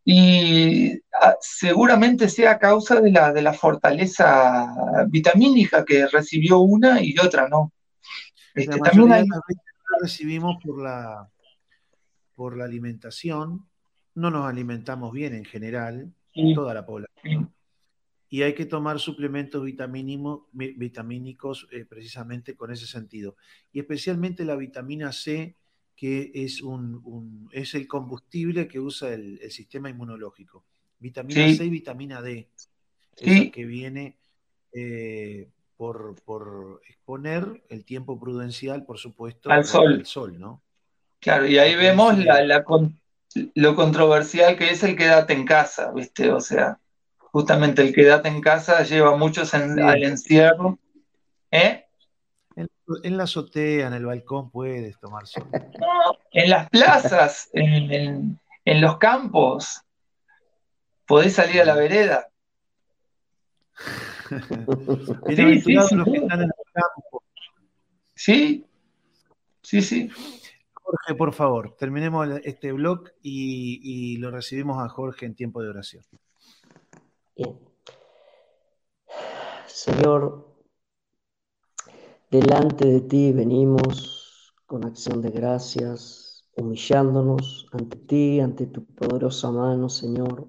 Y 0.04 0.94
ah, 1.22 1.36
seguramente 1.40 2.28
sea 2.28 2.52
a 2.52 2.60
causa 2.60 3.00
de 3.00 3.12
la, 3.12 3.32
de 3.32 3.42
la 3.42 3.54
fortaleza 3.54 4.74
vitamínica 5.08 5.86
que 5.86 6.08
recibió 6.08 6.60
una 6.60 7.02
y 7.02 7.16
otra 7.20 7.48
no. 7.48 7.72
Este, 8.54 8.80
también 8.80 9.28
recibimos 10.02 10.58
por 10.64 10.82
la, 10.82 11.30
por 12.36 12.58
la 12.58 12.66
alimentación, 12.66 13.68
no 14.16 14.32
nos 14.32 14.50
alimentamos 14.50 15.12
bien 15.14 15.36
en 15.36 15.46
general, 15.46 16.14
toda 16.56 16.74
la 16.74 16.86
población, 16.86 17.54
y 18.30 18.44
hay 18.44 18.56
que 18.56 18.66
tomar 18.66 19.00
suplementos 19.00 19.64
vitamínicos 20.54 21.68
eh, 21.72 21.86
precisamente 21.86 22.56
con 22.56 22.72
ese 22.72 22.88
sentido. 22.88 23.36
Y 23.74 23.80
especialmente 23.82 24.46
la 24.46 24.56
vitamina 24.56 25.12
C, 25.12 25.58
que 26.02 26.32
es, 26.34 26.64
un, 26.64 27.48
es 27.52 27.76
el 27.76 27.88
combustible 27.88 28.68
que 28.68 28.80
usa 28.80 29.14
el, 29.14 29.40
sistema 29.52 29.88
inmunológico. 29.88 30.66
Vitamina 30.98 31.54
C 31.56 31.66
y 31.66 31.70
vitamina 31.70 32.24
D, 32.24 32.50
esa 33.18 33.52
que 33.52 33.66
viene 33.66 34.18
eh, 34.74 35.48
por, 35.78 36.82
exponer 36.90 37.64
el 37.70 37.86
tiempo 37.86 38.20
prudencial, 38.20 38.84
por 38.84 38.98
supuesto, 38.98 39.52
al 39.52 39.64
sol. 39.64 40.04
sol 40.04 40.40
¿no? 40.40 40.64
Claro, 41.20 41.46
y 41.46 41.60
ahí 41.60 41.76
vemos 41.76 42.16
lo 43.54 43.76
controversial 43.76 44.58
que 44.58 44.72
es 44.72 44.82
el 44.82 44.96
quédate 44.96 45.34
en 45.34 45.46
casa, 45.46 45.92
¿viste? 45.92 46.32
O 46.32 46.42
sea, 46.42 46.80
justamente 47.20 47.84
el 47.84 47.94
quédate 47.94 48.28
en 48.28 48.42
casa 48.42 48.82
lleva 48.82 49.16
muchos 49.18 49.54
al 49.54 50.02
encierro. 50.02 50.80
¿Eh? 51.52 51.86
En, 53.04 53.18
la 53.18 53.24
azotea, 53.24 53.88
en 53.88 53.94
el 53.94 54.06
balcón 54.06 54.50
puedes 54.50 55.00
tomar 55.00 55.28
sol. 55.28 55.48
en 56.32 56.50
las 56.50 56.70
plazas, 56.70 57.50
en, 57.54 58.40
en 58.66 58.82
los 58.82 58.98
campos, 58.98 59.82
podés 61.06 61.34
salir 61.34 61.62
a 61.62 61.66
la 61.66 61.76
vereda. 61.76 62.28
sí, 68.16 68.66
sí, 69.62 69.82
Sí, 69.82 70.10
Jorge, 70.74 71.16
por 71.16 71.34
favor, 71.34 71.76
terminemos 71.78 72.28
este 72.44 72.72
blog 72.72 73.10
y, 73.22 74.18
lo 74.18 74.32
recibimos 74.32 74.84
a 74.84 74.90
Jorge 74.90 75.26
en 75.26 75.36
tiempo 75.36 75.62
de 75.62 75.70
oración. 75.70 76.04
Señor, 79.68 80.51
delante 82.32 82.86
de 82.88 83.02
ti 83.02 83.32
venimos 83.32 84.54
con 84.66 84.86
acción 84.86 85.22
de 85.22 85.30
gracias, 85.30 86.50
humillándonos 86.56 87.68
ante 87.72 87.98
ti, 87.98 88.40
ante 88.40 88.66
tu 88.66 88.84
poderosa 88.86 89.52
mano, 89.52 89.90
Señor 89.90 90.48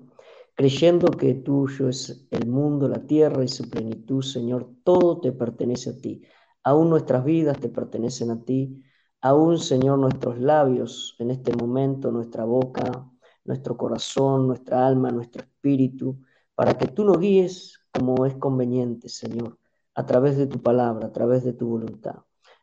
creyendo 0.55 1.11
que 1.11 1.35
tuyo 1.35 1.89
es 1.89 2.26
el 2.30 2.47
mundo, 2.47 2.89
la 2.89 3.05
tierra 3.07 3.45
y 3.45 3.49
su 3.49 3.68
plenitud, 3.68 4.22
Señor, 4.22 4.70
todo 4.85 5.20
te 5.20 5.33
pertenece 5.33 5.91
a 5.91 5.97
ti. 5.97 6.22
Aún 6.62 6.91
nuestras 6.91 7.24
vidas 7.24 7.59
te 7.59 7.68
pertenecen 7.68 8.30
a 8.30 8.45
ti. 8.45 8.83
Aún, 9.20 9.59
Señor, 9.59 9.99
nuestros 9.99 10.39
labios 10.39 11.16
en 11.18 11.30
este 11.30 11.55
momento, 11.57 12.11
nuestra 12.11 12.45
boca, 12.45 13.11
nuestro 13.45 13.76
corazón, 13.76 14.47
nuestra 14.47 14.87
alma, 14.87 15.11
nuestro 15.11 15.43
espíritu, 15.43 16.20
para 16.55 16.76
que 16.76 16.87
tú 16.87 17.05
nos 17.05 17.18
guíes 17.18 17.80
como 17.93 18.26
es 18.26 18.37
conveniente, 18.37 19.09
Señor, 19.09 19.59
a 19.95 20.07
través 20.07 20.36
de 20.36 20.47
tu 20.47 20.61
palabra, 20.62 21.09
a 21.09 21.12
través 21.12 21.45
de 21.45 21.53
tu 21.53 21.68
voluntad. 21.68 22.16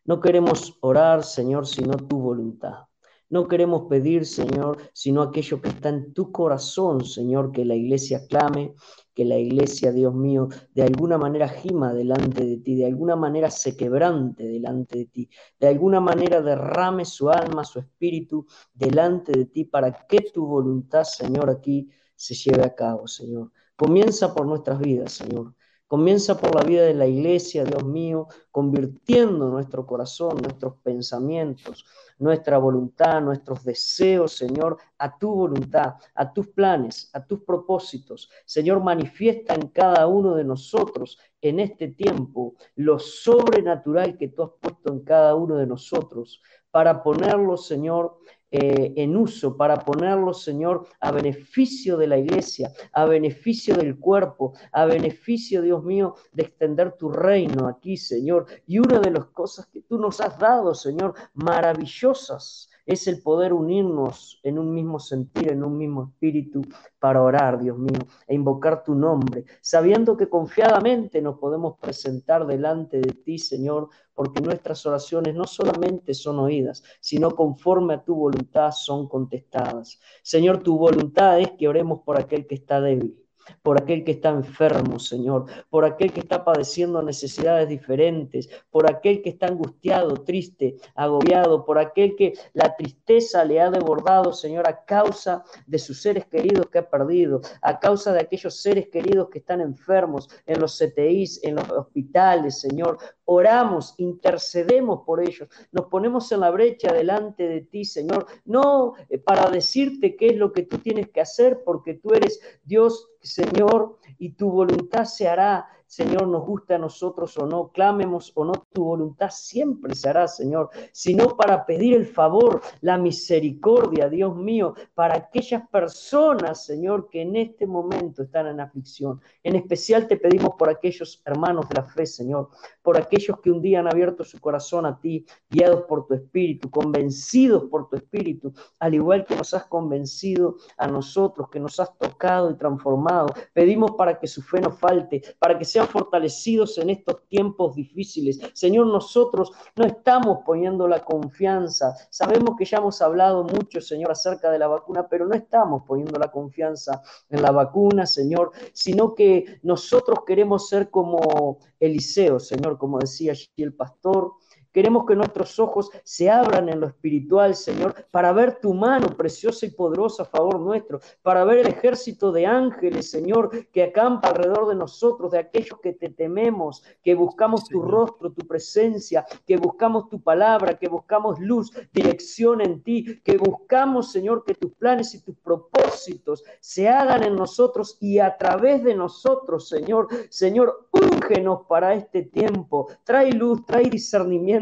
No 0.06 0.20
queremos 0.20 0.78
orar, 0.82 1.24
Señor, 1.24 1.68
sino 1.68 1.96
tu 1.96 2.20
voluntad. 2.20 2.86
No 3.32 3.48
queremos 3.48 3.84
pedir, 3.88 4.26
Señor, 4.26 4.78
sino 4.92 5.22
aquello 5.22 5.62
que 5.62 5.70
está 5.70 5.90
en 5.90 6.14
tu 6.14 6.32
corazón, 6.32 7.06
Señor, 7.06 7.52
que 7.52 7.64
la 7.64 7.76
iglesia 7.76 8.26
clame, 8.28 8.74
que 9.14 9.24
la 9.24 9.38
iglesia, 9.38 9.92
Dios 9.92 10.16
mío, 10.16 10.48
de 10.74 10.82
alguna 10.82 11.20
manera 11.20 11.48
gima 11.48 11.94
delante 11.94 12.44
de 12.44 12.58
ti, 12.58 12.74
de 12.74 12.88
alguna 12.88 13.16
manera 13.16 13.52
se 13.52 13.78
quebrante 13.78 14.48
delante 14.48 14.98
de 14.98 15.06
ti, 15.06 15.30
de 15.60 15.68
alguna 15.68 16.00
manera 16.00 16.42
derrame 16.42 17.06
su 17.06 17.30
alma, 17.30 17.64
su 17.64 17.78
espíritu 17.78 18.48
delante 18.74 19.32
de 19.32 19.46
ti, 19.46 19.66
para 19.66 20.08
que 20.08 20.32
tu 20.34 20.48
voluntad, 20.48 21.04
Señor, 21.04 21.52
aquí 21.52 21.88
se 22.16 22.34
lleve 22.34 22.66
a 22.66 22.74
cabo, 22.74 23.06
Señor. 23.08 23.52
Comienza 23.76 24.34
por 24.34 24.48
nuestras 24.48 24.80
vidas, 24.80 25.12
Señor. 25.12 25.54
Comienza 25.90 26.38
por 26.38 26.54
la 26.54 26.62
vida 26.62 26.84
de 26.84 26.94
la 26.94 27.08
iglesia, 27.08 27.64
Dios 27.64 27.84
mío, 27.84 28.28
convirtiendo 28.52 29.50
nuestro 29.50 29.88
corazón, 29.88 30.38
nuestros 30.38 30.76
pensamientos, 30.84 31.84
nuestra 32.20 32.60
voluntad, 32.60 33.20
nuestros 33.22 33.64
deseos, 33.64 34.34
Señor, 34.34 34.78
a 35.00 35.18
tu 35.18 35.34
voluntad, 35.34 35.96
a 36.14 36.32
tus 36.32 36.50
planes, 36.50 37.10
a 37.14 37.26
tus 37.26 37.42
propósitos. 37.42 38.30
Señor, 38.46 38.84
manifiesta 38.84 39.56
en 39.56 39.70
cada 39.70 40.06
uno 40.06 40.36
de 40.36 40.44
nosotros 40.44 41.18
en 41.42 41.60
este 41.60 41.88
tiempo 41.88 42.54
lo 42.76 43.00
sobrenatural 43.00 44.16
que 44.16 44.28
tú 44.28 44.44
has 44.44 44.52
puesto 44.62 44.94
en 44.94 45.00
cada 45.00 45.34
uno 45.34 45.56
de 45.56 45.66
nosotros 45.66 46.40
para 46.70 47.02
ponerlo, 47.02 47.58
Señor, 47.58 48.20
eh, 48.52 48.94
en 48.96 49.16
uso, 49.16 49.56
para 49.56 49.78
ponerlo, 49.80 50.34
Señor, 50.34 50.88
a 51.00 51.12
beneficio 51.12 51.98
de 51.98 52.08
la 52.08 52.18
iglesia, 52.18 52.72
a 52.94 53.06
beneficio 53.06 53.76
del 53.76 54.00
cuerpo, 54.00 54.54
a 54.72 54.86
beneficio, 54.86 55.62
Dios 55.62 55.84
mío, 55.84 56.16
de 56.32 56.44
extender 56.44 56.94
tu 56.94 57.10
reino 57.10 57.68
aquí, 57.68 57.96
Señor. 57.96 58.48
Y 58.66 58.80
una 58.80 59.00
de 59.00 59.12
las 59.12 59.26
cosas 59.26 59.68
que 59.68 59.82
tú 59.82 60.00
nos 60.00 60.20
has 60.20 60.38
dado, 60.40 60.74
Señor, 60.74 61.14
maravillosas, 61.34 62.69
es 62.90 63.08
el 63.08 63.22
poder 63.22 63.54
unirnos 63.54 64.40
en 64.42 64.58
un 64.58 64.74
mismo 64.74 64.98
sentir, 64.98 65.52
en 65.52 65.64
un 65.64 65.78
mismo 65.78 66.06
espíritu, 66.06 66.64
para 66.98 67.22
orar, 67.22 67.60
Dios 67.62 67.78
mío, 67.78 68.00
e 68.28 68.34
invocar 68.34 68.84
tu 68.84 68.96
nombre, 68.96 69.46
sabiendo 69.62 70.18
que 70.18 70.28
confiadamente 70.28 71.22
nos 71.22 71.38
podemos 71.38 71.78
presentar 71.78 72.48
delante 72.48 72.98
de 72.98 73.14
ti, 73.14 73.38
Señor, 73.38 73.90
porque 74.16 74.42
nuestras 74.42 74.84
oraciones 74.88 75.36
no 75.36 75.46
solamente 75.46 76.16
son 76.16 76.40
oídas, 76.40 76.84
sino 77.00 77.30
conforme 77.30 77.94
a 77.94 78.04
tu 78.04 78.16
voluntad 78.16 78.72
son 78.72 79.08
contestadas. 79.08 80.00
Señor, 80.24 80.64
tu 80.64 80.76
voluntad 80.76 81.40
es 81.40 81.52
que 81.60 81.68
oremos 81.68 82.02
por 82.02 82.20
aquel 82.20 82.48
que 82.48 82.56
está 82.56 82.82
débil 82.82 83.29
por 83.62 83.82
aquel 83.82 84.04
que 84.04 84.12
está 84.12 84.30
enfermo, 84.30 85.00
Señor, 85.00 85.46
por 85.70 85.86
aquel 85.86 86.12
que 86.12 86.20
está 86.20 86.44
padeciendo 86.44 87.02
necesidades 87.02 87.68
diferentes, 87.70 88.50
por 88.70 88.90
aquel 88.90 89.22
que 89.22 89.30
está 89.30 89.48
angustiado, 89.48 90.14
triste, 90.24 90.78
agobiado, 90.96 91.66
por 91.66 91.80
aquel 91.80 92.16
que 92.16 92.34
la 92.54 92.76
tristeza 92.76 93.44
le 93.46 93.62
ha 93.62 93.70
desbordado, 93.70 94.34
Señor, 94.34 94.68
a 94.68 94.84
causa 94.86 95.44
de 95.68 95.80
sus 95.80 96.02
seres 96.02 96.26
queridos 96.26 96.68
que 96.70 96.80
ha 96.80 96.90
perdido, 96.90 97.42
a 97.62 97.80
causa 97.80 98.14
de 98.14 98.22
aquellos 98.22 98.62
seres 98.62 98.88
queridos 98.90 99.30
que 99.30 99.40
están 99.40 99.62
enfermos 99.62 100.30
en 100.46 100.60
los 100.60 100.78
CTIs, 100.78 101.44
en 101.44 101.56
los 101.56 101.70
hospitales, 101.70 102.60
Señor. 102.60 102.98
Oramos, 103.32 103.94
intercedemos 103.98 105.02
por 105.06 105.22
ellos, 105.22 105.48
nos 105.72 105.86
ponemos 105.86 106.32
en 106.32 106.40
la 106.40 106.50
brecha 106.50 106.92
delante 106.92 107.48
de 107.48 107.62
ti, 107.62 107.86
Señor, 107.86 108.26
no 108.46 108.96
eh, 109.08 109.20
para 109.20 109.52
decirte 109.52 110.16
qué 110.16 110.30
es 110.30 110.36
lo 110.38 110.52
que 110.52 110.64
tú 110.64 110.80
tienes 110.80 111.10
que 111.10 111.22
hacer, 111.22 111.62
porque 111.64 111.94
tú 111.94 112.16
eres 112.16 112.40
Dios 112.64 113.10
Señor, 113.22 113.98
y 114.18 114.32
tu 114.32 114.50
voluntad 114.50 115.06
se 115.06 115.28
hará 115.28 115.68
Señor, 115.90 116.28
nos 116.28 116.46
gusta 116.46 116.76
a 116.76 116.78
nosotros 116.78 117.36
o 117.40 117.48
no, 117.48 117.70
clamemos 117.70 118.32
o 118.36 118.46
no, 118.46 118.52
tu 118.72 118.84
voluntad 118.84 119.32
siempre 119.32 119.96
se 119.96 120.08
hará, 120.08 120.28
Señor, 120.28 120.70
sino 120.92 121.36
para 121.36 121.66
pedir 121.66 121.96
el 121.96 122.06
favor, 122.06 122.62
la 122.82 123.00
misericordia, 123.00 124.08
Dios 124.08 124.36
mío, 124.36 124.76
para 124.94 125.16
aquellas 125.16 125.68
personas, 125.68 126.64
Señor, 126.64 127.10
que 127.10 127.24
en 127.24 127.36
este 127.38 127.66
momento 127.66 128.22
están 128.22 128.46
en 128.46 128.60
aflicción. 128.60 129.20
En 129.42 129.56
especial 129.56 130.08
te 130.08 130.18
pedimos 130.18 130.52
por 130.60 130.70
aquellos 130.70 131.24
hermanos 131.26 131.68
de 131.68 131.82
la 131.82 131.84
fe, 131.84 132.06
Señor, 132.06 132.50
por 132.84 132.96
aquellos 132.96 133.40
que 133.40 133.50
un 133.50 133.60
día 133.60 133.80
han 133.80 133.88
abierto 133.88 134.24
su 134.24 134.40
corazón 134.40 134.86
a 134.86 135.00
ti, 135.00 135.26
guiados 135.50 135.86
por 135.86 136.06
tu 136.06 136.14
espíritu, 136.14 136.70
convencidos 136.70 137.64
por 137.64 137.90
tu 137.90 137.96
espíritu, 137.96 138.54
al 138.78 138.94
igual 138.94 139.26
que 139.26 139.36
nos 139.36 139.56
has 139.56 139.66
convencido 139.66 140.58
a 140.78 140.86
nosotros, 140.86 141.50
que 141.50 141.60
nos 141.60 141.80
has 141.80 141.98
tocado 141.98 142.52
y 142.52 142.58
transformado. 142.58 143.34
Pedimos 143.54 143.94
para 143.98 144.20
que 144.20 144.28
su 144.28 144.44
fe 144.44 144.62
no 144.62 144.70
falte, 144.70 145.24
para 145.40 145.58
que 145.58 145.66
sea 145.66 145.79
fortalecidos 145.88 146.78
en 146.78 146.90
estos 146.90 147.28
tiempos 147.28 147.76
difíciles. 147.76 148.40
Señor, 148.54 148.88
nosotros 148.88 149.52
no 149.76 149.86
estamos 149.86 150.40
poniendo 150.46 150.88
la 150.88 151.04
confianza. 151.04 151.96
Sabemos 152.10 152.56
que 152.58 152.66
ya 152.66 152.78
hemos 152.78 153.02
hablado 153.02 153.44
mucho, 153.44 153.82
Señor, 153.82 154.12
acerca 154.12 154.52
de 154.52 154.60
la 154.60 154.68
vacuna, 154.68 155.08
pero 155.08 155.28
no 155.28 155.36
estamos 155.36 155.84
poniendo 155.86 156.20
la 156.20 156.32
confianza 156.32 157.02
en 157.30 157.42
la 157.42 157.52
vacuna, 157.52 158.06
Señor, 158.06 158.52
sino 158.74 159.16
que 159.16 159.60
nosotros 159.64 160.20
queremos 160.26 160.70
ser 160.70 160.90
como 160.90 161.60
Eliseo, 161.80 162.40
Señor, 162.40 162.78
como 162.78 163.00
decía 163.00 163.32
allí 163.32 163.48
el 163.58 163.74
pastor, 163.74 164.34
Queremos 164.72 165.06
que 165.06 165.16
nuestros 165.16 165.60
ojos 165.60 165.90
se 166.04 166.30
abran 166.30 166.70
en 166.70 166.80
lo 166.80 166.88
espiritual, 166.88 167.56
Señor, 167.56 167.96
para 168.12 168.32
ver 168.34 168.60
tu 168.60 168.74
mano 168.74 169.08
preciosa 169.18 169.66
y 169.66 169.72
poderosa 169.72 170.24
a 170.24 170.26
favor 170.26 170.60
nuestro, 170.60 171.00
para 171.22 171.44
ver 171.44 171.60
el 171.60 171.68
ejército 171.68 172.32
de 172.32 172.46
ángeles, 172.46 173.10
Señor, 173.10 173.68
que 173.72 173.84
acampa 173.84 174.30
alrededor 174.30 174.68
de 174.68 174.76
nosotros, 174.76 175.32
de 175.32 175.40
aquellos 175.40 175.80
que 175.82 175.94
te 175.94 176.10
tememos, 176.10 176.84
que 177.04 177.16
buscamos 177.16 177.66
tu 177.66 177.82
rostro, 177.82 178.32
tu 178.32 178.46
presencia, 178.48 179.26
que 179.46 179.58
buscamos 179.58 180.10
tu 180.10 180.22
palabra, 180.22 180.78
que 180.78 180.88
buscamos 180.88 181.40
luz, 181.40 181.72
dirección 181.92 182.62
en 182.62 182.84
ti, 182.84 183.22
que 183.24 183.38
buscamos, 183.38 184.12
Señor, 184.12 184.44
que 184.46 184.54
tus 184.54 184.74
planes 184.74 185.14
y 185.16 185.22
tus 185.22 185.36
propósitos 185.38 186.44
se 186.60 186.88
hagan 186.88 187.24
en 187.24 187.36
nosotros 187.36 187.98
y 188.00 188.20
a 188.20 188.38
través 188.38 188.84
de 188.84 188.96
nosotros, 188.96 189.68
Señor. 189.68 190.08
Señor, 190.30 190.88
úngenos 190.92 191.62
para 191.68 191.94
este 191.94 192.24
tiempo. 192.24 192.88
Trae 193.04 193.32
luz, 193.32 193.66
trae 193.66 193.90
discernimiento, 193.90 194.59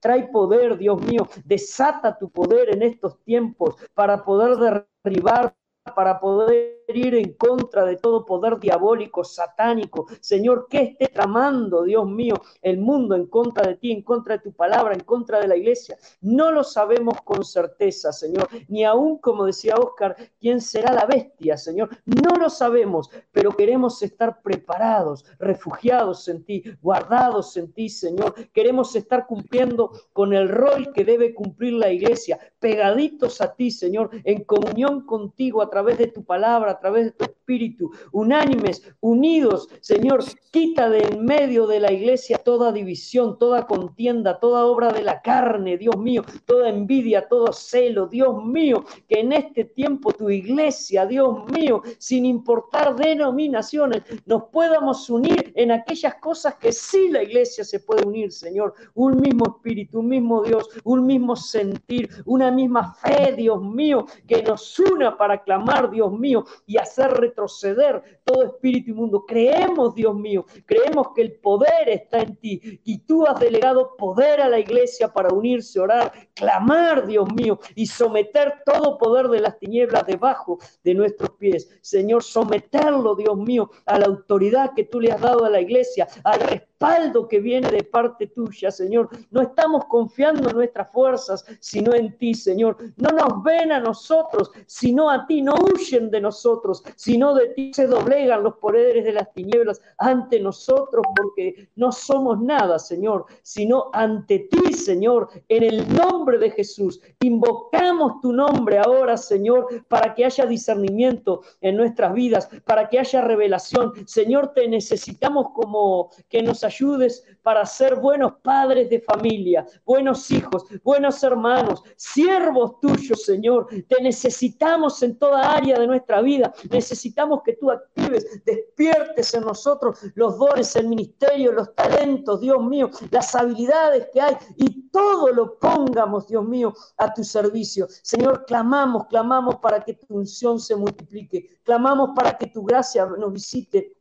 trae 0.00 0.28
poder, 0.28 0.76
Dios 0.78 1.00
mío. 1.02 1.26
Desata 1.44 2.18
tu 2.18 2.30
poder 2.30 2.74
en 2.74 2.82
estos 2.82 3.18
tiempos 3.24 3.76
para 3.94 4.24
poder 4.24 4.82
derribar 5.04 5.54
para 5.94 6.20
poder 6.20 6.79
ir 6.96 7.14
en 7.14 7.34
contra 7.34 7.84
de 7.84 7.96
todo 7.96 8.24
poder 8.24 8.58
diabólico, 8.58 9.24
satánico. 9.24 10.06
Señor, 10.20 10.66
que 10.68 10.82
esté 10.82 11.08
tramando, 11.08 11.84
Dios 11.84 12.06
mío, 12.06 12.34
el 12.62 12.78
mundo 12.78 13.14
en 13.14 13.26
contra 13.26 13.66
de 13.66 13.76
ti, 13.76 13.92
en 13.92 14.02
contra 14.02 14.36
de 14.36 14.42
tu 14.42 14.52
palabra, 14.52 14.94
en 14.94 15.00
contra 15.00 15.40
de 15.40 15.48
la 15.48 15.56
iglesia. 15.56 15.96
No 16.20 16.50
lo 16.50 16.64
sabemos 16.64 17.20
con 17.22 17.44
certeza, 17.44 18.12
Señor, 18.12 18.48
ni 18.68 18.84
aún, 18.84 19.18
como 19.18 19.46
decía 19.46 19.76
Oscar, 19.76 20.16
quién 20.40 20.60
será 20.60 20.92
la 20.92 21.06
bestia, 21.06 21.56
Señor. 21.56 21.90
No 22.04 22.36
lo 22.36 22.50
sabemos, 22.50 23.10
pero 23.32 23.52
queremos 23.52 24.02
estar 24.02 24.42
preparados, 24.42 25.24
refugiados 25.38 26.28
en 26.28 26.44
ti, 26.44 26.64
guardados 26.82 27.56
en 27.56 27.72
ti, 27.72 27.88
Señor. 27.88 28.34
Queremos 28.52 28.94
estar 28.96 29.26
cumpliendo 29.26 29.92
con 30.12 30.32
el 30.32 30.48
rol 30.48 30.92
que 30.92 31.04
debe 31.04 31.34
cumplir 31.34 31.74
la 31.74 31.90
iglesia, 31.90 32.38
pegaditos 32.58 33.40
a 33.40 33.54
ti, 33.54 33.70
Señor, 33.70 34.10
en 34.24 34.44
comunión 34.44 35.06
contigo 35.06 35.62
a 35.62 35.70
través 35.70 35.98
de 35.98 36.08
tu 36.08 36.24
palabra, 36.24 36.79
través 36.80 37.06
de 37.06 37.10
tu 37.12 37.24
espíritu, 37.24 37.90
unánimes, 38.12 38.82
unidos. 39.00 39.68
Señor, 39.80 40.24
quita 40.50 40.88
de 40.88 41.00
en 41.00 41.24
medio 41.24 41.66
de 41.66 41.80
la 41.80 41.92
iglesia 41.92 42.38
toda 42.38 42.72
división, 42.72 43.38
toda 43.38 43.66
contienda, 43.66 44.38
toda 44.38 44.66
obra 44.66 44.92
de 44.92 45.02
la 45.02 45.22
carne, 45.22 45.78
Dios 45.78 45.96
mío, 45.96 46.24
toda 46.46 46.68
envidia, 46.68 47.28
todo 47.28 47.52
celo, 47.52 48.06
Dios 48.06 48.44
mío, 48.44 48.84
que 49.08 49.20
en 49.20 49.32
este 49.32 49.64
tiempo 49.64 50.12
tu 50.12 50.30
iglesia, 50.30 51.06
Dios 51.06 51.50
mío, 51.50 51.82
sin 51.98 52.26
importar 52.26 52.96
denominaciones, 52.96 54.02
nos 54.26 54.44
podamos 54.44 55.08
unir 55.10 55.52
en 55.56 55.72
aquellas 55.72 56.16
cosas 56.16 56.54
que 56.56 56.72
sí 56.72 57.08
la 57.08 57.22
iglesia 57.22 57.64
se 57.64 57.80
puede 57.80 58.06
unir, 58.06 58.32
Señor. 58.32 58.74
Un 58.94 59.20
mismo 59.20 59.56
espíritu, 59.56 60.00
un 60.00 60.08
mismo 60.08 60.42
Dios, 60.42 60.68
un 60.84 61.06
mismo 61.06 61.36
sentir, 61.36 62.10
una 62.26 62.50
misma 62.50 62.94
fe, 62.94 63.34
Dios 63.36 63.62
mío, 63.62 64.06
que 64.26 64.42
nos 64.42 64.78
una 64.78 65.16
para 65.16 65.42
clamar, 65.42 65.90
Dios 65.90 66.12
mío, 66.12 66.44
y 66.70 66.78
hacer 66.78 67.10
retroceder 67.10 68.20
todo 68.22 68.44
espíritu 68.44 68.92
inmundo. 68.92 69.26
Creemos, 69.26 69.92
Dios 69.92 70.14
mío, 70.14 70.46
creemos 70.64 71.08
que 71.16 71.22
el 71.22 71.32
poder 71.32 71.88
está 71.88 72.20
en 72.20 72.36
ti 72.36 72.80
y 72.84 72.98
tú 72.98 73.26
has 73.26 73.40
delegado 73.40 73.96
poder 73.96 74.40
a 74.40 74.48
la 74.48 74.60
iglesia 74.60 75.12
para 75.12 75.34
unirse, 75.34 75.80
orar, 75.80 76.12
clamar, 76.32 77.08
Dios 77.08 77.26
mío, 77.34 77.58
y 77.74 77.86
someter 77.86 78.62
todo 78.64 78.98
poder 78.98 79.26
de 79.26 79.40
las 79.40 79.58
tinieblas 79.58 80.06
debajo 80.06 80.60
de 80.84 80.94
nuestros 80.94 81.30
pies. 81.30 81.68
Señor, 81.80 82.22
someterlo, 82.22 83.16
Dios 83.16 83.36
mío, 83.36 83.68
a 83.84 83.98
la 83.98 84.06
autoridad 84.06 84.70
que 84.76 84.84
tú 84.84 85.00
le 85.00 85.10
has 85.10 85.20
dado 85.20 85.44
a 85.44 85.50
la 85.50 85.60
iglesia, 85.60 86.06
al 86.22 86.38
respaldo 86.80 87.28
que 87.28 87.40
viene 87.40 87.70
de 87.70 87.84
parte 87.84 88.28
tuya, 88.28 88.70
Señor. 88.70 89.10
No 89.30 89.42
estamos 89.42 89.84
confiando 89.84 90.48
en 90.48 90.56
nuestras 90.56 90.90
fuerzas, 90.90 91.44
sino 91.60 91.94
en 91.94 92.16
ti, 92.16 92.32
Señor. 92.32 92.78
No 92.96 93.10
nos 93.10 93.42
ven 93.42 93.72
a 93.72 93.80
nosotros, 93.80 94.50
sino 94.66 95.10
a 95.10 95.26
ti. 95.26 95.42
No 95.42 95.54
huyen 95.54 96.10
de 96.10 96.20
nosotros, 96.20 96.82
sino 96.96 97.34
de 97.34 97.48
ti 97.48 97.72
se 97.74 97.86
doblegan 97.86 98.42
los 98.42 98.56
poderes 98.56 99.04
de 99.04 99.12
las 99.12 99.30
tinieblas 99.32 99.82
ante 99.98 100.40
nosotros, 100.40 101.04
porque 101.14 101.68
no 101.76 101.92
somos 101.92 102.40
nada, 102.40 102.78
Señor, 102.78 103.26
sino 103.42 103.90
ante 103.92 104.48
ti, 104.50 104.72
Señor, 104.72 105.28
en 105.48 105.62
el 105.62 105.94
nombre 105.94 106.38
de 106.38 106.50
Jesús. 106.50 107.00
Invocamos 107.20 108.20
tu 108.22 108.32
nombre 108.32 108.78
ahora, 108.78 109.18
Señor, 109.18 109.66
para 109.86 110.14
que 110.14 110.24
haya 110.24 110.46
discernimiento 110.46 111.42
en 111.60 111.76
nuestras 111.76 112.14
vidas, 112.14 112.48
para 112.64 112.88
que 112.88 112.98
haya 112.98 113.20
revelación. 113.20 113.92
Señor, 114.06 114.52
te 114.54 114.66
necesitamos 114.66 115.48
como 115.52 116.10
que 116.28 116.42
nos 116.42 116.64
ayudes 116.70 117.24
para 117.42 117.66
ser 117.66 117.96
buenos 117.96 118.34
padres 118.42 118.88
de 118.88 119.00
familia, 119.00 119.66
buenos 119.84 120.30
hijos, 120.30 120.64
buenos 120.84 121.22
hermanos, 121.22 121.82
siervos 121.96 122.78
tuyos, 122.80 123.24
Señor. 123.24 123.66
Te 123.88 124.02
necesitamos 124.02 125.02
en 125.02 125.18
toda 125.18 125.52
área 125.52 125.78
de 125.78 125.86
nuestra 125.86 126.20
vida. 126.22 126.52
Necesitamos 126.70 127.40
que 127.44 127.54
tú 127.54 127.70
actives, 127.70 128.42
despiertes 128.44 129.34
en 129.34 129.42
nosotros 129.42 129.98
los 130.14 130.38
dones, 130.38 130.76
el 130.76 130.88
ministerio, 130.88 131.52
los 131.52 131.74
talentos, 131.74 132.40
Dios 132.40 132.62
mío, 132.62 132.90
las 133.10 133.34
habilidades 133.34 134.08
que 134.12 134.20
hay 134.20 134.36
y 134.56 134.88
todo 134.90 135.32
lo 135.32 135.58
pongamos, 135.58 136.28
Dios 136.28 136.44
mío, 136.44 136.72
a 136.98 137.12
tu 137.12 137.24
servicio. 137.24 137.86
Señor, 138.02 138.44
clamamos, 138.46 139.06
clamamos 139.06 139.56
para 139.56 139.80
que 139.80 139.94
tu 139.94 140.06
unción 140.14 140.60
se 140.60 140.76
multiplique. 140.76 141.58
Clamamos 141.64 142.10
para 142.14 142.36
que 142.36 142.46
tu 142.46 142.62
gracia 142.62 143.06
nos 143.06 143.32
visite 143.32 143.99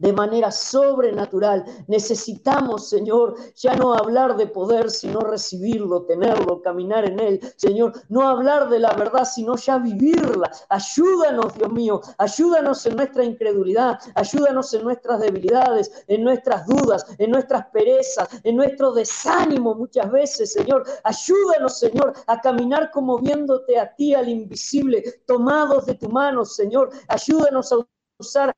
de 0.00 0.12
manera 0.12 0.50
sobrenatural. 0.50 1.64
Necesitamos, 1.86 2.88
Señor, 2.88 3.36
ya 3.54 3.74
no 3.74 3.94
hablar 3.94 4.36
de 4.36 4.46
poder, 4.46 4.90
sino 4.90 5.20
recibirlo, 5.20 6.02
tenerlo, 6.02 6.60
caminar 6.62 7.04
en 7.04 7.20
él. 7.20 7.40
Señor, 7.56 7.92
no 8.08 8.28
hablar 8.28 8.68
de 8.68 8.80
la 8.80 8.92
verdad, 8.94 9.24
sino 9.24 9.56
ya 9.56 9.78
vivirla. 9.78 10.50
Ayúdanos, 10.68 11.54
Dios 11.54 11.72
mío, 11.72 12.00
ayúdanos 12.18 12.84
en 12.86 12.96
nuestra 12.96 13.24
incredulidad, 13.24 13.98
ayúdanos 14.14 14.72
en 14.74 14.84
nuestras 14.84 15.20
debilidades, 15.20 16.04
en 16.08 16.24
nuestras 16.24 16.66
dudas, 16.66 17.04
en 17.18 17.30
nuestras 17.30 17.66
perezas, 17.66 18.28
en 18.42 18.56
nuestro 18.56 18.92
desánimo 18.92 19.74
muchas 19.74 20.10
veces, 20.10 20.52
Señor. 20.52 20.84
Ayúdanos, 21.04 21.78
Señor, 21.78 22.14
a 22.26 22.40
caminar 22.40 22.90
como 22.90 23.18
viéndote 23.18 23.78
a 23.78 23.94
ti, 23.94 24.14
al 24.14 24.28
invisible, 24.28 25.22
tomados 25.26 25.86
de 25.86 25.94
tu 25.94 26.08
mano, 26.08 26.44
Señor. 26.44 26.90
Ayúdanos 27.08 27.72
a 27.72 27.76
usar 28.18 28.54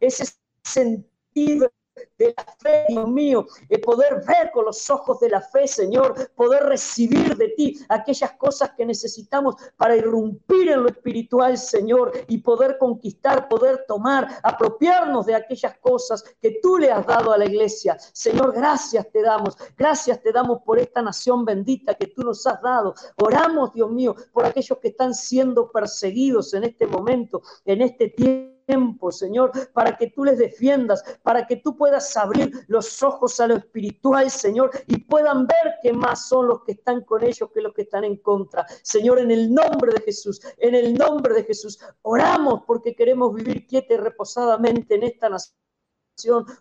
ese 0.00 0.24
sentido 0.62 1.70
de 2.16 2.34
la 2.36 2.44
fe, 2.58 2.84
Dios 2.88 3.08
mío, 3.08 3.46
de 3.68 3.78
poder 3.78 4.22
ver 4.26 4.50
con 4.52 4.64
los 4.64 4.88
ojos 4.90 5.20
de 5.20 5.30
la 5.30 5.40
fe, 5.40 5.66
Señor, 5.66 6.30
poder 6.34 6.64
recibir 6.64 7.36
de 7.36 7.48
ti 7.50 7.78
aquellas 7.88 8.32
cosas 8.32 8.72
que 8.76 8.84
necesitamos 8.84 9.56
para 9.76 9.96
irrumpir 9.96 10.70
en 10.70 10.82
lo 10.82 10.88
espiritual, 10.88 11.56
Señor, 11.58 12.12
y 12.28 12.38
poder 12.38 12.78
conquistar, 12.78 13.48
poder 13.48 13.84
tomar, 13.86 14.28
apropiarnos 14.42 15.26
de 15.26 15.34
aquellas 15.34 15.78
cosas 15.78 16.24
que 16.40 16.58
tú 16.62 16.78
le 16.78 16.90
has 16.90 17.06
dado 17.06 17.32
a 17.32 17.38
la 17.38 17.46
iglesia. 17.46 17.96
Señor, 18.12 18.52
gracias 18.52 19.10
te 19.10 19.22
damos, 19.22 19.56
gracias 19.76 20.22
te 20.22 20.32
damos 20.32 20.62
por 20.62 20.78
esta 20.78 21.02
nación 21.02 21.44
bendita 21.44 21.94
que 21.94 22.08
tú 22.08 22.22
nos 22.22 22.46
has 22.46 22.60
dado. 22.62 22.94
Oramos, 23.16 23.72
Dios 23.72 23.90
mío, 23.90 24.14
por 24.32 24.44
aquellos 24.44 24.78
que 24.78 24.88
están 24.88 25.14
siendo 25.14 25.70
perseguidos 25.70 26.54
en 26.54 26.64
este 26.64 26.86
momento, 26.86 27.42
en 27.64 27.82
este 27.82 28.08
tiempo 28.08 28.57
tiempo, 28.68 29.10
Señor, 29.10 29.50
para 29.72 29.96
que 29.96 30.10
tú 30.10 30.24
les 30.24 30.36
defiendas, 30.36 31.02
para 31.22 31.46
que 31.46 31.56
tú 31.56 31.74
puedas 31.74 32.14
abrir 32.18 32.52
los 32.68 33.02
ojos 33.02 33.40
a 33.40 33.46
lo 33.46 33.56
espiritual, 33.56 34.30
Señor, 34.30 34.70
y 34.86 34.98
puedan 34.98 35.46
ver 35.46 35.76
que 35.82 35.92
más 35.94 36.28
son 36.28 36.48
los 36.48 36.62
que 36.64 36.72
están 36.72 37.02
con 37.04 37.24
ellos 37.24 37.48
que 37.52 37.62
los 37.62 37.72
que 37.72 37.82
están 37.82 38.04
en 38.04 38.18
contra. 38.18 38.66
Señor, 38.82 39.20
en 39.20 39.30
el 39.30 39.52
nombre 39.52 39.92
de 39.92 40.02
Jesús, 40.02 40.40
en 40.58 40.74
el 40.74 40.94
nombre 40.94 41.34
de 41.34 41.44
Jesús, 41.44 41.78
oramos 42.02 42.64
porque 42.66 42.94
queremos 42.94 43.34
vivir 43.34 43.66
quieta 43.66 43.94
y 43.94 43.96
reposadamente 43.96 44.96
en 44.96 45.04
esta 45.04 45.30
nación 45.30 45.56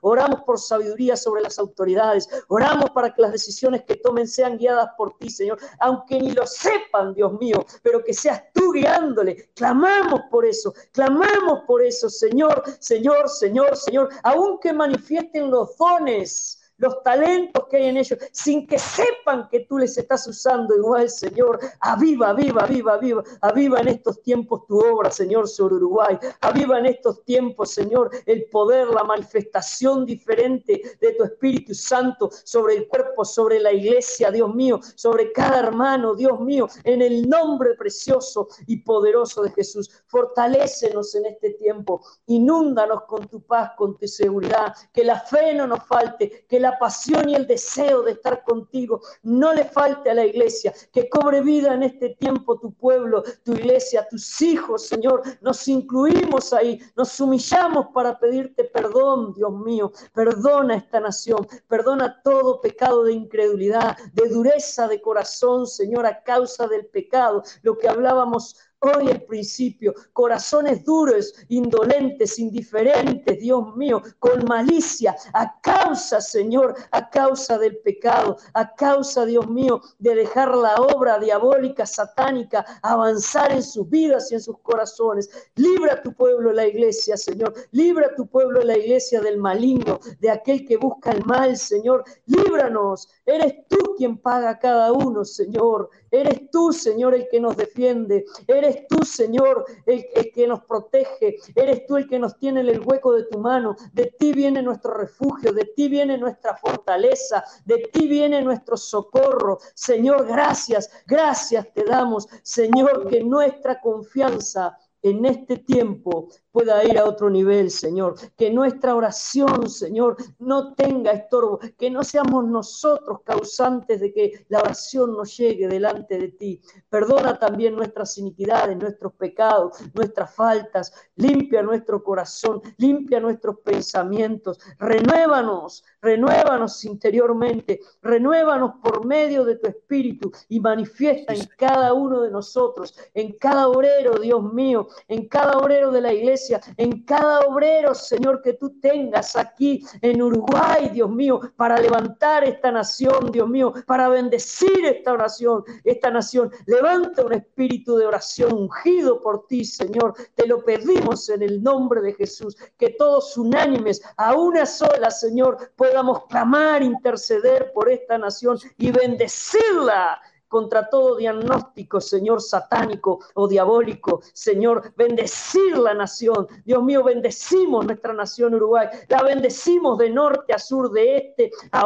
oramos 0.02 0.42
por 0.42 0.60
sabiduría 0.60 1.16
sobre 1.16 1.42
las 1.42 1.58
autoridades, 1.60 2.30
oramos 2.48 2.92
para 2.92 3.14
que 3.14 3.22
las 3.22 3.32
decisiones 3.32 3.84
que 3.84 3.96
tomen 3.96 4.28
sean 4.28 4.58
guiadas 4.58 4.90
por 4.98 5.18
ti, 5.18 5.30
Señor, 5.30 5.58
aunque 5.80 6.20
ni 6.20 6.32
lo 6.32 6.46
sepan, 6.46 7.14
Dios 7.14 7.34
mío, 7.34 7.66
pero 7.82 8.04
que 8.04 8.14
seas 8.14 8.44
tú 8.54 8.72
guiándole. 8.72 9.50
Clamamos 9.56 10.22
por 10.30 10.46
eso, 10.46 10.74
clamamos 10.92 11.62
por 11.66 11.82
eso, 11.82 12.10
Señor, 12.10 12.64
Señor, 12.80 13.30
Señor, 13.30 13.76
Señor, 13.76 14.10
aunque 14.24 14.74
manifiesten 14.74 15.50
los 15.50 15.78
dones 15.78 16.58
los 16.78 17.02
talentos 17.04 17.66
que 17.68 17.78
hay 17.78 17.86
en 17.88 17.98
ellos, 17.98 18.20
sin 18.32 18.68
que 18.68 18.78
sepan 18.78 19.48
que 19.50 19.62
tú 19.62 19.78
les 19.78 19.98
estás 19.98 20.28
usando 20.28 20.76
igual, 20.76 21.10
Señor. 21.10 21.60
Aviva, 21.80 22.30
aviva, 22.30 22.64
aviva, 22.64 22.94
aviva, 22.94 23.24
aviva 23.42 23.80
en 23.80 23.88
estos 23.90 24.22
tiempos 24.22 24.66
tu 24.68 24.80
obra, 24.80 25.10
Señor, 25.12 25.48
sobre 25.48 25.76
Uruguay. 25.76 26.18
Aviva 26.42 26.80
en 26.80 26.88
estos 26.88 27.24
tiempos, 27.24 27.72
Señor, 27.72 28.12
el 28.26 28.46
poder, 28.50 28.88
la 28.88 29.04
manifestación 29.04 30.06
diferente 30.06 30.98
de 31.02 31.14
tu 31.14 31.24
Espíritu 31.24 31.74
Santo 31.74 32.30
sobre 32.44 32.76
el 32.76 32.88
cuerpo, 32.88 33.26
sobre 33.26 33.60
la 33.60 33.72
iglesia, 33.72 34.32
Dios 34.32 34.54
mío, 34.54 34.80
sobre 34.96 35.32
cada 35.32 35.60
hermano, 35.60 36.16
Dios 36.16 36.40
mío, 36.40 36.68
en 36.84 37.02
el 37.02 37.28
nombre 37.28 37.74
precioso 37.76 38.48
y 38.68 38.78
poderoso 38.78 39.42
de 39.42 39.52
Jesús. 39.52 39.90
Fortalécenos 40.06 41.16
en 41.16 41.26
este 41.26 41.52
tiempo, 41.52 42.02
inúndanos 42.28 43.04
con 43.06 43.28
tu 43.28 43.42
paz, 43.42 43.72
con 43.78 43.98
tu 43.98 44.08
seguridad, 44.08 44.74
que 44.94 45.04
la 45.04 45.20
fe 45.20 45.54
no 45.54 45.68
nos 45.68 45.84
falte, 45.86 46.46
que 46.48 46.60
la 46.60 46.67
la 46.68 46.78
pasión 46.78 47.30
y 47.30 47.36
el 47.36 47.48
deseo 47.48 48.02
de 48.04 48.12
estar 48.12 48.44
contigo. 48.44 49.02
No 49.24 49.54
le 49.54 49.64
falte 49.64 50.10
a 50.10 50.14
la 50.14 50.26
iglesia, 50.26 50.74
que 50.92 51.10
cobre 51.10 51.42
vida 51.42 51.74
en 51.74 51.84
este 51.84 52.10
tiempo 52.10 52.60
tu 52.60 52.74
pueblo, 52.74 53.24
tu 53.44 53.54
iglesia, 53.54 54.08
tus 54.10 54.42
hijos, 54.42 54.88
Señor. 54.88 55.24
Nos 55.42 55.68
incluimos 55.68 56.52
ahí, 56.52 56.80
nos 56.96 57.20
humillamos 57.20 57.88
para 57.94 58.20
pedirte 58.20 58.66
perdón, 58.66 59.34
Dios 59.34 59.54
mío. 59.54 59.92
Perdona 60.14 60.76
esta 60.76 61.00
nación, 61.00 61.48
perdona 61.68 62.22
todo 62.22 62.60
pecado 62.60 63.04
de 63.06 63.14
incredulidad, 63.14 63.98
de 64.14 64.28
dureza 64.28 64.88
de 64.88 65.02
corazón, 65.02 65.68
Señor, 65.68 66.06
a 66.06 66.22
causa 66.24 66.68
del 66.68 66.86
pecado. 66.88 67.44
Lo 67.62 67.78
que 67.78 67.88
hablábamos 67.88 68.58
hoy 68.80 69.10
el 69.10 69.24
principio, 69.24 69.94
corazones 70.14 70.84
duros, 70.84 71.34
indolentes, 71.50 72.38
indiferentes, 72.40 73.40
Dios 73.40 73.76
mío, 73.76 74.02
con 74.20 74.46
malicia, 74.46 75.16
a 75.34 75.60
causa, 75.62 76.22
Señor, 76.22 76.76
a 76.92 77.10
causa 77.10 77.58
del 77.58 77.78
pecado, 77.78 78.38
a 78.54 78.74
causa, 78.76 79.26
Dios 79.26 79.48
mío, 79.48 79.82
de 80.00 80.16
dejar 80.16 80.56
la 80.56 80.76
obra 80.76 81.20
diabólica, 81.20 81.86
satánica, 81.86 82.66
avanzar 82.82 83.52
en 83.52 83.64
sus 83.64 83.90
vidas 83.90 84.32
y 84.32 84.36
en 84.36 84.42
sus 84.42 84.60
corazones. 84.60 85.30
Libra 85.56 85.94
a 85.94 86.02
tu 86.02 86.14
pueblo 86.14 86.52
la 86.52 86.68
iglesia, 86.68 87.18
Señor. 87.18 87.54
Libra 87.72 88.08
a 88.08 88.16
tu 88.16 88.28
pueblo 88.28 88.62
la 88.62 88.78
iglesia 88.78 89.22
del 89.22 89.38
maligno, 89.38 90.00
de 90.20 90.30
aquel 90.30 90.66
que 90.66 90.78
busca 90.78 91.12
el 91.12 91.24
mal, 91.26 91.58
Señor. 91.58 92.04
Líbranos. 92.26 93.10
Eres 93.26 93.68
tú 93.68 93.96
quien 93.98 94.18
paga 94.18 94.52
a 94.52 94.60
cada 94.60 94.92
uno, 94.92 95.26
Señor. 95.26 95.90
Eres 96.18 96.50
tú, 96.50 96.74
Señor, 96.74 97.14
el 97.14 97.28
que 97.30 97.40
nos 97.40 97.56
defiende. 97.56 98.26
Eres 98.48 98.88
tú, 98.88 99.06
Señor, 99.06 99.66
el, 99.86 100.06
que 100.34 100.48
nos 100.48 100.64
protege. 100.64 101.38
Eres 101.56 101.86
tú 101.86 101.98
el 101.98 102.08
que 102.08 102.18
nos 102.18 102.38
tiene 102.40 102.62
en 102.62 102.70
el 102.70 102.82
hueco 102.84 103.14
de 103.14 103.26
tu 103.26 103.40
mano. 103.40 103.76
De 103.94 104.14
ti 104.18 104.34
viene 104.34 104.64
nuestro 104.64 104.94
refugio, 104.96 105.54
de 105.54 105.66
ti 105.76 105.88
viene 105.88 106.18
nuestra 106.18 106.56
fortaleza, 106.58 107.44
de 107.66 107.90
ti 107.94 108.08
viene 108.08 108.42
nuestro 108.42 108.78
socorro. 108.78 109.60
Señor, 109.76 110.26
gracias, 110.28 110.90
gracias 111.06 111.72
te 111.74 111.84
damos. 111.84 112.28
Señor, 112.42 113.08
que 113.08 113.24
nuestra 113.24 113.80
confianza 113.80 114.78
en 115.02 115.26
este 115.26 115.58
tiempo 115.58 116.30
pueda 116.58 116.84
ir 116.84 116.98
a 116.98 117.06
otro 117.06 117.30
nivel, 117.30 117.70
Señor. 117.70 118.16
Que 118.36 118.50
nuestra 118.50 118.96
oración, 118.96 119.70
Señor, 119.70 120.18
no 120.40 120.74
tenga 120.74 121.12
estorbo. 121.12 121.60
Que 121.78 121.92
no 121.92 122.04
seamos 122.04 122.46
nosotros 122.46 123.20
causantes 123.24 124.00
de 124.00 124.12
que 124.12 124.46
la 124.50 124.62
oración 124.62 125.14
no 125.14 125.24
llegue 125.24 125.68
delante 125.68 126.18
de 126.18 126.30
ti. 126.30 126.60
Perdona 126.90 127.38
también 127.38 127.76
nuestras 127.76 128.18
iniquidades, 128.18 128.76
nuestros 128.76 129.14
pecados, 129.14 129.78
nuestras 129.94 130.34
faltas. 130.34 130.92
Limpia 131.16 131.62
nuestro 131.62 132.04
corazón, 132.04 132.60
limpia 132.78 133.20
nuestros 133.20 133.60
pensamientos. 133.60 134.60
Renuévanos, 134.80 135.84
renuévanos 136.02 136.84
interiormente. 136.86 137.82
Renuévanos 138.02 138.78
por 138.82 139.06
medio 139.06 139.46
de 139.46 139.58
tu 139.58 139.68
espíritu 139.68 140.32
y 140.50 140.60
manifiesta 140.60 141.36
en 141.36 141.48
cada 141.56 141.94
uno 141.94 142.22
de 142.22 142.32
nosotros, 142.32 142.98
en 143.14 143.34
cada 143.34 143.68
obrero, 143.68 144.18
Dios 144.18 144.42
mío, 144.54 144.88
en 145.08 145.28
cada 145.28 145.60
obrero 145.60 145.92
de 145.92 146.02
la 146.02 146.14
iglesia, 146.14 146.47
en 146.78 147.04
cada 147.04 147.42
obrero, 147.42 147.94
Señor, 147.94 148.42
que 148.42 148.54
tú 148.54 148.80
tengas 148.80 149.36
aquí 149.36 149.86
en 150.02 150.22
Uruguay, 150.22 150.90
Dios 150.90 151.10
mío, 151.10 151.40
para 151.56 151.80
levantar 151.80 152.44
esta 152.44 152.72
nación, 152.72 153.32
Dios 153.32 153.48
mío, 153.48 153.74
para 153.86 154.10
bendecir 154.10 154.86
esta 154.86 155.14
oración, 155.14 155.64
esta 155.84 156.12
nación. 156.12 156.52
Levanta 156.66 157.26
un 157.26 157.34
espíritu 157.34 157.98
de 157.98 158.06
oración 158.06 158.54
ungido 158.54 159.22
por 159.22 159.48
ti, 159.48 159.66
Señor. 159.66 160.14
Te 160.36 160.48
lo 160.48 160.64
pedimos 160.64 161.30
en 161.30 161.42
el 161.42 161.62
nombre 161.62 162.02
de 162.02 162.14
Jesús, 162.14 162.56
que 162.78 162.92
todos 162.92 163.38
unánimes, 163.38 164.02
a 164.18 164.36
una 164.36 164.66
sola, 164.66 165.12
Señor, 165.12 165.72
podamos 165.76 166.26
clamar, 166.26 166.82
interceder 166.84 167.72
por 167.74 167.90
esta 167.90 168.18
nación 168.18 168.58
y 168.78 168.92
bendecirla 168.92 170.20
contra 170.48 170.90
todo 170.90 171.18
diagnóstico, 171.18 172.00
Señor, 172.02 172.42
satánico 172.42 173.20
o 173.34 173.48
diabólico. 173.48 174.22
Señor, 174.34 174.94
bendecir 174.96 175.78
la 175.78 175.94
nación. 175.94 176.48
Dios 176.66 176.84
mío, 176.84 177.04
bendecimos 177.04 177.86
nuestra 177.86 178.14
nación 178.14 178.56
Uruguay. 178.56 178.88
La 179.10 179.24
bendecimos 179.24 179.98
de 179.98 180.10
norte 180.10 180.54
a 180.54 180.60
sur, 180.60 180.92
de 180.92 181.18
este 181.18 181.52
a 181.72 181.86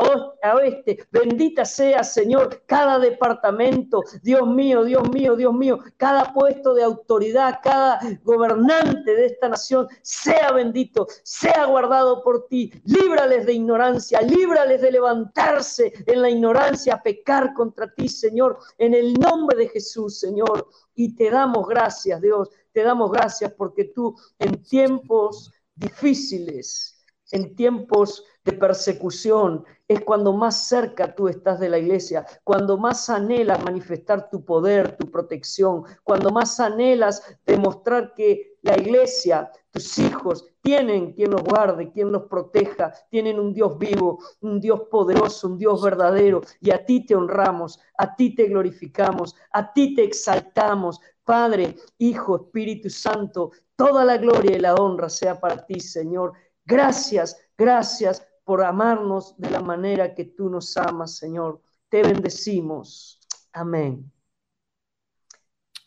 oeste. 0.56 1.06
Bendita 1.12 1.66
sea, 1.66 2.04
Señor, 2.04 2.64
cada 2.66 3.00
departamento. 3.00 4.02
Dios 4.22 4.48
mío, 4.48 4.84
Dios 4.84 5.10
mío, 5.10 5.36
Dios 5.36 5.54
mío. 5.54 5.80
Cada 5.98 6.34
puesto 6.34 6.74
de 6.74 6.84
autoridad, 6.84 7.60
cada 7.64 8.00
gobernante 8.24 9.16
de 9.16 9.26
esta 9.26 9.50
nación, 9.50 9.88
sea 10.02 10.52
bendito, 10.52 11.08
sea 11.24 11.66
guardado 11.66 12.24
por 12.24 12.48
ti. 12.48 12.72
Líbrales 12.86 13.46
de 13.46 13.54
ignorancia, 13.54 14.22
líbrales 14.22 14.82
de 14.82 14.92
levantarse 14.92 15.94
en 16.06 16.22
la 16.22 16.30
ignorancia, 16.30 17.02
pecar 17.02 17.54
contra 17.54 17.92
ti, 17.94 18.08
Señor 18.08 18.51
en 18.78 18.94
el 18.94 19.14
nombre 19.14 19.58
de 19.58 19.70
Jesús, 19.70 20.20
Señor. 20.20 20.68
Y 20.96 21.16
te 21.16 21.30
damos 21.30 21.68
gracias, 21.68 22.22
Dios, 22.22 22.50
te 22.72 22.84
damos 22.84 23.12
gracias 23.12 23.54
porque 23.54 23.86
tú 23.86 24.16
en 24.40 24.64
tiempos 24.64 25.52
difíciles, 25.76 27.04
en 27.32 27.56
tiempos 27.56 28.24
de 28.44 28.54
persecución, 28.54 29.64
es 29.88 30.02
cuando 30.02 30.34
más 30.34 30.68
cerca 30.68 31.14
tú 31.14 31.28
estás 31.28 31.60
de 31.60 31.70
la 31.70 31.78
iglesia, 31.78 32.26
cuando 32.44 32.78
más 32.78 33.10
anhelas 33.10 33.64
manifestar 33.64 34.30
tu 34.30 34.44
poder, 34.44 34.98
tu 34.98 35.12
protección, 35.12 35.84
cuando 36.04 36.32
más 36.32 36.60
anhelas 36.60 37.38
demostrar 37.46 38.14
que 38.14 38.58
la 38.64 38.78
iglesia, 38.78 39.52
tus 39.70 39.98
hijos, 40.00 40.46
tienen 40.62 41.14
quien 41.14 41.32
los 41.32 41.44
guarde, 41.44 41.92
quien 41.92 42.12
los 42.12 42.24
proteja, 42.24 42.94
tienen 43.10 43.40
un 43.40 43.54
Dios 43.54 43.78
vivo, 43.78 44.20
un 44.42 44.60
Dios 44.60 44.82
poderoso, 44.90 45.48
un 45.48 45.58
Dios 45.58 45.82
verdadero, 45.82 46.42
y 46.60 46.72
a 46.72 46.86
ti 46.86 47.06
te 47.06 47.16
honramos, 47.16 47.80
a 47.98 48.16
ti 48.16 48.34
te 48.36 48.46
glorificamos, 48.46 49.36
a 49.52 49.72
ti 49.74 49.94
te 49.96 50.04
exaltamos. 50.04 51.00
Padre, 51.24 51.76
Hijo, 51.98 52.36
Espíritu 52.38 52.90
Santo, 52.90 53.52
toda 53.76 54.04
la 54.06 54.18
gloria 54.18 54.56
y 54.56 54.60
la 54.60 54.76
honra 54.76 55.10
sea 55.10 55.40
para 55.40 55.66
ti, 55.66 55.80
Señor. 55.80 56.34
Gracias, 56.66 57.38
gracias 57.58 58.28
por 58.52 58.66
amarnos 58.66 59.34
de 59.38 59.50
la 59.50 59.62
manera 59.62 60.14
que 60.14 60.26
tú 60.26 60.50
nos 60.50 60.76
amas, 60.76 61.16
Señor. 61.16 61.62
Te 61.88 62.04
bendecimos. 62.04 63.18
Amén. 63.54 64.12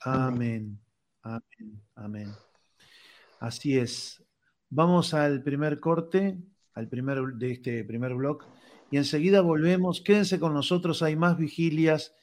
Amén. 0.01 0.81
Amén. 1.21 1.83
Amén. 1.95 2.33
Así 3.39 3.77
es. 3.77 4.25
Vamos 4.71 5.13
al 5.13 5.43
primer 5.43 5.79
corte, 5.79 6.39
al 6.73 6.89
primer 6.89 7.35
de 7.35 7.53
este 7.53 7.85
primer 7.85 8.15
blog, 8.15 8.39
y 8.91 8.97
enseguida 8.97 9.43
volvemos. 9.43 10.01
Quédense 10.01 10.41
con 10.41 10.55
nosotros, 10.55 11.03
hay 11.03 11.17
más 11.17 11.37
vigilias 11.37 12.15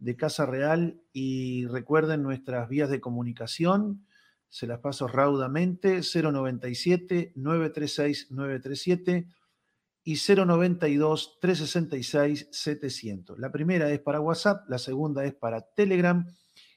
de 0.00 0.16
Casa 0.16 0.44
Real 0.44 1.00
y 1.12 1.68
recuerden 1.68 2.24
nuestras 2.24 2.68
vías 2.68 2.90
de 2.90 3.00
comunicación. 3.00 4.04
Se 4.48 4.66
las 4.66 4.80
paso 4.80 5.06
raudamente, 5.06 6.00
097 6.02 7.32
936 7.36 8.32
937 8.32 9.28
y 10.04 10.16
092 10.16 11.38
366 11.40 12.48
700. 12.50 13.38
La 13.38 13.50
primera 13.50 13.90
es 13.90 14.00
para 14.00 14.20
WhatsApp, 14.20 14.68
la 14.68 14.78
segunda 14.78 15.24
es 15.24 15.34
para 15.34 15.62
Telegram 15.62 16.26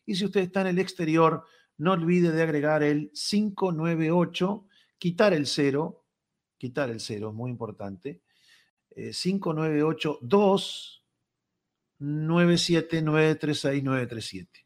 y 0.05 0.15
si 0.15 0.25
usted 0.25 0.41
está 0.41 0.61
en 0.61 0.67
el 0.67 0.79
exterior, 0.79 1.43
no 1.77 1.91
olvide 1.91 2.31
de 2.31 2.41
agregar 2.41 2.81
el 2.81 3.11
598, 3.11 4.65
quitar 4.97 5.33
el 5.33 5.45
0, 5.45 6.05
quitar 6.57 6.89
el 6.89 7.01
0, 7.01 7.33
muy 7.33 7.51
importante, 7.51 8.21
598 8.95 10.19
2 10.21 11.03
97 11.99 13.01
936 13.01 13.83
937. 13.83 14.65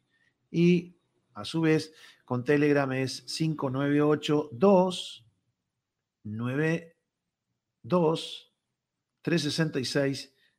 Y 0.51 0.95
a 1.33 1.43
su 1.43 1.61
vez, 1.61 1.91
con 2.23 2.43
Telegram 2.43 2.91
es 2.91 3.21
598 3.23 4.49
2 4.51 5.25
92 6.23 6.91
366 7.81 8.50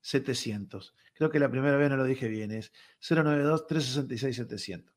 700. 0.01 0.95
Creo 1.15 1.31
que 1.31 1.39
la 1.39 1.51
primera 1.51 1.77
vez 1.77 1.91
no 1.91 1.97
lo 1.97 2.05
dije 2.05 2.29
bien, 2.29 2.51
es 2.51 2.73
092 3.09 3.67
366 3.67 4.37
700. 4.37 4.95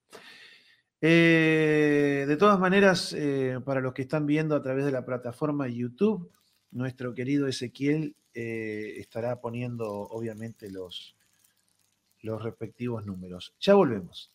de 1.02 2.36
todas 2.40 2.60
maneras, 2.60 3.14
eh, 3.14 3.60
para 3.64 3.82
los 3.82 3.94
que 3.94 4.04
están 4.04 4.26
viendo 4.26 4.56
a 4.56 4.62
través 4.62 4.86
de 4.86 4.92
la 4.92 5.06
plataforma 5.06 5.68
YouTube, 5.68 6.32
nuestro 6.72 7.14
querido 7.14 7.48
Ezequiel 7.48 8.16
eh, 8.34 8.96
estará 8.98 9.40
poniendo 9.40 9.90
obviamente 9.90 10.70
los, 10.70 11.16
los 12.22 12.44
respectivos 12.44 13.06
números. 13.06 13.54
Ya 13.60 13.76
volvemos. 13.76 14.32